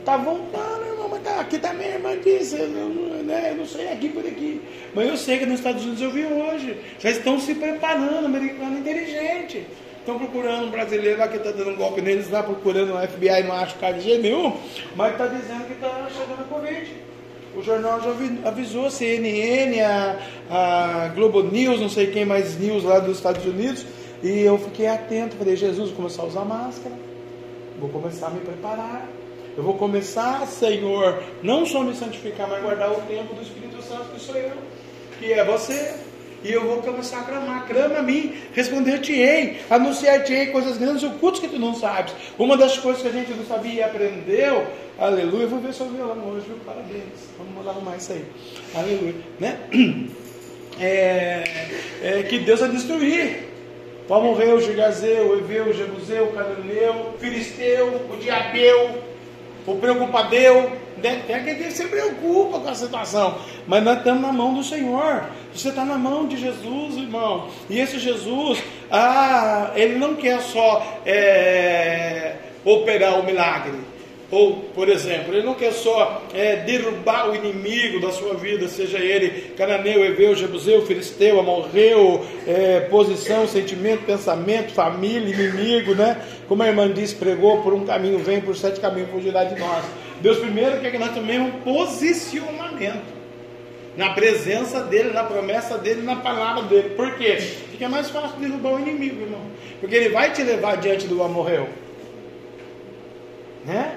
Está 0.00 0.16
voltando, 0.16 0.93
tá, 1.24 1.40
aqui 1.40 1.58
também, 1.58 1.88
tá 1.88 1.94
irmã 1.94 2.16
disse, 2.22 2.56
eu 2.56 2.68
não, 2.68 2.88
né, 3.24 3.50
eu 3.50 3.56
não 3.56 3.66
sei 3.66 3.88
aqui 3.88 4.08
por 4.10 4.24
aqui. 4.24 4.60
Mas 4.94 5.08
eu 5.08 5.16
sei 5.16 5.38
que 5.38 5.46
nos 5.46 5.58
Estados 5.58 5.82
Unidos 5.82 6.02
eu 6.02 6.10
vi 6.10 6.24
hoje. 6.24 6.76
Já 7.00 7.10
estão 7.10 7.40
se 7.40 7.54
preparando, 7.54 8.26
americano 8.26 8.78
inteligente. 8.78 9.66
Estão 9.98 10.18
procurando 10.18 10.66
um 10.66 10.70
brasileiro 10.70 11.18
lá 11.18 11.26
que 11.28 11.38
está 11.38 11.50
dando 11.50 11.70
um 11.70 11.76
golpe 11.76 12.02
neles 12.02 12.28
lá, 12.30 12.42
procurando 12.42 12.94
o 12.94 13.08
FBI, 13.08 13.42
não 13.44 13.54
acho 13.54 13.74
cara 13.76 13.94
de 13.94 14.18
nenhum, 14.18 14.54
mas 14.94 15.12
está 15.12 15.26
dizendo 15.26 15.64
que 15.64 15.72
está 15.72 16.08
chegando 16.10 16.42
a 16.42 16.44
Covid. 16.44 16.92
O 17.56 17.62
jornal 17.62 18.02
já 18.02 18.10
avisou, 18.48 18.86
a 18.86 18.90
CNN, 18.90 19.80
a, 19.80 20.18
a 20.50 21.08
Globo 21.14 21.42
News, 21.42 21.80
não 21.80 21.88
sei 21.88 22.08
quem 22.08 22.26
mais 22.26 22.58
news 22.58 22.84
lá 22.84 22.98
dos 22.98 23.16
Estados 23.16 23.46
Unidos, 23.46 23.86
e 24.22 24.40
eu 24.40 24.58
fiquei 24.58 24.88
atento, 24.88 25.36
falei, 25.36 25.56
Jesus, 25.56 25.88
vou 25.88 25.96
começar 25.96 26.22
a 26.22 26.26
usar 26.26 26.44
máscara, 26.44 26.94
vou 27.78 27.88
começar 27.88 28.26
a 28.26 28.30
me 28.30 28.40
preparar. 28.40 29.08
Eu 29.56 29.62
vou 29.62 29.74
começar, 29.74 30.46
Senhor, 30.48 31.22
não 31.42 31.64
só 31.64 31.82
me 31.82 31.94
santificar, 31.94 32.48
mas 32.48 32.60
guardar 32.60 32.90
o 32.90 33.00
tempo 33.02 33.34
do 33.34 33.42
Espírito 33.42 33.80
Santo, 33.82 34.06
que 34.12 34.20
sou 34.20 34.34
eu, 34.34 34.52
que 35.18 35.32
é 35.32 35.44
você. 35.44 35.94
E 36.42 36.52
eu 36.52 36.62
vou 36.62 36.82
começar 36.82 37.20
a 37.20 37.22
clamar, 37.22 37.66
clama 37.66 38.00
a 38.00 38.02
mim, 38.02 38.34
responder-te-ei, 38.52 39.60
anunciar-te-ei 39.70 40.48
coisas 40.48 40.76
grandes 40.76 41.02
e 41.02 41.06
ocultas 41.06 41.40
que 41.40 41.48
tu 41.48 41.58
não 41.58 41.74
sabes. 41.74 42.12
Uma 42.38 42.56
das 42.56 42.76
coisas 42.76 43.00
que 43.00 43.08
a 43.08 43.12
gente 43.12 43.32
não 43.32 43.46
sabia 43.46 43.72
e 43.72 43.82
aprendeu, 43.82 44.66
aleluia, 44.98 45.46
vou 45.46 45.60
ver 45.60 45.72
seu 45.72 45.86
violão 45.86 46.28
hoje, 46.28 46.44
viu? 46.46 46.56
Parabéns. 46.66 47.30
Vamos 47.38 47.66
arrumar 47.66 47.96
isso 47.96 48.12
aí. 48.12 48.24
Aleluia. 48.74 49.14
Né? 49.38 49.58
É, 50.80 51.44
é 52.02 52.22
que 52.24 52.40
Deus 52.40 52.58
vai 52.58 52.68
destruir. 52.68 53.44
Vamos 54.08 54.30
morrer 54.30 54.52
o 54.52 54.60
Gigazeu, 54.60 55.28
o 55.28 55.38
Eveu, 55.38 55.66
o 55.66 55.72
Jebuseu, 55.72 56.24
o 56.24 56.32
Cananeu, 56.32 57.12
o 57.14 57.18
Filisteu, 57.20 58.00
o 58.12 58.16
Diabeu, 58.16 58.98
o 59.66 59.76
preocupadeu, 59.76 60.70
né? 61.02 61.22
tem 61.26 61.36
aquele 61.36 61.64
que 61.64 61.70
se 61.70 61.86
preocupa 61.86 62.60
com 62.60 62.68
a 62.68 62.74
situação, 62.74 63.38
mas 63.66 63.82
nós 63.82 63.98
estamos 63.98 64.22
na 64.22 64.32
mão 64.32 64.54
do 64.54 64.62
Senhor. 64.62 65.24
Você 65.54 65.68
está 65.68 65.84
na 65.84 65.96
mão 65.96 66.26
de 66.26 66.36
Jesus, 66.36 66.96
irmão. 66.96 67.48
E 67.70 67.78
esse 67.78 67.98
Jesus, 67.98 68.62
ah, 68.90 69.70
ele 69.74 69.96
não 69.96 70.16
quer 70.16 70.40
só 70.40 71.00
é, 71.06 72.36
operar 72.64 73.20
o 73.20 73.24
milagre. 73.24 73.93
Ou, 74.30 74.56
por 74.74 74.88
exemplo, 74.88 75.34
ele 75.34 75.44
não 75.44 75.54
quer 75.54 75.72
só 75.72 76.22
é, 76.32 76.56
derrubar 76.56 77.30
o 77.30 77.34
inimigo 77.36 78.00
da 78.00 78.10
sua 78.10 78.34
vida, 78.34 78.66
seja 78.68 78.98
ele 78.98 79.52
cananeu, 79.56 80.04
Eveu, 80.04 80.34
jebuseu, 80.34 80.84
filisteu, 80.86 81.38
amorreu, 81.38 82.24
é, 82.46 82.80
posição, 82.80 83.46
sentimento, 83.46 84.04
pensamento, 84.04 84.72
família, 84.72 85.34
inimigo, 85.34 85.94
né? 85.94 86.20
Como 86.48 86.62
a 86.62 86.66
irmã 86.66 86.90
disse, 86.90 87.14
pregou 87.14 87.62
por 87.62 87.74
um 87.74 87.84
caminho, 87.84 88.18
vem 88.18 88.40
por 88.40 88.56
sete 88.56 88.80
caminhos, 88.80 89.10
fugirá 89.10 89.44
de 89.44 89.58
nós. 89.60 89.84
Deus 90.20 90.38
primeiro 90.38 90.80
quer 90.80 90.90
que 90.90 90.98
nós 90.98 91.14
tomemos 91.14 91.54
um 91.54 91.60
posicionamento 91.60 93.14
na 93.96 94.10
presença 94.10 94.80
dele, 94.80 95.10
na 95.10 95.24
promessa 95.24 95.78
dele, 95.78 96.02
na 96.02 96.16
palavra 96.16 96.62
dele. 96.64 96.90
Por 96.90 97.14
quê? 97.16 97.38
Porque 97.70 97.84
é 97.84 97.88
mais 97.88 98.10
fácil 98.10 98.38
derrubar 98.38 98.74
o 98.74 98.80
inimigo, 98.80 99.22
irmão. 99.22 99.42
Porque 99.80 99.94
ele 99.94 100.08
vai 100.08 100.32
te 100.32 100.42
levar 100.42 100.76
diante 100.76 101.06
do 101.06 101.22
amorreu. 101.22 101.68
Né? 103.64 103.96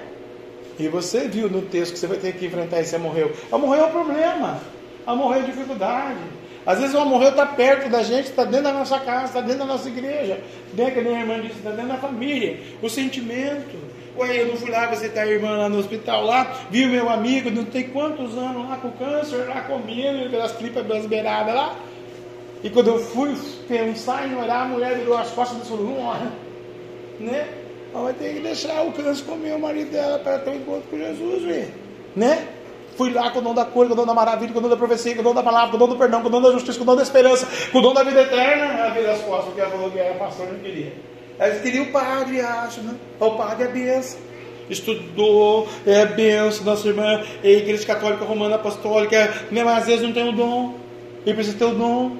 E 0.78 0.88
você 0.88 1.28
viu 1.28 1.48
no 1.50 1.62
texto 1.62 1.94
que 1.94 1.98
você 1.98 2.06
vai 2.06 2.18
ter 2.18 2.32
que 2.34 2.46
enfrentar 2.46 2.80
esse 2.80 2.94
amorreu. 2.94 3.32
Amorreu 3.50 3.84
é 3.84 3.86
o 3.86 3.90
problema. 3.90 4.60
a 5.06 5.14
morrer 5.14 5.40
de 5.40 5.46
dificuldade. 5.46 6.18
Às 6.66 6.80
vezes 6.80 6.94
o 6.94 7.04
morrer 7.06 7.28
está 7.28 7.46
perto 7.46 7.88
da 7.88 8.02
gente, 8.02 8.26
está 8.26 8.44
dentro 8.44 8.64
da 8.64 8.72
nossa 8.74 8.98
casa, 8.98 9.24
está 9.24 9.40
dentro 9.40 9.60
da 9.60 9.64
nossa 9.64 9.88
igreja, 9.88 10.38
dentro 10.74 10.92
que 10.92 10.98
a 11.00 11.02
minha 11.02 11.20
irmã 11.20 11.40
disse, 11.40 11.56
está 11.56 11.70
dentro 11.70 11.88
da 11.88 11.96
família. 11.96 12.60
O 12.82 12.90
sentimento. 12.90 13.74
Ué, 14.18 14.42
eu 14.42 14.48
não 14.48 14.56
fui 14.56 14.68
lá 14.68 14.86
visitar 14.86 15.22
a 15.22 15.26
irmã 15.26 15.56
lá 15.56 15.68
no 15.68 15.78
hospital 15.78 16.24
lá, 16.24 16.66
vi 16.70 16.84
o 16.84 16.88
meu 16.88 17.08
amigo, 17.08 17.50
não 17.50 17.64
tem 17.64 17.84
quantos 17.84 18.36
anos 18.36 18.68
lá 18.68 18.76
com 18.76 18.90
câncer, 18.90 19.48
lá 19.48 19.60
comendo, 19.62 20.26
aquelas 20.26 20.52
tripas 20.52 21.06
beiradas 21.06 21.54
lá. 21.54 21.76
E 22.62 22.68
quando 22.68 22.88
eu 22.88 22.98
fui 22.98 23.34
pensar 23.68 24.28
em 24.28 24.36
orar, 24.36 24.62
a 24.62 24.68
mulher 24.68 24.98
virou 24.98 25.16
as 25.16 25.30
costas 25.30 25.64
e 25.64 25.68
falou, 25.70 25.86
não. 25.86 26.32
Né? 27.20 27.48
Ela 27.92 28.04
vai 28.04 28.12
ter 28.12 28.34
que 28.34 28.40
deixar 28.40 28.82
o 28.82 28.92
câncer 28.92 29.24
comer 29.24 29.54
o 29.54 29.58
marido 29.58 29.90
dela 29.90 30.18
para 30.18 30.38
ter 30.38 30.50
um 30.50 30.56
encontro 30.56 30.88
com 30.90 30.98
Jesus, 30.98 31.42
velho. 31.42 31.68
Né? 32.14 32.48
Fui 32.96 33.12
lá 33.12 33.30
com 33.30 33.38
o 33.38 33.42
dom 33.42 33.54
da 33.54 33.64
cor, 33.64 33.86
com 33.86 33.92
o 33.92 33.96
dom 33.96 34.04
da 34.04 34.12
maravilha, 34.12 34.52
com 34.52 34.58
o 34.58 34.62
dom 34.62 34.68
da 34.68 34.76
profecia, 34.76 35.14
com 35.14 35.20
o 35.20 35.24
dom 35.24 35.32
da 35.32 35.42
palavra, 35.42 35.70
com 35.70 35.76
o 35.76 35.78
dom 35.78 35.88
do 35.88 35.96
perdão, 35.96 36.20
com 36.20 36.26
o 36.26 36.30
dom 36.30 36.42
da 36.42 36.50
justiça, 36.50 36.76
com 36.76 36.82
o 36.82 36.86
dom 36.86 36.96
da 36.96 37.02
esperança, 37.02 37.46
com 37.70 37.78
o 37.78 37.80
dom 37.80 37.94
da 37.94 38.02
vida 38.02 38.22
eterna. 38.22 38.64
Ela 38.64 38.90
virou 38.90 39.12
as 39.12 39.20
costas 39.20 39.44
porque 39.44 39.60
ela 39.60 39.70
falou 39.70 39.90
que 39.90 39.98
era 39.98 40.14
pastor 40.14 40.48
não 40.48 40.58
queria. 40.58 40.92
Ela 41.38 41.54
queria 41.60 41.82
o 41.82 41.92
padre, 41.92 42.40
acho, 42.40 42.80
né? 42.80 42.94
O 43.20 43.30
padre 43.30 43.64
é 43.64 43.68
benção. 43.68 44.18
Estudou, 44.68 45.68
é 45.86 46.04
benção, 46.06 46.64
nossa 46.64 46.88
irmã, 46.88 47.22
é 47.42 47.50
igreja 47.50 47.86
católica 47.86 48.24
romana 48.24 48.56
apostólica, 48.56 49.32
mesmo 49.50 49.70
às 49.70 49.86
vezes 49.86 50.02
não 50.02 50.12
tem 50.12 50.28
o 50.28 50.32
dom, 50.32 50.74
e 51.24 51.32
precisa 51.32 51.56
ter 51.56 51.64
o 51.64 51.74
dom. 51.74 52.16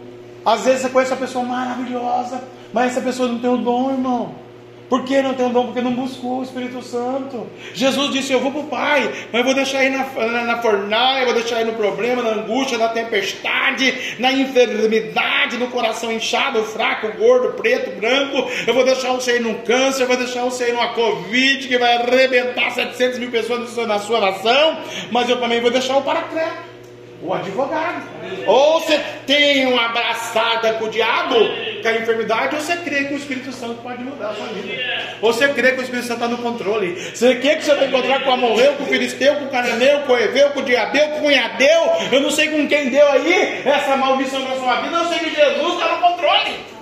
Às 0.47 0.64
vezes 0.64 0.83
você 0.83 0.89
conhece 0.91 1.12
uma 1.12 1.19
pessoa 1.19 1.45
maravilhosa, 1.45 2.41
mas 2.73 2.93
essa 2.93 3.01
pessoa 3.01 3.29
não 3.29 3.41
tem 3.41 3.51
o 3.51 3.57
dom, 3.57 3.91
irmão. 3.91 4.47
Por 4.89 5.05
que 5.05 5.20
não 5.20 5.34
tem 5.34 5.51
dom? 5.51 5.66
Porque 5.66 5.82
não 5.82 5.93
buscou 5.93 6.39
o 6.39 6.43
Espírito 6.43 6.82
Santo. 6.82 7.47
Jesus 7.74 8.11
disse: 8.11 8.32
Eu 8.32 8.41
vou 8.41 8.51
para 8.51 8.61
o 8.61 8.66
Pai, 8.66 9.28
mas 9.32 9.45
vou 9.45 9.55
deixar 9.55 9.80
aí 9.80 9.91
na, 9.91 10.05
na, 10.05 10.45
na 10.45 10.62
fornalha, 10.62 11.26
vou 11.26 11.34
deixar 11.34 11.57
aí 11.57 11.64
no 11.64 11.74
problema, 11.74 12.22
na 12.22 12.30
angústia, 12.30 12.78
na 12.78 12.89
tempestade, 12.89 14.16
na 14.18 14.32
enfermidade, 14.32 15.59
no 15.59 15.68
coração 15.68 16.11
inchado, 16.11 16.64
fraco, 16.64 17.12
gordo, 17.18 17.55
preto, 17.55 17.91
branco. 17.99 18.49
Eu 18.66 18.72
vou 18.72 18.84
deixar 18.84 19.12
você 19.12 19.32
aí 19.32 19.41
num 19.41 19.55
câncer, 19.62 20.05
eu 20.05 20.09
vou 20.09 20.16
deixar 20.16 20.43
você 20.45 20.64
aí 20.64 20.72
numa 20.72 20.95
Covid 20.95 21.68
que 21.68 21.76
vai 21.76 21.97
arrebentar 21.97 22.70
700 22.70 23.18
mil 23.18 23.30
pessoas 23.30 23.76
na 23.86 23.99
sua 23.99 24.20
nação. 24.20 24.78
Mas 25.11 25.28
eu 25.28 25.39
também 25.39 25.61
vou 25.61 25.70
deixar 25.70 25.99
o 25.99 26.03
paracleto 26.03 26.78
o 27.23 27.35
advogado. 27.35 28.07
Ou 28.47 28.81
você 28.81 28.99
tem 29.27 29.66
uma 29.66 29.87
abraçada 29.87 30.75
com 30.75 30.87
o 30.87 30.91
diabo, 30.91 31.35
com 31.83 31.89
a 31.89 31.93
enfermidade, 31.93 32.55
ou 32.55 32.61
você 32.61 32.77
crê 32.77 33.05
que 33.05 33.14
o 33.14 33.16
Espírito 33.16 33.53
Santo 33.53 33.83
pode 33.83 34.03
mudar 34.03 34.31
a 34.31 34.35
sua 34.35 34.47
vida. 34.47 34.83
Ou 35.21 35.33
você 35.33 35.49
crê 35.49 35.73
que 35.73 35.81
o 35.81 35.83
Espírito 35.83 36.07
Santo 36.07 36.25
está 36.25 36.29
no 36.29 36.39
controle. 36.39 36.95
Você 36.95 37.37
quer 37.37 37.57
que 37.57 37.64
você 37.64 37.75
vai 37.75 37.89
encontrar 37.89 38.23
com 38.23 38.31
o 38.31 38.35
amorreu, 38.35 38.75
com 38.75 38.85
o 38.85 38.87
filisteu, 38.87 39.37
com 39.37 39.47
o 39.47 39.51
cananeu, 39.51 40.01
com 40.01 40.12
o 40.12 40.19
eveu, 40.19 40.51
com 40.51 40.61
o 40.61 40.64
diabeu, 40.64 41.09
com 41.09 41.19
o 41.19 41.23
cunhadeu. 41.23 41.93
Eu 42.12 42.21
não 42.21 42.31
sei 42.31 42.49
com 42.49 42.66
quem 42.69 42.91
deu 42.91 43.07
aí 43.09 43.62
essa 43.64 43.97
maldição 43.97 44.41
na 44.41 44.57
sua 44.57 44.81
vida, 44.83 44.97
eu 44.97 45.07
sei 45.07 45.19
que 45.19 45.35
Jesus 45.35 45.75
está 45.75 45.89
no 45.89 45.99
controle 45.99 46.78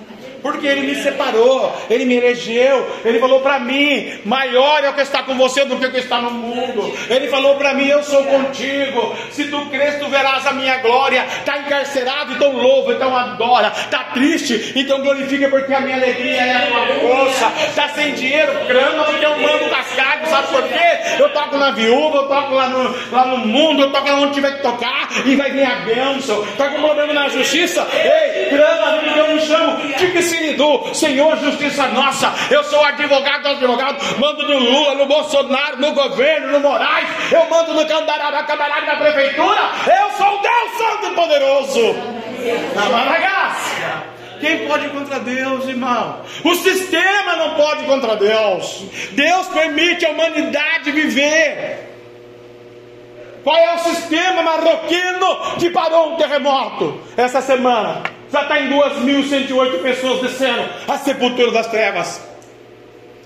porque 0.46 0.66
Ele 0.66 0.82
me 0.82 0.94
separou, 1.02 1.74
Ele 1.90 2.04
me 2.04 2.16
elegeu, 2.16 2.88
Ele 3.04 3.18
falou 3.18 3.40
para 3.40 3.58
mim: 3.58 4.20
maior 4.24 4.84
é 4.84 4.90
o 4.90 4.94
que 4.94 5.00
está 5.00 5.24
com 5.24 5.36
você 5.36 5.64
do 5.64 5.76
que 5.76 5.86
o 5.86 5.90
que 5.90 5.98
está 5.98 6.20
no 6.20 6.30
mundo. 6.30 6.94
Ele 7.10 7.26
falou 7.26 7.56
para 7.56 7.74
mim: 7.74 7.88
eu 7.88 8.02
sou 8.04 8.22
contigo. 8.24 9.16
Se 9.32 9.44
tu 9.48 9.66
crês, 9.66 9.98
tu 9.98 10.08
verás 10.08 10.46
a 10.46 10.52
minha 10.52 10.78
glória. 10.78 11.26
Está 11.38 11.58
encarcerado, 11.58 12.34
então 12.34 12.52
louva, 12.52 12.92
então 12.92 13.16
adora. 13.16 13.72
Está 13.76 14.04
triste, 14.14 14.72
então 14.76 15.00
glorifica, 15.00 15.48
porque 15.48 15.74
a 15.74 15.80
minha 15.80 15.96
alegria 15.96 16.40
é 16.40 16.54
a 16.54 16.66
tua 16.66 16.86
força. 17.00 17.52
Está 17.68 17.88
sem 17.88 18.14
dinheiro, 18.14 18.52
crama, 18.68 19.04
porque 19.04 19.26
eu 19.26 19.36
mando 19.38 19.68
cascado. 19.68 20.28
Sabe 20.28 20.48
por 20.48 20.62
quê? 20.62 21.18
Eu 21.18 21.28
toco 21.30 21.56
na 21.56 21.72
viúva, 21.72 22.18
eu 22.18 22.28
toco 22.28 22.54
lá 22.54 22.68
no, 22.68 23.10
lá 23.10 23.26
no 23.26 23.38
mundo, 23.38 23.82
eu 23.82 23.90
toco 23.90 24.08
lá 24.08 24.20
onde 24.20 24.34
tiver 24.34 24.56
que 24.56 24.62
tocar 24.62 25.08
e 25.24 25.34
vai 25.34 25.50
vir 25.50 25.64
a 25.64 25.76
bênção. 25.80 26.44
Está 26.44 26.68
com 26.68 26.80
problema 26.80 27.12
na 27.12 27.28
justiça? 27.28 27.86
Ei, 27.92 28.46
porque 28.46 29.20
eu 29.20 29.34
me 29.34 29.40
chamo 29.40 29.76
que 30.16 30.22
se 30.22 30.35
do 30.56 30.94
Senhor 30.94 31.36
Justiça 31.38 31.88
Nossa. 31.88 32.32
Eu 32.50 32.64
sou 32.64 32.84
advogado 32.84 33.42
do 33.42 33.48
advogado, 33.48 34.18
mando 34.18 34.46
no 34.46 34.58
Lula, 34.58 34.94
no 34.94 35.06
Bolsonaro, 35.06 35.78
no 35.78 35.92
governo, 35.92 36.52
no 36.52 36.60
Moraes, 36.60 37.08
eu 37.30 37.48
mando 37.48 37.74
no 37.74 37.86
Candarabá, 37.86 38.42
Camarada 38.44 38.86
da 38.86 38.96
prefeitura. 38.96 39.60
Eu 39.86 40.10
sou 40.16 40.38
o 40.38 40.42
Deus 40.42 40.78
Santo 40.78 41.06
e 41.06 41.14
Poderoso. 41.14 41.96
Na 42.74 42.88
Maragácia. 42.88 44.16
Quem 44.40 44.68
pode 44.68 44.88
contra 44.90 45.18
Deus, 45.18 45.66
irmão? 45.66 46.20
O 46.44 46.54
sistema 46.56 47.36
não 47.36 47.54
pode 47.54 47.84
contra 47.84 48.16
Deus. 48.16 48.84
Deus 49.12 49.48
permite 49.48 50.04
a 50.04 50.10
humanidade 50.10 50.90
viver. 50.90 51.86
Qual 53.42 53.56
é 53.56 53.74
o 53.76 53.78
sistema 53.78 54.42
marroquino 54.42 55.56
que 55.58 55.70
parou 55.70 56.12
um 56.12 56.16
terremoto 56.16 57.00
essa 57.16 57.40
semana? 57.40 58.15
Já 58.32 58.42
está 58.42 58.60
em 58.60 58.70
2.108 58.70 59.82
pessoas 59.82 60.20
descendo 60.20 60.68
a 60.88 60.98
sepultura 60.98 61.52
das 61.52 61.66
trevas. 61.68 62.20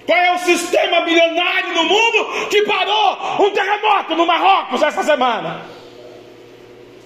Qual 0.06 0.18
é 0.18 0.34
o 0.34 0.38
sistema 0.38 1.04
milionário 1.04 1.74
do 1.74 1.84
mundo 1.84 2.48
que 2.50 2.62
parou 2.62 3.46
um 3.46 3.50
terremoto 3.50 4.16
no 4.16 4.26
Marrocos 4.26 4.82
essa 4.82 5.02
semana? 5.02 5.62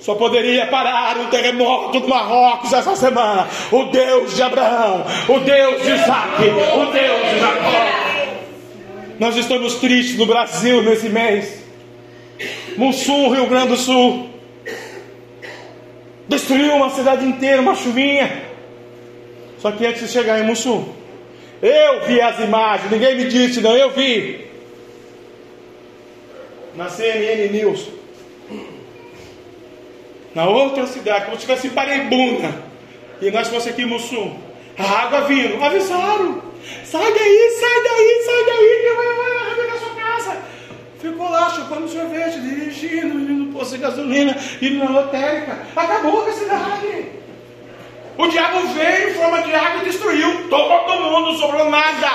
Só 0.00 0.14
poderia 0.14 0.66
parar 0.66 1.16
um 1.18 1.26
terremoto 1.26 2.00
no 2.00 2.08
Marrocos 2.08 2.72
essa 2.72 2.94
semana. 2.94 3.48
O 3.70 3.84
Deus 3.84 4.36
de 4.36 4.42
Abraão, 4.42 5.04
o 5.28 5.38
Deus 5.40 5.82
de 5.82 5.92
Isaac, 5.92 6.42
o 6.42 6.86
Deus 6.92 7.30
de 7.30 7.40
Jacó. 7.40 8.04
Nós 9.18 9.36
estamos 9.36 9.76
tristes 9.76 10.18
no 10.18 10.26
Brasil 10.26 10.82
nesse 10.82 11.08
mês. 11.08 11.64
Mussum, 12.76 13.30
Rio 13.30 13.46
Grande 13.46 13.68
do 13.68 13.76
Sul. 13.76 14.33
Destruiu 16.28 16.74
uma 16.74 16.90
cidade 16.90 17.24
inteira, 17.24 17.60
uma 17.60 17.74
chuvinha. 17.74 18.44
Só 19.58 19.72
que 19.72 19.86
antes 19.86 20.02
de 20.02 20.08
chegar 20.08 20.40
em 20.40 20.44
Mussum, 20.44 20.92
eu 21.62 22.04
vi 22.06 22.20
as 22.20 22.38
imagens, 22.40 22.90
ninguém 22.90 23.16
me 23.16 23.24
disse, 23.24 23.60
não, 23.60 23.76
eu 23.76 23.90
vi. 23.90 24.46
Na 26.74 26.88
CNN 26.88 27.48
News. 27.50 27.88
Na 30.34 30.48
outra 30.48 30.86
cidade, 30.86 31.26
como 31.26 31.36
se 31.36 31.42
tivesse 31.42 31.68
Parebuna. 31.70 32.62
E 33.22 33.30
nós 33.30 33.48
fosse 33.48 33.68
aqui 33.70 33.82
em 33.82 33.86
Mussum. 33.86 34.36
A 34.76 34.82
água 34.82 35.22
vindo. 35.22 35.62
Avisaram. 35.62 36.42
Sai 36.84 37.12
daí, 37.12 37.58
sai 37.60 37.82
daí, 37.82 38.22
sai 38.26 38.44
daí, 38.44 38.82
que 38.82 38.94
vai, 38.96 39.14
vai 39.14 39.46
arrebentar 39.46 39.78
sua 39.78 39.94
casa. 39.94 40.42
Ficou 41.04 41.28
lá 41.28 41.50
chupando 41.50 41.86
sorvete, 41.86 42.40
dirigindo, 42.40 43.20
indo 43.20 43.32
no 43.34 43.52
posto 43.52 43.72
de 43.72 43.82
gasolina, 43.82 44.34
indo 44.62 44.78
na 44.78 44.88
lotérica. 44.88 45.58
Acabou 45.76 46.22
com 46.22 46.30
a 46.30 46.32
cidade. 46.32 47.08
O 48.16 48.26
diabo 48.26 48.68
veio 48.68 49.10
em 49.10 49.12
forma 49.12 49.42
de 49.42 49.54
água 49.54 49.82
e 49.82 49.84
destruiu 49.84 50.48
todo 50.48 51.02
mundo, 51.02 51.38
sobrou 51.38 51.68
nada. 51.68 52.08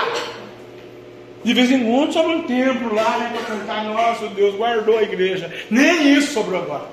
De 1.44 1.54
vez 1.54 1.70
em 1.70 1.84
quando 1.84 2.12
sobra 2.12 2.36
um 2.36 2.42
templo 2.42 2.92
lá, 2.92 3.16
né, 3.18 3.32
para 3.32 3.56
cantar, 3.56 3.84
nosso 3.84 4.26
Deus 4.30 4.56
guardou 4.56 4.98
a 4.98 5.02
igreja. 5.04 5.54
Nem 5.70 6.14
isso 6.14 6.32
sobrou 6.32 6.60
agora. 6.60 6.88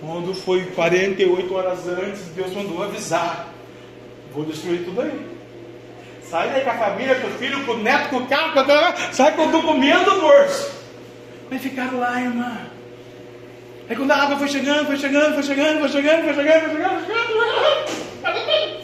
Quando 0.00 0.32
foi 0.32 0.64
48 0.64 1.54
horas 1.54 1.86
antes, 1.86 2.22
Deus 2.34 2.54
mandou 2.54 2.82
avisar: 2.82 3.52
vou 4.32 4.46
destruir 4.46 4.82
tudo 4.82 5.02
aí. 5.02 5.35
Sai 6.30 6.48
daí 6.50 6.62
com 6.62 6.70
a 6.70 6.74
família, 6.74 7.14
com 7.16 7.28
o 7.28 7.30
filho, 7.32 7.64
com 7.64 7.72
o 7.72 7.78
neto, 7.78 8.08
com 8.08 8.16
o 8.16 8.26
carro, 8.26 8.52
com 8.52 8.60
a... 8.60 8.94
sai 9.12 9.32
com 9.32 9.46
o 9.46 9.52
documento 9.52 10.10
do 10.10 10.20
bolso. 10.20 10.70
Mas 11.50 11.62
ficaram 11.62 12.00
lá, 12.00 12.20
irmã. 12.20 12.58
Aí 13.88 13.94
quando 13.94 14.10
a 14.10 14.16
água 14.16 14.36
foi 14.36 14.48
chegando, 14.48 14.86
foi 14.86 14.96
chegando, 14.96 15.34
foi 15.34 15.42
chegando, 15.44 15.80
foi 15.80 15.88
chegando, 15.88 16.24
foi 16.24 16.34
chegando, 16.34 16.64
foi 16.64 16.74
chegando, 16.74 17.06
foi 17.06 17.14
chegando. 17.14 18.76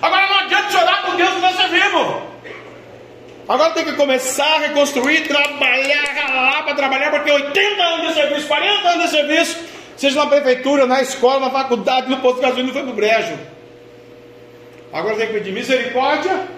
Agora 0.00 0.26
não 0.28 0.38
adianta 0.38 0.70
chorar 0.70 1.02
com 1.02 1.16
Deus 1.16 1.34
que 1.34 1.40
nós 1.40 1.56
servimos. 1.56 2.22
Agora 3.46 3.74
tem 3.74 3.84
que 3.84 3.92
começar 3.92 4.56
a 4.56 4.58
reconstruir, 4.60 5.28
trabalhar, 5.28 6.04
ralar 6.14 6.62
para 6.64 6.74
trabalhar, 6.74 7.10
porque 7.10 7.30
80 7.30 7.82
anos 7.82 8.08
de 8.08 8.14
serviço, 8.14 8.46
40 8.46 8.88
anos 8.88 9.04
de 9.04 9.10
serviço, 9.10 9.58
seja 9.96 10.16
na 10.20 10.26
prefeitura, 10.26 10.86
na 10.86 11.02
escola, 11.02 11.40
na 11.40 11.50
faculdade, 11.50 12.08
no 12.08 12.18
posto 12.18 12.36
de 12.36 12.42
gasolina, 12.42 12.72
foi 12.72 12.82
no 12.82 12.92
brejo. 12.94 13.38
Agora 14.92 15.16
tem 15.16 15.26
que 15.26 15.34
pedir 15.34 15.52
misericórdia, 15.52 16.48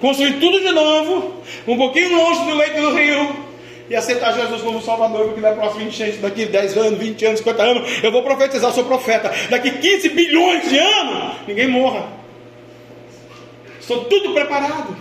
construir 0.00 0.34
tudo 0.34 0.60
de 0.60 0.70
novo, 0.70 1.42
um 1.66 1.76
pouquinho 1.76 2.16
longe 2.16 2.44
do 2.44 2.54
leito 2.54 2.80
do 2.80 2.94
rio, 2.94 3.44
e 3.88 3.94
aceitar 3.94 4.32
Jesus 4.32 4.62
como 4.62 4.80
Salvador, 4.80 5.26
porque 5.26 5.40
na 5.40 5.52
próxima 5.52 5.84
enchente, 5.84 6.18
daqui 6.18 6.46
10 6.46 6.76
anos, 6.78 6.98
20 6.98 7.26
anos, 7.26 7.38
50 7.40 7.62
anos, 7.62 8.02
eu 8.02 8.10
vou 8.10 8.22
profetizar, 8.22 8.72
sou 8.72 8.84
profeta. 8.84 9.30
Daqui 9.50 9.70
15 9.70 10.08
bilhões 10.10 10.68
de 10.68 10.78
anos, 10.78 11.34
ninguém 11.46 11.68
morra. 11.68 12.08
Estou 13.78 14.04
tudo 14.04 14.32
preparado. 14.32 14.96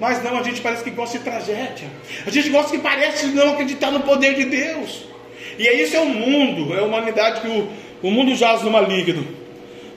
Mas 0.00 0.22
não, 0.24 0.38
a 0.38 0.42
gente 0.42 0.60
parece 0.60 0.82
que 0.82 0.90
gosta 0.90 1.18
de 1.18 1.24
tragédia. 1.24 1.88
A 2.26 2.30
gente 2.30 2.48
gosta 2.48 2.72
que 2.72 2.78
parece 2.78 3.26
não 3.28 3.52
acreditar 3.52 3.92
no 3.92 4.00
poder 4.00 4.34
de 4.34 4.46
Deus. 4.46 5.04
E 5.56 5.68
é 5.68 5.80
isso 5.80 5.96
é 5.96 6.00
o 6.00 6.06
mundo, 6.06 6.74
é 6.74 6.80
a 6.80 6.82
humanidade 6.82 7.42
que 7.42 7.46
o, 7.46 7.68
o 8.02 8.10
mundo 8.10 8.34
jaz 8.34 8.62
no 8.62 8.72
maligno. 8.72 9.43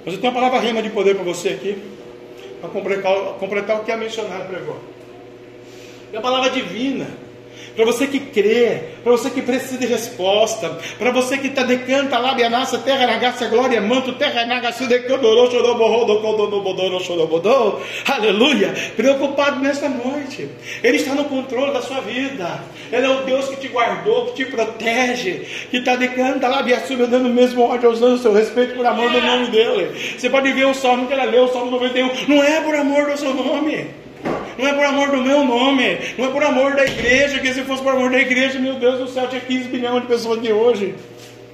Mas 0.08 0.14
eu 0.14 0.22
tenho 0.22 0.32
uma 0.32 0.39
palavra 0.39 0.66
rima 0.66 0.82
de 0.82 0.89
poder 0.89 1.16
para 1.16 1.26
você 1.26 1.49
aqui, 1.49 1.84
para 2.62 2.70
completar, 2.70 3.14
completar 3.41 3.82
o 3.82 3.84
que 3.84 3.91
a 3.91 3.97
missionária 3.97 4.45
pregou. 4.45 4.80
É 6.14 6.18
a 6.18 6.22
palavra 6.22 6.49
divina. 6.49 7.10
Para 7.78 7.86
você 7.86 8.07
que 8.07 8.19
crê, 8.19 8.80
para 9.03 9.11
você 9.11 9.30
que 9.30 9.39
precisa 9.39 9.78
de 9.78 9.86
resposta, 9.86 10.80
para 10.97 11.11
você 11.11 11.38
que 11.38 11.45
está 11.45 11.61
decanta 11.61 12.17
lá, 12.17 12.36
nossa 12.49 12.80
terra 12.80 13.05
nagaça 13.05 13.45
glória, 13.45 13.80
manto, 13.80 14.13
terra 14.13 14.47
nagaça 14.47 14.84
chorobodô, 16.99 17.80
aleluia, 18.07 18.73
preocupado 18.95 19.59
nesta 19.59 19.88
noite, 19.88 20.49
Ele 20.84 20.97
está 20.97 21.13
no 21.13 21.25
controle 21.25 21.71
da 21.71 21.84
sua 21.84 22.01
vida, 22.01 22.61
Ele 22.91 23.05
é 23.05 23.09
o 23.09 23.21
Deus 23.21 23.47
que 23.49 23.57
te 23.57 23.67
guardou, 23.67 24.25
que 24.25 24.43
te 24.43 24.51
protege, 24.51 25.45
que 25.69 25.78
está 25.78 25.95
decanta 25.95 26.47
lá, 26.47 26.63
Biaçuba, 26.63 27.05
dando 27.05 27.30
mesmo 27.30 27.61
ódio, 27.61 27.91
usando 27.91 28.15
o 28.15 28.17
seu 28.17 28.34
respeito 28.34 28.75
por 28.75 28.88
amor 28.88 29.11
do 29.11 29.21
nome 29.21 29.47
dEle. 29.51 29.91
Você 30.17 30.32
pode 30.32 30.51
ver 30.51 30.65
o 30.65 30.73
salmo 30.73 31.05
que 31.05 31.13
ela 31.13 31.25
leu, 31.25 31.43
o 31.43 31.53
salmo 31.53 31.69
91, 31.69 32.09
não 32.28 32.43
é 32.43 32.59
por 32.59 32.73
amor 32.73 33.11
do 33.11 33.17
seu 33.17 33.36
nome 33.36 34.07
não 34.58 34.68
é 34.68 34.74
por 34.74 34.86
amor 34.86 35.12
do 35.12 35.18
meu 35.18 35.43
nome, 35.43 35.97
não 36.18 36.26
é 36.26 36.30
por 36.30 36.43
amor 36.43 36.76
da 36.76 36.86
igreja, 36.86 37.39
que 37.39 37.53
se 37.53 37.64
fosse 37.64 37.82
por 37.82 37.93
amor 37.93 38.10
da 38.10 38.20
igreja, 38.20 38.60
meu 38.60 38.76
Deus 38.76 38.99
do 38.99 39.08
céu, 39.08 39.28
tinha 39.28 39.41
15 39.41 39.70
bilhões 39.70 40.01
de 40.01 40.08
pessoas 40.08 40.39
aqui 40.39 40.51
hoje. 40.51 40.95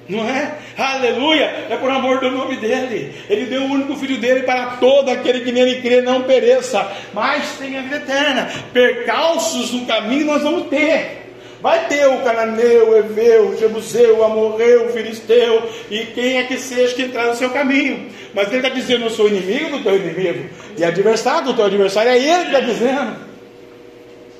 Não 0.08 0.28
é? 0.28 0.54
Aleluia! 0.76 1.66
É 1.70 1.76
por 1.76 1.90
amor 1.90 2.20
do 2.20 2.30
nome 2.30 2.56
dele. 2.56 3.14
Ele 3.28 3.46
deu 3.46 3.62
o 3.62 3.72
único 3.72 3.96
filho 3.96 4.18
dele 4.18 4.42
para 4.42 4.76
todo 4.76 5.08
aquele 5.10 5.40
que 5.40 5.50
nele 5.50 5.80
crê 5.80 6.02
não 6.02 6.22
pereça, 6.24 6.86
mas 7.14 7.56
tenha 7.58 7.82
vida 7.82 7.96
eterna. 7.96 8.50
Percalços 8.72 9.72
no 9.72 9.86
caminho 9.86 10.26
nós 10.26 10.42
vamos 10.42 10.68
ter. 10.68 11.23
Vai 11.64 11.86
ter 11.86 12.06
o 12.06 12.18
cananeu, 12.18 12.90
o 12.90 12.96
eveu, 12.98 13.48
o 13.48 13.58
jebuseu, 13.58 14.18
o 14.18 14.22
amorreu, 14.22 14.84
o 14.84 14.92
filisteu 14.92 15.66
e 15.90 16.00
quem 16.00 16.36
é 16.36 16.42
que 16.42 16.58
seja 16.58 16.94
que 16.94 17.04
entrar 17.04 17.28
no 17.28 17.34
seu 17.34 17.48
caminho. 17.48 18.10
Mas 18.34 18.48
ele 18.48 18.58
está 18.58 18.68
dizendo: 18.68 19.06
Eu 19.06 19.10
sou 19.10 19.28
inimigo 19.28 19.78
do 19.78 19.82
teu 19.82 19.96
inimigo 19.96 20.50
e 20.76 20.84
adversário 20.84 21.46
do 21.46 21.54
teu 21.54 21.64
adversário. 21.64 22.12
É 22.12 22.18
ele 22.18 22.50
que 22.50 22.54
está 22.54 22.60
dizendo. 22.60 23.16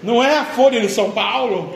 Não 0.03 0.23
é 0.23 0.37
a 0.37 0.45
Folha 0.45 0.79
de 0.79 0.91
São 0.91 1.13
Paulo, 1.13 1.75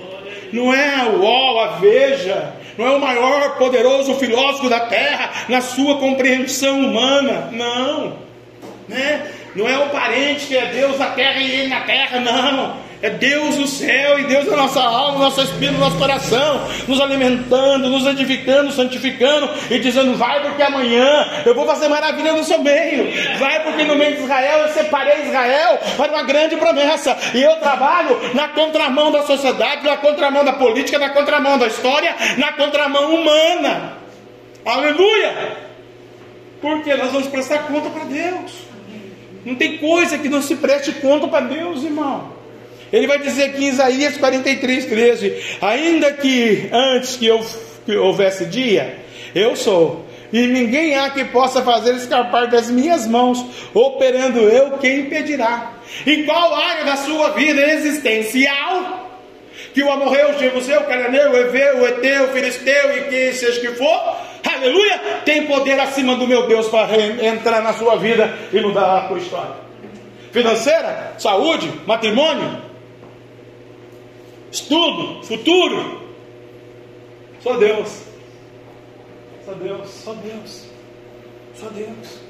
não 0.53 0.74
é 0.74 1.07
o 1.07 1.20
UOL, 1.20 1.61
a 1.61 1.66
Veja, 1.78 2.53
não 2.76 2.86
é 2.86 2.90
o 2.90 3.01
maior 3.01 3.57
poderoso 3.57 4.16
filósofo 4.16 4.68
da 4.68 4.80
terra 4.80 5.30
na 5.49 5.62
sua 5.62 5.96
compreensão 5.96 6.78
humana. 6.78 7.49
Não, 7.53 8.18
né? 8.86 9.26
não 9.57 9.66
é 9.66 9.78
o 9.78 9.88
parente 9.88 10.49
que 10.49 10.59
é 10.59 10.66
Deus 10.66 10.99
na 10.99 11.07
terra 11.07 11.40
e 11.40 11.51
ele 11.51 11.68
na 11.68 11.80
terra, 11.80 12.20
não. 12.20 12.88
É 13.01 13.11
Deus 13.11 13.57
no 13.57 13.66
céu 13.68 14.18
e 14.18 14.24
Deus 14.24 14.46
na 14.46 14.57
nossa 14.57 14.80
alma, 14.80 15.12
no 15.12 15.18
nosso 15.20 15.40
espírito, 15.40 15.74
no 15.74 15.78
nosso 15.78 15.96
coração, 15.96 16.66
nos 16.88 17.01
alimentando, 17.01 17.88
nos 17.88 18.05
edificando, 18.05 18.72
santificando 18.72 19.49
e 19.70 19.78
dizendo: 19.78 20.16
vai 20.16 20.42
porque 20.42 20.62
amanhã 20.62 21.44
eu 21.46 21.55
vou 21.55 21.64
fazer 21.64 21.86
maravilha 21.86 22.32
no 22.32 22.42
seu 22.42 22.61
meio, 22.61 23.07
vai 23.38 23.62
porque 23.62 23.84
no 23.84 23.94
meio 23.94 24.16
de 24.16 24.22
Israel 24.22 24.66
eu 24.66 24.68
separei 24.70 25.22
Israel 25.22 25.78
para 25.96 26.11
uma 26.11 26.24
grande 26.24 26.57
promessa 26.57 27.16
e 27.34 27.40
eu 27.40 27.55
trabalho 27.57 28.34
na 28.34 28.49
contramão 28.49 29.12
da 29.12 29.22
sociedade, 29.22 29.86
na 29.86 29.96
contramão 29.96 30.44
da 30.44 30.55
política, 30.55 30.99
na 30.99 31.11
contramão 31.11 31.57
da 31.57 31.68
história, 31.68 32.16
na 32.36 32.53
contramão 32.53 33.14
humana. 33.14 33.92
Aleluia! 34.66 35.57
Porque 36.61 36.92
nós 36.96 37.12
vamos 37.12 37.28
prestar 37.28 37.59
conta 37.68 37.90
para 37.90 38.05
Deus. 38.05 38.66
Não 39.44 39.55
tem 39.55 39.78
coisa 39.78 40.18
que 40.18 40.28
não 40.28 40.42
se 40.42 40.57
preste 40.57 40.90
conta 40.94 41.28
para 41.28 41.46
Deus, 41.46 41.84
irmão. 41.84 42.38
Ele 42.93 43.07
vai 43.07 43.18
dizer 43.18 43.45
aqui 43.45 43.64
em 43.64 43.68
Isaías 43.68 44.16
43, 44.16 44.86
13: 44.86 45.36
Ainda 45.61 46.12
que 46.12 46.68
antes 46.72 47.16
que, 47.16 47.26
eu, 47.26 47.45
que 47.84 47.97
houvesse 47.97 48.47
dia, 48.47 48.97
eu 49.34 49.55
sou, 49.57 50.07
e 50.32 50.47
ninguém 50.47 50.97
há 50.97 51.11
que 51.11 51.24
possa 51.24 51.62
fazer 51.62 51.95
escapar 51.95 52.49
das 52.49 52.70
minhas 52.70 53.07
mãos, 53.07 53.45
operando 53.72 54.41
eu, 54.41 54.72
quem 54.78 55.01
impedirá? 55.01 55.74
Em 56.07 56.24
qual 56.24 56.55
área 56.55 56.84
da 56.84 56.97
sua 56.97 57.30
vida 57.30 57.61
existencial 57.72 59.07
que 59.72 59.82
o 59.82 59.91
amorreu, 59.91 60.30
o 60.30 60.39
Jebuseu, 60.39 60.80
o 60.80 60.84
Cananeu, 60.84 61.30
o 61.30 61.36
Eveu, 61.36 61.78
o 61.78 61.86
Eteu, 61.86 62.24
o 62.24 62.28
Filisteu 62.28 62.97
e 62.97 63.05
quem 63.05 63.32
seja 63.32 63.61
que 63.61 63.68
for, 63.74 64.16
aleluia, 64.45 64.99
tem 65.24 65.47
poder 65.47 65.78
acima 65.80 66.16
do 66.16 66.26
meu 66.26 66.47
Deus 66.47 66.68
para 66.68 66.97
entrar 67.24 67.62
na 67.62 67.72
sua 67.72 67.97
vida 67.97 68.34
e 68.53 68.61
mudar 68.61 68.99
a 68.99 69.09
sua 69.09 69.18
história. 69.18 69.68
Financeira, 70.32 71.14
saúde, 71.18 71.72
matrimônio, 71.86 72.67
estudo, 74.51 75.22
futuro. 75.24 76.09
Só 77.40 77.57
Deus. 77.57 78.03
Só 79.44 79.53
Deus, 79.55 79.88
só 79.88 80.12
Deus. 80.14 80.64
Só 81.55 81.68
Deus. 81.68 82.20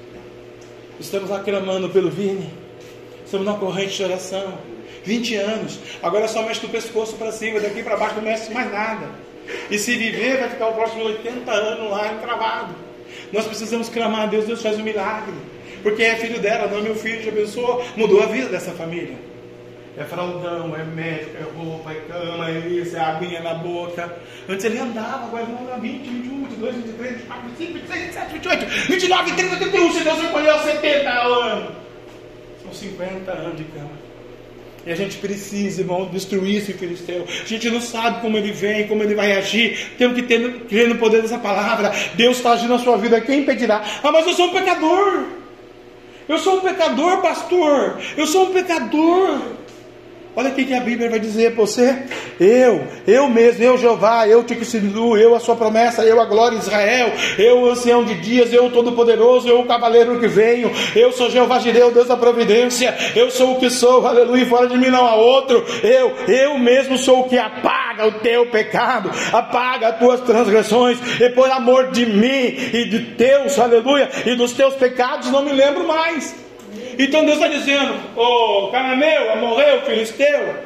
Estamos 1.01 1.31
lá 1.31 1.41
clamando 1.41 1.89
pelo 1.89 2.11
Vini. 2.11 2.53
Estamos 3.25 3.47
na 3.47 3.55
corrente 3.55 3.97
de 3.97 4.05
oração. 4.05 4.59
20 5.05 5.35
anos. 5.37 5.79
Agora 6.03 6.29
só 6.29 6.43
mexe 6.43 6.61
do 6.61 6.69
pescoço 6.69 7.17
para 7.17 7.33
cima, 7.33 7.61
daqui 7.61 7.83
para 7.83 7.97
baixo 7.97 8.17
não 8.17 8.23
mexe 8.23 8.53
mais 8.53 8.71
nada. 8.71 9.09
E 9.71 9.79
se 9.79 9.97
viver, 9.97 10.39
vai 10.39 10.51
ficar 10.51 10.69
o 10.69 10.75
próximo 10.75 11.05
80 11.05 11.51
anos 11.51 11.91
lá 11.91 12.13
encravado. 12.13 12.75
Nós 13.33 13.47
precisamos 13.47 13.89
clamar 13.89 14.23
a 14.23 14.27
Deus, 14.27 14.45
Deus 14.45 14.63
faz 14.63 14.79
um 14.79 14.83
milagre. 14.83 15.35
Porque 15.83 16.03
é 16.03 16.17
filho 16.17 16.41
dela, 16.41 16.67
não 16.69 16.79
é 16.79 16.83
meu 16.83 16.95
filho, 16.95 17.23
já 17.23 17.33
pensou? 17.33 17.85
Mudou 17.97 18.23
a 18.23 18.27
vida 18.27 18.49
dessa 18.49 18.73
família 18.73 19.28
é 19.99 20.05
fraldão, 20.05 20.77
é 20.77 20.85
médico, 20.85 21.37
é 21.37 21.43
roupa, 21.57 21.91
é 21.91 21.97
cama, 22.09 22.49
é 22.49 22.59
isso, 22.69 22.97
é 22.97 23.01
aguinha 23.01 23.41
na 23.41 23.55
boca. 23.55 24.17
Antes 24.49 24.65
ele 24.65 24.79
andava, 24.79 25.25
agora 25.25 25.43
ele 25.43 25.53
anda 25.61 25.77
20, 25.79 26.09
21, 26.09 26.45
22, 26.45 26.75
23, 26.77 27.13
24, 27.17 27.49
25, 27.49 27.73
26, 27.73 28.01
27, 28.05 28.33
28, 28.33 28.67
29, 28.89 29.33
30, 29.33 29.57
31, 29.57 29.93
se 29.93 30.05
Deus 30.05 30.21
recolheu 30.21 30.59
70 30.61 31.11
anos. 31.11 31.75
São 32.63 32.73
50 32.73 33.33
anos 33.33 33.57
de 33.57 33.65
cama. 33.65 34.09
E 34.87 34.93
a 34.93 34.95
gente 34.95 35.19
precisa, 35.19 35.81
irmão, 35.81 36.07
destruir 36.07 36.59
esse 36.59 36.73
filisteu. 36.73 37.27
A 37.29 37.47
gente 37.47 37.69
não 37.69 37.81
sabe 37.81 38.21
como 38.21 38.37
ele 38.37 38.53
vem, 38.53 38.87
como 38.87 39.03
ele 39.03 39.17
vai 39.17 39.33
agir. 39.33 39.97
Temos 39.99 40.15
que 40.15 40.23
ter, 40.23 40.61
crer 40.61 40.89
no 40.89 40.95
poder 40.95 41.23
dessa 41.23 41.39
palavra. 41.39 41.93
Deus 42.15 42.37
está 42.37 42.53
agindo 42.53 42.71
na 42.71 42.79
sua 42.79 42.97
vida, 42.97 43.21
quem 43.21 43.41
impedirá? 43.41 43.83
Ah, 44.03 44.13
mas 44.13 44.27
eu 44.27 44.33
sou 44.33 44.47
um 44.47 44.53
pecador. 44.53 45.25
Eu 46.29 46.39
sou 46.39 46.59
um 46.59 46.61
pecador, 46.61 47.21
pastor. 47.21 47.99
Eu 48.17 48.27
sou 48.27 48.45
um 48.45 48.53
pecador. 48.53 49.58
Olha 50.39 50.51
o 50.51 50.55
que 50.55 50.73
a 50.73 50.79
Bíblia 50.79 51.11
vai 51.11 51.19
dizer 51.19 51.53
para 51.53 51.65
você. 51.65 51.99
Eu, 52.39 52.87
eu 53.09 53.29
mesmo, 53.29 53.65
eu 53.65 53.77
Jeová, 53.77 54.29
eu 54.29 54.45
te 54.45 54.55
Tiquisilu, 54.55 55.19
eu 55.19 55.35
a 55.35 55.41
sua 55.41 55.57
promessa, 55.57 56.05
eu 56.05 56.21
a 56.21 56.27
glória 56.27 56.57
de 56.57 56.65
Israel, 56.65 57.11
eu 57.37 57.63
o 57.63 57.71
ancião 57.71 58.05
de 58.05 58.15
dias, 58.21 58.53
eu 58.53 58.67
o 58.67 58.71
todo-poderoso, 58.71 59.49
eu 59.49 59.59
o 59.59 59.67
cavaleiro 59.67 60.21
que 60.21 60.29
venho, 60.29 60.71
eu 60.95 61.11
sou 61.11 61.29
Jeová 61.29 61.59
Jireu, 61.59 61.91
Deus 61.91 62.07
da 62.07 62.17
providência, 62.17 62.97
eu 63.17 63.33
sou 63.33 63.55
o 63.55 63.59
que 63.59 63.69
sou, 63.69 64.07
aleluia, 64.07 64.47
fora 64.47 64.69
de 64.69 64.79
mim 64.79 64.91
não 64.91 65.05
há 65.05 65.17
outro, 65.17 65.65
eu, 65.83 66.15
eu 66.29 66.57
mesmo 66.57 66.97
sou 66.97 67.23
o 67.23 67.29
que 67.29 67.37
apaga 67.37 68.07
o 68.07 68.21
teu 68.21 68.47
pecado, 68.47 69.11
apaga 69.33 69.89
as 69.89 69.99
tuas 69.99 70.21
transgressões, 70.21 71.01
e 71.21 71.31
por 71.31 71.51
amor 71.51 71.91
de 71.91 72.07
mim 72.07 72.47
e 72.73 72.85
de 72.85 73.01
teus, 73.17 73.59
aleluia, 73.59 74.09
e 74.25 74.37
dos 74.37 74.53
teus 74.53 74.75
pecados 74.77 75.33
não 75.33 75.43
me 75.43 75.53
lembro 75.53 75.85
mais. 75.85 76.48
Então 76.99 77.25
Deus 77.25 77.39
está 77.39 77.49
dizendo: 77.49 77.95
Ô 78.17 78.67
oh, 78.67 78.69
Cananeu, 78.69 79.33
Amorreu, 79.33 79.83
Filisteu, 79.83 80.57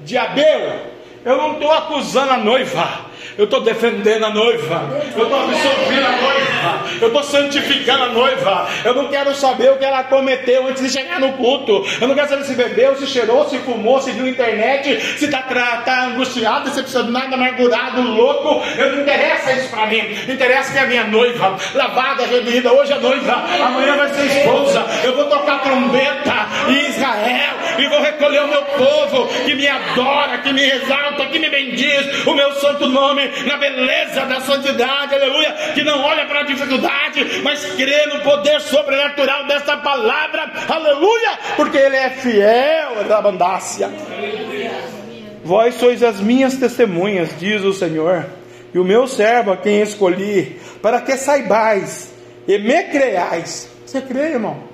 Diabeu, 0.00 0.94
eu 1.24 1.36
não 1.36 1.54
estou 1.54 1.72
acusando 1.72 2.30
a 2.32 2.36
noiva. 2.36 3.14
Eu 3.36 3.44
estou 3.44 3.60
defendendo 3.60 4.24
a 4.24 4.30
noiva. 4.30 5.02
Eu 5.16 5.24
estou 5.24 5.40
absorvendo 5.40 6.06
a 6.06 6.12
noiva. 6.12 6.84
Eu 7.00 7.08
estou 7.08 7.22
santificando 7.22 8.04
a 8.04 8.08
noiva. 8.08 8.68
Eu 8.84 8.94
não 8.94 9.08
quero 9.08 9.34
saber 9.34 9.72
o 9.72 9.76
que 9.76 9.84
ela 9.84 10.04
cometeu 10.04 10.68
antes 10.68 10.82
de 10.82 10.90
chegar 10.90 11.18
no 11.18 11.32
culto. 11.32 11.84
Eu 12.00 12.06
não 12.06 12.14
quero 12.14 12.28
saber 12.28 12.44
se 12.44 12.54
bebeu, 12.54 12.96
se 12.96 13.06
cheirou, 13.06 13.48
se 13.48 13.58
fumou, 13.58 14.00
se 14.00 14.12
viu 14.12 14.28
internet, 14.28 15.00
se 15.18 15.24
está 15.24 15.42
tá 15.84 16.04
angustiado, 16.04 16.68
decepcionado, 16.68 17.34
amargurado, 17.34 18.02
louco. 18.02 18.62
Eu 18.78 18.92
não 18.92 19.02
interessa 19.02 19.53
para 19.74 19.86
mim. 19.86 20.00
Interessa 20.28 20.72
que 20.72 20.78
é 20.78 20.82
a 20.82 20.86
minha 20.86 21.04
noiva, 21.04 21.56
lavada, 21.74 22.26
remida. 22.26 22.72
Hoje 22.72 22.92
é 22.92 22.98
noiva, 22.98 23.32
amanhã 23.32 23.96
vai 23.96 24.08
ser 24.14 24.26
esposa. 24.26 24.84
Eu 25.02 25.16
vou 25.16 25.26
tocar 25.26 25.60
trombeta 25.62 26.46
em 26.68 26.88
Israel 26.88 27.54
e 27.78 27.86
vou 27.88 28.00
recolher 28.00 28.42
o 28.42 28.48
meu 28.48 28.62
povo 28.62 29.28
que 29.44 29.54
me 29.54 29.66
adora, 29.66 30.38
que 30.38 30.52
me 30.52 30.62
exalta, 30.62 31.26
que 31.26 31.38
me 31.38 31.50
bendiz 31.50 32.26
o 32.26 32.34
meu 32.34 32.52
santo 32.54 32.86
nome 32.88 33.30
na 33.46 33.56
beleza 33.56 34.24
da 34.26 34.40
santidade, 34.40 35.14
aleluia, 35.14 35.52
que 35.74 35.82
não 35.82 36.02
olha 36.02 36.26
para 36.26 36.40
a 36.40 36.44
dificuldade, 36.44 37.42
mas 37.42 37.64
crê 37.74 38.06
no 38.06 38.20
poder 38.20 38.60
sobrenatural 38.60 39.46
dessa 39.46 39.76
palavra, 39.76 40.50
aleluia, 40.68 41.38
porque 41.56 41.76
Ele 41.76 41.96
é 41.96 42.10
fiel 42.10 43.04
da 43.08 43.20
bandácia. 43.20 43.90
Vós 45.44 45.74
sois 45.74 46.02
as 46.02 46.20
minhas 46.20 46.56
testemunhas, 46.56 47.28
diz 47.38 47.62
o 47.64 47.72
Senhor, 47.72 48.24
e 48.74 48.78
o 48.78 48.84
meu 48.84 49.06
servo 49.06 49.52
a 49.52 49.56
quem 49.56 49.80
escolhi, 49.80 50.60
para 50.82 51.00
que 51.00 51.16
saibais 51.16 52.12
e 52.46 52.58
me 52.58 52.82
creais. 52.84 53.70
Você 53.86 54.00
crê, 54.00 54.32
irmão? 54.32 54.64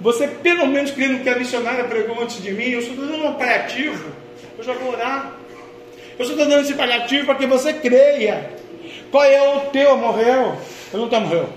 Você 0.00 0.26
pelo 0.26 0.66
menos 0.66 0.90
crê 0.90 1.16
que 1.18 1.28
a 1.28 1.38
missionária 1.38 1.84
pregou 1.84 2.20
antes 2.20 2.42
de 2.42 2.50
mim? 2.52 2.70
Eu 2.70 2.80
estou 2.80 2.96
dando 2.96 3.26
um 3.26 3.34
paliativo. 3.34 4.10
Eu 4.58 4.64
já 4.64 4.72
vou 4.74 4.92
orar. 4.92 5.34
Eu 6.18 6.26
estou 6.26 6.36
dando 6.36 6.60
esse 6.60 6.74
paliativo 6.74 7.26
para 7.26 7.36
que 7.36 7.46
você 7.46 7.72
creia. 7.72 8.50
Qual 9.10 9.22
é 9.22 9.56
o 9.56 9.60
teu? 9.70 9.96
Morreu? 9.96 10.56
Eu 10.92 10.98
não 10.98 11.04
estou 11.04 11.20
morreu. 11.20 11.48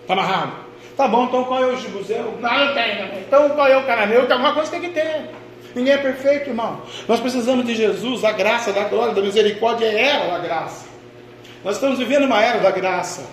Está 0.00 0.14
amarrado. 0.14 0.64
Tá 0.96 1.08
bom, 1.08 1.24
então 1.24 1.44
qual 1.44 1.62
é 1.62 1.66
o 1.66 1.76
Jebuseu? 1.76 2.34
Não, 2.40 2.66
não 2.66 2.74
tem. 2.74 3.20
Então 3.26 3.50
qual 3.50 3.66
é 3.66 3.76
o 3.76 3.84
cananeu? 3.84 4.26
Tem 4.26 4.32
alguma 4.32 4.54
coisa 4.54 4.70
que 4.70 4.80
tem 4.80 4.88
que 4.88 4.94
ter. 4.94 5.30
Ninguém 5.74 5.94
é 5.94 5.98
perfeito, 5.98 6.50
irmão. 6.50 6.82
Nós 7.08 7.20
precisamos 7.20 7.66
de 7.66 7.74
Jesus, 7.74 8.22
da 8.22 8.32
graça, 8.32 8.72
da 8.72 8.84
glória, 8.84 9.12
da 9.12 9.20
misericórdia, 9.20 9.86
é 9.86 10.00
era 10.00 10.26
da 10.28 10.38
graça. 10.38 10.93
Nós 11.64 11.76
estamos 11.76 11.98
vivendo 11.98 12.24
uma 12.24 12.44
era 12.44 12.58
da 12.58 12.70
graça. 12.70 13.24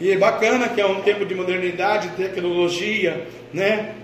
E 0.00 0.10
é 0.10 0.16
bacana 0.16 0.70
que 0.70 0.80
é 0.80 0.86
um 0.86 1.02
tempo 1.02 1.26
de 1.26 1.34
modernidade, 1.34 2.08
de 2.08 2.16
tecnologia, 2.16 3.26
né? 3.52 3.94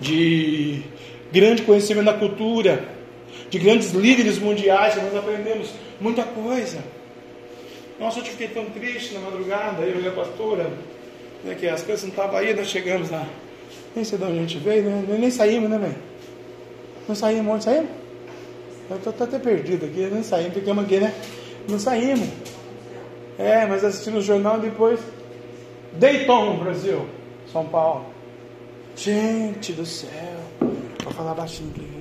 De 0.00 0.82
grande 1.30 1.62
conhecimento 1.62 2.06
da 2.06 2.14
cultura, 2.14 2.84
de 3.48 3.58
grandes 3.58 3.92
líderes 3.92 4.38
mundiais, 4.38 4.96
nós 4.96 5.14
aprendemos 5.14 5.72
muita 6.00 6.24
coisa. 6.24 6.82
Nossa, 8.00 8.18
eu 8.18 8.24
fiquei 8.24 8.48
tão 8.48 8.64
triste 8.64 9.14
na 9.14 9.20
madrugada, 9.20 9.82
eu 9.82 10.00
e 10.02 10.08
a 10.08 10.10
pastora, 10.10 10.70
né, 11.44 11.54
que 11.54 11.68
as 11.68 11.82
coisas 11.82 12.02
não 12.02 12.10
estavam 12.10 12.36
aí, 12.36 12.54
nós 12.54 12.66
chegamos 12.66 13.10
lá. 13.10 13.26
Nem 13.94 14.04
sei 14.04 14.18
de 14.18 14.24
onde 14.24 14.38
a 14.38 14.40
gente 14.40 14.58
veio, 14.58 14.82
né? 14.84 15.04
nem 15.18 15.30
saímos, 15.30 15.70
né, 15.70 15.78
mãe? 15.78 15.94
Não 17.06 17.14
saímos, 17.14 17.54
onde 17.54 17.64
saímos? 17.64 17.90
Eu 18.88 18.96
estou 18.96 19.12
até 19.20 19.38
perdido 19.38 19.86
aqui, 19.86 20.08
nem 20.10 20.22
saímos, 20.22 20.54
ficamos 20.54 20.84
aqui, 20.84 20.98
né? 20.98 21.14
Não 21.70 21.78
saímos. 21.78 22.28
É, 23.38 23.64
mas 23.66 23.84
assistindo 23.84 24.18
o 24.18 24.22
jornal 24.22 24.58
depois. 24.58 25.00
Dayton, 25.92 26.58
Brasil, 26.58 27.06
São 27.52 27.64
Paulo. 27.66 28.06
Gente 28.96 29.72
do 29.72 29.86
céu. 29.86 30.10
Vou 31.02 31.12
falar 31.12 31.34
baixinho 31.34 31.70
aqui. 31.70 31.99